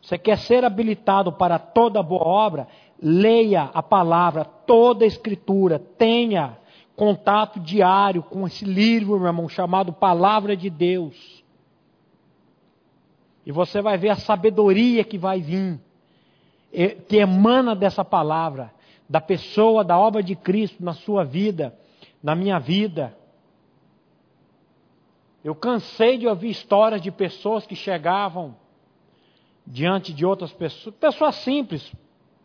Você 0.00 0.16
quer 0.16 0.38
ser 0.38 0.64
habilitado 0.64 1.32
para 1.32 1.58
toda 1.58 2.02
boa 2.02 2.26
obra? 2.26 2.68
Leia 3.00 3.70
a 3.74 3.82
palavra, 3.82 4.44
toda 4.70 5.04
a 5.04 5.08
escritura. 5.08 5.80
Tenha 5.80 6.56
contato 6.94 7.58
diário 7.58 8.22
com 8.22 8.46
esse 8.46 8.64
livro, 8.64 9.18
meu 9.18 9.26
irmão, 9.26 9.48
chamado 9.48 9.92
Palavra 9.92 10.56
de 10.56 10.70
Deus. 10.70 11.42
E 13.44 13.50
você 13.50 13.82
vai 13.82 13.98
ver 13.98 14.10
a 14.10 14.14
sabedoria 14.14 15.02
que 15.02 15.18
vai 15.18 15.40
vir, 15.40 15.80
que 17.08 17.16
emana 17.16 17.74
dessa 17.74 18.04
palavra, 18.04 18.72
da 19.08 19.20
pessoa, 19.20 19.82
da 19.82 19.98
obra 19.98 20.22
de 20.22 20.36
Cristo 20.36 20.84
na 20.84 20.92
sua 20.92 21.24
vida, 21.24 21.76
na 22.22 22.36
minha 22.36 22.60
vida. 22.60 23.18
Eu 25.42 25.56
cansei 25.56 26.16
de 26.16 26.28
ouvir 26.28 26.50
histórias 26.50 27.02
de 27.02 27.10
pessoas 27.10 27.66
que 27.66 27.74
chegavam 27.74 28.54
diante 29.66 30.12
de 30.12 30.24
outras 30.24 30.52
pessoas, 30.52 30.94
pessoas 30.94 31.34
simples, 31.36 31.92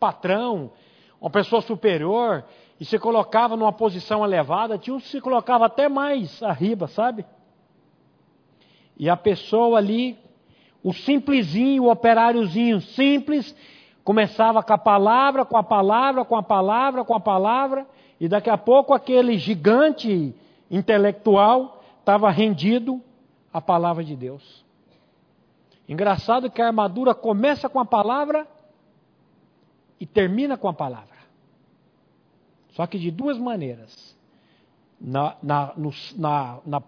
patrão, 0.00 0.72
uma 1.20 1.30
pessoa 1.30 1.62
superior, 1.62 2.44
e 2.78 2.84
se 2.84 2.98
colocava 2.98 3.56
numa 3.56 3.72
posição 3.72 4.24
elevada, 4.24 4.78
tinha 4.78 4.94
um 4.94 5.00
que 5.00 5.08
se 5.08 5.20
colocava 5.20 5.66
até 5.66 5.88
mais 5.88 6.42
arriba, 6.42 6.86
sabe? 6.88 7.24
E 8.98 9.08
a 9.08 9.16
pessoa 9.16 9.78
ali 9.78 10.18
o 10.86 10.92
simplesinho, 10.92 11.82
o 11.82 11.90
operáriozinho 11.90 12.80
simples, 12.80 13.56
começava 14.04 14.62
com 14.62 14.72
a 14.72 14.78
palavra, 14.78 15.44
com 15.44 15.56
a 15.56 15.62
palavra, 15.64 16.24
com 16.24 16.36
a 16.36 16.42
palavra, 16.44 17.04
com 17.04 17.12
a 17.12 17.18
palavra, 17.18 17.84
e 18.20 18.28
daqui 18.28 18.48
a 18.48 18.56
pouco 18.56 18.94
aquele 18.94 19.36
gigante 19.36 20.32
intelectual 20.70 21.82
estava 21.98 22.30
rendido 22.30 23.02
à 23.52 23.60
palavra 23.60 24.04
de 24.04 24.14
Deus. 24.14 24.64
Engraçado 25.88 26.48
que 26.48 26.62
a 26.62 26.68
armadura 26.68 27.16
começa 27.16 27.68
com 27.68 27.80
a 27.80 27.84
palavra 27.84 28.46
e 30.00 30.06
termina 30.06 30.56
com 30.56 30.68
a 30.68 30.74
palavra. 30.74 31.16
Só 32.72 32.86
que 32.86 32.98
de 32.98 33.10
duas 33.10 33.38
maneiras. 33.38 34.16
na, 35.00 35.36
na, 35.42 35.72
no, 35.76 35.90
na, 36.16 36.58
na 36.66 36.82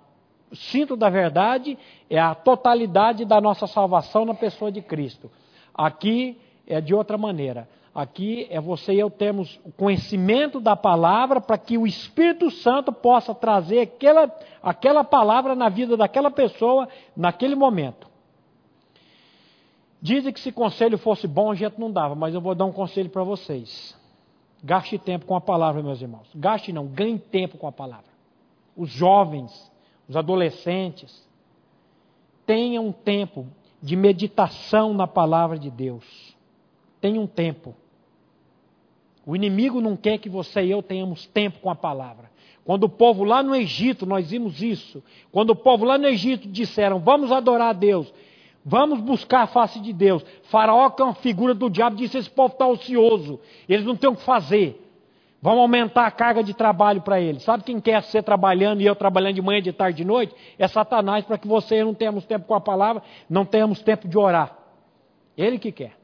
cinto 0.52 0.96
da 0.96 1.10
verdade 1.10 1.78
é 2.08 2.18
a 2.18 2.34
totalidade 2.34 3.24
da 3.24 3.40
nossa 3.40 3.66
salvação 3.66 4.24
na 4.24 4.34
pessoa 4.34 4.72
de 4.72 4.80
Cristo. 4.80 5.30
Aqui 5.74 6.40
é 6.66 6.80
de 6.80 6.94
outra 6.94 7.18
maneira. 7.18 7.68
Aqui 7.94 8.46
é 8.50 8.60
você 8.60 8.94
e 8.94 9.00
eu 9.00 9.10
temos 9.10 9.58
o 9.64 9.72
conhecimento 9.72 10.60
da 10.60 10.76
palavra 10.76 11.40
para 11.40 11.58
que 11.58 11.76
o 11.76 11.86
Espírito 11.86 12.50
Santo 12.50 12.92
possa 12.92 13.34
trazer 13.34 13.80
aquela, 13.80 14.32
aquela 14.62 15.02
palavra 15.02 15.54
na 15.54 15.68
vida 15.68 15.96
daquela 15.96 16.30
pessoa 16.30 16.88
naquele 17.16 17.54
momento. 17.54 18.07
Dizem 20.00 20.32
que 20.32 20.40
se 20.40 20.52
conselho 20.52 20.96
fosse 20.96 21.26
bom 21.26 21.50
a 21.50 21.54
gente 21.54 21.78
não 21.78 21.90
dava, 21.90 22.14
mas 22.14 22.34
eu 22.34 22.40
vou 22.40 22.54
dar 22.54 22.64
um 22.64 22.72
conselho 22.72 23.10
para 23.10 23.24
vocês. 23.24 23.96
Gaste 24.62 24.98
tempo 24.98 25.26
com 25.26 25.34
a 25.34 25.40
palavra, 25.40 25.82
meus 25.82 26.00
irmãos. 26.00 26.28
Gaste 26.34 26.72
não, 26.72 26.86
ganhe 26.86 27.18
tempo 27.18 27.58
com 27.58 27.66
a 27.66 27.72
palavra. 27.72 28.06
Os 28.76 28.90
jovens, 28.90 29.70
os 30.08 30.16
adolescentes, 30.16 31.26
tenham 32.46 32.86
um 32.86 32.92
tempo 32.92 33.46
de 33.82 33.94
meditação 33.96 34.94
na 34.94 35.06
palavra 35.06 35.58
de 35.58 35.70
Deus. 35.70 36.36
Tenham 37.00 37.24
um 37.24 37.26
tempo. 37.26 37.74
O 39.26 39.36
inimigo 39.36 39.80
não 39.80 39.96
quer 39.96 40.18
que 40.18 40.28
você 40.28 40.64
e 40.64 40.70
eu 40.70 40.82
tenhamos 40.82 41.26
tempo 41.26 41.60
com 41.60 41.70
a 41.70 41.74
palavra. 41.74 42.30
Quando 42.64 42.84
o 42.84 42.88
povo 42.88 43.24
lá 43.24 43.42
no 43.42 43.54
Egito, 43.54 44.04
nós 44.04 44.30
vimos 44.30 44.62
isso. 44.62 45.02
Quando 45.30 45.50
o 45.50 45.56
povo 45.56 45.84
lá 45.84 45.96
no 45.98 46.06
Egito 46.06 46.48
disseram: 46.48 46.98
Vamos 46.98 47.30
adorar 47.30 47.70
a 47.70 47.72
Deus, 47.72 48.12
vamos 48.68 49.00
buscar 49.00 49.42
a 49.42 49.46
face 49.46 49.80
de 49.80 49.92
Deus. 49.92 50.24
Faraó, 50.44 50.90
que 50.90 51.00
é 51.00 51.04
uma 51.04 51.14
figura 51.14 51.54
do 51.54 51.70
diabo, 51.70 51.96
disse: 51.96 52.18
Esse 52.18 52.30
povo 52.30 52.52
está 52.52 52.66
ocioso, 52.66 53.40
eles 53.68 53.84
não 53.84 53.96
têm 53.96 54.10
o 54.10 54.14
que 54.14 54.22
fazer. 54.22 54.84
Vamos 55.40 55.60
aumentar 55.60 56.04
a 56.04 56.10
carga 56.10 56.42
de 56.42 56.52
trabalho 56.52 57.00
para 57.00 57.20
eles. 57.20 57.44
Sabe 57.44 57.62
quem 57.62 57.80
quer 57.80 58.02
ser 58.02 58.24
trabalhando 58.24 58.80
e 58.80 58.86
eu 58.86 58.96
trabalhando 58.96 59.36
de 59.36 59.42
manhã, 59.42 59.62
de 59.62 59.72
tarde, 59.72 59.98
de 59.98 60.04
noite? 60.04 60.34
É 60.58 60.66
Satanás, 60.66 61.24
para 61.24 61.38
que 61.38 61.46
você 61.46 61.80
eu 61.80 61.86
não 61.86 61.94
tenhamos 61.94 62.26
tempo 62.26 62.46
com 62.46 62.54
a 62.54 62.60
palavra, 62.60 63.02
não 63.30 63.44
tenhamos 63.44 63.80
tempo 63.80 64.08
de 64.08 64.18
orar. 64.18 64.58
Ele 65.36 65.58
que 65.58 65.70
quer. 65.70 65.96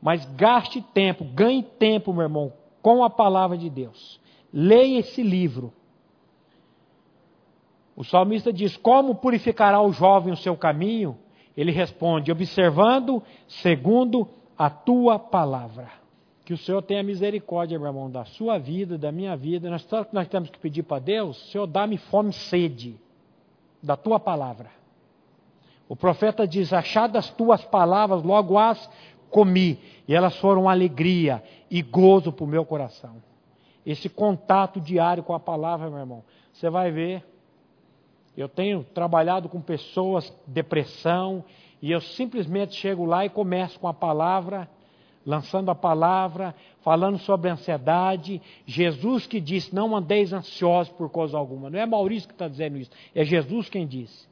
Mas 0.00 0.24
gaste 0.36 0.80
tempo, 0.80 1.24
ganhe 1.24 1.62
tempo, 1.62 2.12
meu 2.12 2.22
irmão, 2.22 2.52
com 2.80 3.04
a 3.04 3.10
palavra 3.10 3.58
de 3.58 3.68
Deus. 3.68 4.18
Leia 4.52 5.00
esse 5.00 5.22
livro. 5.22 5.72
O 7.94 8.04
salmista 8.04 8.52
diz: 8.52 8.76
Como 8.76 9.16
purificará 9.16 9.82
o 9.82 9.92
jovem 9.92 10.32
o 10.32 10.36
seu 10.36 10.56
caminho? 10.56 11.18
Ele 11.58 11.72
responde: 11.72 12.30
Observando 12.30 13.20
segundo 13.48 14.28
a 14.56 14.70
tua 14.70 15.18
palavra. 15.18 15.90
Que 16.44 16.54
o 16.54 16.56
Senhor 16.56 16.80
tenha 16.80 17.02
misericórdia, 17.02 17.78
meu 17.78 17.88
irmão, 17.88 18.08
da 18.08 18.24
sua 18.24 18.58
vida, 18.58 18.96
da 18.96 19.10
minha 19.10 19.36
vida. 19.36 19.68
Nós, 19.68 19.86
nós 20.12 20.28
temos 20.28 20.50
que 20.50 20.58
pedir 20.60 20.84
para 20.84 21.00
Deus: 21.00 21.50
Senhor, 21.50 21.66
dá-me 21.66 21.98
fome 21.98 22.30
e 22.30 22.32
sede 22.32 22.96
da 23.82 23.96
tua 23.96 24.20
palavra. 24.20 24.70
O 25.88 25.96
profeta 25.96 26.46
diz: 26.46 26.72
Achadas 26.72 27.24
as 27.26 27.30
tuas 27.34 27.64
palavras, 27.64 28.22
logo 28.22 28.56
as 28.56 28.88
comi, 29.28 29.80
e 30.06 30.14
elas 30.14 30.36
foram 30.36 30.68
alegria 30.68 31.42
e 31.68 31.82
gozo 31.82 32.32
para 32.32 32.44
o 32.44 32.48
meu 32.48 32.64
coração. 32.64 33.16
Esse 33.84 34.08
contato 34.08 34.80
diário 34.80 35.24
com 35.24 35.34
a 35.34 35.40
palavra, 35.40 35.90
meu 35.90 35.98
irmão, 35.98 36.22
você 36.52 36.70
vai 36.70 36.92
ver. 36.92 37.24
Eu 38.38 38.48
tenho 38.48 38.84
trabalhado 38.94 39.48
com 39.48 39.60
pessoas, 39.60 40.32
depressão, 40.46 41.44
e 41.82 41.90
eu 41.90 42.00
simplesmente 42.00 42.76
chego 42.76 43.04
lá 43.04 43.26
e 43.26 43.28
começo 43.28 43.80
com 43.80 43.88
a 43.88 43.92
palavra, 43.92 44.70
lançando 45.26 45.72
a 45.72 45.74
palavra, 45.74 46.54
falando 46.84 47.18
sobre 47.18 47.50
ansiedade. 47.50 48.40
Jesus 48.64 49.26
que 49.26 49.40
disse: 49.40 49.74
Não 49.74 49.96
andeis 49.96 50.32
ansiosos 50.32 50.92
por 50.92 51.10
coisa 51.10 51.36
alguma. 51.36 51.68
Não 51.68 51.80
é 51.80 51.84
Maurício 51.84 52.28
que 52.28 52.34
está 52.34 52.46
dizendo 52.46 52.78
isso, 52.78 52.92
é 53.12 53.24
Jesus 53.24 53.68
quem 53.68 53.84
disse. 53.84 54.28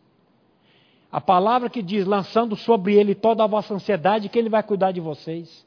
A 1.11 1.20
palavra 1.20 1.68
que 1.68 1.82
diz, 1.82 2.07
lançando 2.07 2.54
sobre 2.54 2.94
ele 2.94 3.12
toda 3.12 3.42
a 3.42 3.48
vossa 3.48 3.74
ansiedade, 3.74 4.28
que 4.28 4.38
ele 4.38 4.48
vai 4.48 4.62
cuidar 4.62 4.92
de 4.92 5.00
vocês. 5.00 5.66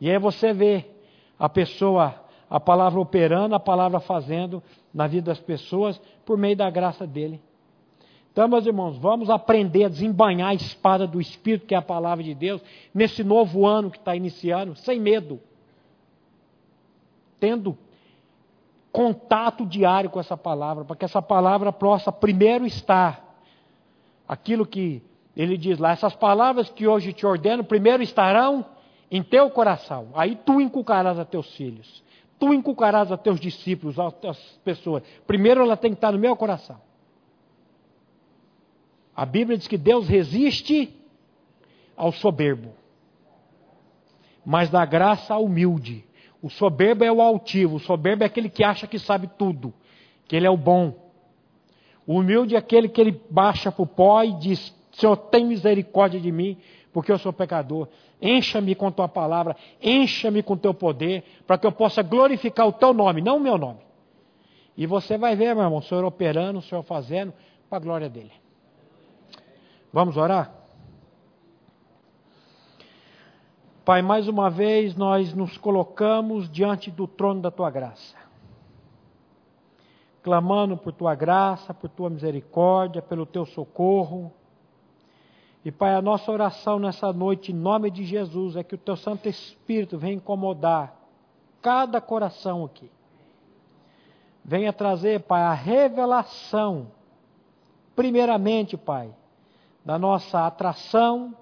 E 0.00 0.08
aí 0.08 0.18
você 0.20 0.52
vê 0.52 0.84
a 1.36 1.48
pessoa, 1.48 2.14
a 2.48 2.60
palavra 2.60 3.00
operando, 3.00 3.56
a 3.56 3.60
palavra 3.60 3.98
fazendo 3.98 4.62
na 4.92 5.08
vida 5.08 5.32
das 5.32 5.40
pessoas 5.40 6.00
por 6.24 6.38
meio 6.38 6.54
da 6.54 6.70
graça 6.70 7.04
dele. 7.04 7.40
Então, 8.34 8.48
meus 8.48 8.66
irmãos, 8.66 8.98
vamos 8.98 9.30
aprender 9.30 9.84
a 9.84 9.88
desembanhar 9.88 10.48
a 10.48 10.54
espada 10.54 11.06
do 11.06 11.20
Espírito, 11.20 11.66
que 11.66 11.74
é 11.74 11.78
a 11.78 11.82
palavra 11.82 12.24
de 12.24 12.34
Deus, 12.34 12.60
nesse 12.92 13.22
novo 13.22 13.64
ano 13.64 13.92
que 13.92 13.96
está 13.96 14.16
iniciando, 14.16 14.74
sem 14.74 14.98
medo. 14.98 15.38
Tendo 17.38 17.78
contato 18.90 19.64
diário 19.64 20.10
com 20.10 20.18
essa 20.18 20.36
palavra, 20.36 20.84
para 20.84 20.96
que 20.96 21.04
essa 21.04 21.22
palavra 21.22 21.72
possa 21.72 22.10
primeiro 22.10 22.66
estar 22.66 23.38
aquilo 24.26 24.66
que 24.66 25.00
ele 25.36 25.56
diz 25.56 25.78
lá, 25.78 25.92
essas 25.92 26.16
palavras 26.16 26.68
que 26.68 26.88
hoje 26.88 27.12
te 27.12 27.24
ordeno, 27.24 27.62
primeiro 27.62 28.02
estarão 28.02 28.66
em 29.12 29.22
teu 29.22 29.48
coração. 29.48 30.08
Aí 30.12 30.34
tu 30.34 30.60
inculcarás 30.60 31.20
a 31.20 31.24
teus 31.24 31.54
filhos. 31.54 32.02
Tu 32.40 32.52
inculcarás 32.52 33.12
a 33.12 33.16
teus 33.16 33.38
discípulos, 33.38 33.96
a 33.96 34.12
pessoas. 34.64 35.04
Primeiro 35.24 35.60
ela 35.60 35.76
tem 35.76 35.92
que 35.92 35.98
estar 35.98 36.10
no 36.10 36.18
meu 36.18 36.34
coração. 36.34 36.80
A 39.16 39.24
Bíblia 39.24 39.56
diz 39.56 39.68
que 39.68 39.78
Deus 39.78 40.08
resiste 40.08 40.92
ao 41.96 42.10
soberbo, 42.10 42.72
mas 44.44 44.68
dá 44.70 44.84
graça 44.84 45.34
ao 45.34 45.44
humilde. 45.44 46.04
O 46.42 46.50
soberbo 46.50 47.04
é 47.04 47.12
o 47.12 47.22
altivo, 47.22 47.76
o 47.76 47.80
soberbo 47.80 48.24
é 48.24 48.26
aquele 48.26 48.48
que 48.48 48.64
acha 48.64 48.86
que 48.86 48.98
sabe 48.98 49.30
tudo, 49.38 49.72
que 50.26 50.34
ele 50.36 50.46
é 50.46 50.50
o 50.50 50.56
bom. 50.56 50.94
O 52.06 52.18
humilde 52.18 52.54
é 52.54 52.58
aquele 52.58 52.88
que 52.88 53.00
ele 53.00 53.18
baixa 53.30 53.72
para 53.72 53.82
o 53.82 53.86
pó 53.86 54.22
e 54.22 54.32
diz: 54.32 54.74
Senhor, 54.92 55.16
tem 55.16 55.46
misericórdia 55.46 56.20
de 56.20 56.30
mim, 56.30 56.58
porque 56.92 57.10
eu 57.10 57.18
sou 57.18 57.32
pecador. 57.32 57.88
Encha-me 58.20 58.74
com 58.74 58.90
tua 58.90 59.08
palavra, 59.08 59.56
encha-me 59.82 60.42
com 60.42 60.56
teu 60.56 60.74
poder, 60.74 61.24
para 61.46 61.56
que 61.56 61.66
eu 61.66 61.72
possa 61.72 62.02
glorificar 62.02 62.66
o 62.66 62.72
teu 62.72 62.92
nome, 62.92 63.20
não 63.20 63.36
o 63.36 63.40
meu 63.40 63.56
nome. 63.56 63.80
E 64.76 64.86
você 64.86 65.16
vai 65.16 65.36
ver, 65.36 65.54
meu 65.54 65.64
irmão, 65.64 65.78
o 65.78 65.82
Senhor 65.82 66.04
operando, 66.04 66.58
o 66.58 66.62
Senhor 66.62 66.82
fazendo, 66.82 67.32
para 67.68 67.78
a 67.78 67.80
glória 67.80 68.08
dele. 68.08 68.43
Vamos 69.94 70.18
orar? 70.18 70.52
Pai, 73.82 74.02
mais 74.02 74.28
uma 74.28 74.50
vez 74.50 74.94
nós 74.94 75.32
nos 75.32 75.56
colocamos 75.56 76.50
diante 76.50 76.90
do 76.90 77.06
trono 77.06 77.40
da 77.40 77.50
tua 77.50 77.70
graça 77.70 78.24
clamando 80.24 80.74
por 80.74 80.90
tua 80.90 81.14
graça, 81.14 81.74
por 81.74 81.90
tua 81.90 82.08
misericórdia, 82.08 83.02
pelo 83.02 83.26
teu 83.26 83.44
socorro. 83.44 84.32
E 85.62 85.70
Pai, 85.70 85.94
a 85.94 86.00
nossa 86.00 86.32
oração 86.32 86.78
nessa 86.78 87.12
noite, 87.12 87.52
em 87.52 87.54
nome 87.54 87.90
de 87.90 88.04
Jesus, 88.04 88.56
é 88.56 88.64
que 88.64 88.74
o 88.74 88.78
teu 88.78 88.96
Santo 88.96 89.28
Espírito 89.28 89.98
venha 89.98 90.14
incomodar 90.14 90.96
cada 91.60 92.00
coração 92.00 92.64
aqui. 92.64 92.90
Venha 94.42 94.72
trazer, 94.72 95.20
Pai, 95.20 95.42
a 95.42 95.52
revelação, 95.52 96.86
primeiramente, 97.94 98.78
Pai, 98.78 99.14
da 99.84 99.98
nossa 99.98 100.46
atração, 100.46 101.34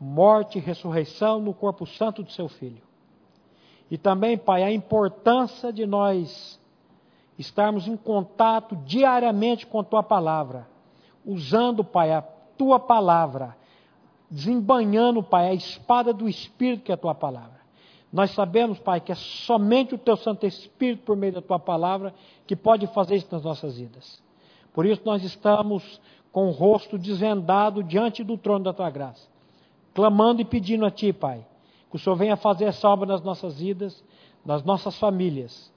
morte 0.00 0.58
e 0.58 0.60
ressurreição 0.60 1.40
no 1.40 1.52
corpo 1.52 1.86
santo 1.86 2.22
do 2.22 2.30
seu 2.32 2.48
Filho. 2.48 2.82
E 3.90 3.98
também, 3.98 4.38
Pai, 4.38 4.62
a 4.62 4.72
importância 4.72 5.72
de 5.72 5.84
nós 5.84 6.58
estarmos 7.38 7.86
em 7.86 7.96
contato 7.96 8.74
diariamente 8.76 9.66
com 9.66 9.80
a 9.80 9.84
tua 9.84 10.02
palavra, 10.02 10.66
usando, 11.24 11.84
Pai, 11.84 12.12
a 12.12 12.22
tua 12.22 12.80
palavra, 12.80 13.56
desembanhando, 14.30 15.22
Pai, 15.22 15.48
a 15.48 15.54
espada 15.54 16.12
do 16.12 16.28
Espírito 16.28 16.84
que 16.84 16.92
é 16.92 16.94
a 16.94 16.98
tua 16.98 17.14
palavra. 17.14 17.60
Nós 18.12 18.30
sabemos, 18.32 18.78
Pai, 18.78 19.00
que 19.00 19.10
é 19.12 19.14
somente 19.14 19.94
o 19.94 19.98
teu 19.98 20.16
Santo 20.16 20.46
Espírito, 20.46 21.02
por 21.04 21.16
meio 21.16 21.32
da 21.32 21.42
tua 21.42 21.58
palavra, 21.58 22.14
que 22.46 22.54
pode 22.54 22.86
fazer 22.88 23.16
isso 23.16 23.28
nas 23.30 23.42
nossas 23.42 23.78
vidas. 23.78 24.22
Por 24.74 24.84
isso 24.84 25.02
nós 25.04 25.22
estamos 25.22 26.00
com 26.32 26.48
o 26.48 26.50
rosto 26.50 26.98
desvendado 26.98 27.84
diante 27.84 28.24
do 28.24 28.36
trono 28.38 28.64
da 28.64 28.72
tua 28.72 28.90
graça, 28.90 29.28
clamando 29.94 30.40
e 30.40 30.44
pedindo 30.44 30.84
a 30.84 30.90
ti, 30.90 31.12
Pai, 31.12 31.46
que 31.90 31.96
o 31.96 31.98
Senhor 31.98 32.16
venha 32.16 32.36
fazer 32.36 32.64
essa 32.64 32.88
obra 32.88 33.06
nas 33.06 33.22
nossas 33.22 33.60
vidas, 33.60 34.02
nas 34.44 34.64
nossas 34.64 34.98
famílias 34.98 35.70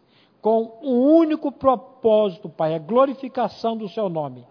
com 0.46 0.78
um 0.84 1.18
único 1.18 1.52
propósito, 1.52 2.48
Pai, 2.48 2.76
a 2.76 2.78
glorificação 2.78 3.76
do 3.76 3.90
Seu 3.90 4.08
nome, 4.08 4.46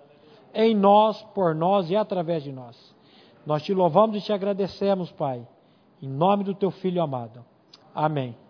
em 0.53 0.75
nós, 0.75 1.23
por 1.33 1.55
nós 1.55 1.89
e 1.89 1.95
através 1.95 2.43
de 2.43 2.51
nós. 2.51 2.77
Nós 3.47 3.63
te 3.63 3.73
louvamos 3.73 4.17
e 4.17 4.21
te 4.21 4.33
agradecemos, 4.33 5.13
Pai, 5.13 5.47
em 6.03 6.09
nome 6.09 6.43
do 6.43 6.53
Teu 6.53 6.73
Filho 6.73 7.01
amado. 7.01 7.45
Amém. 7.95 8.44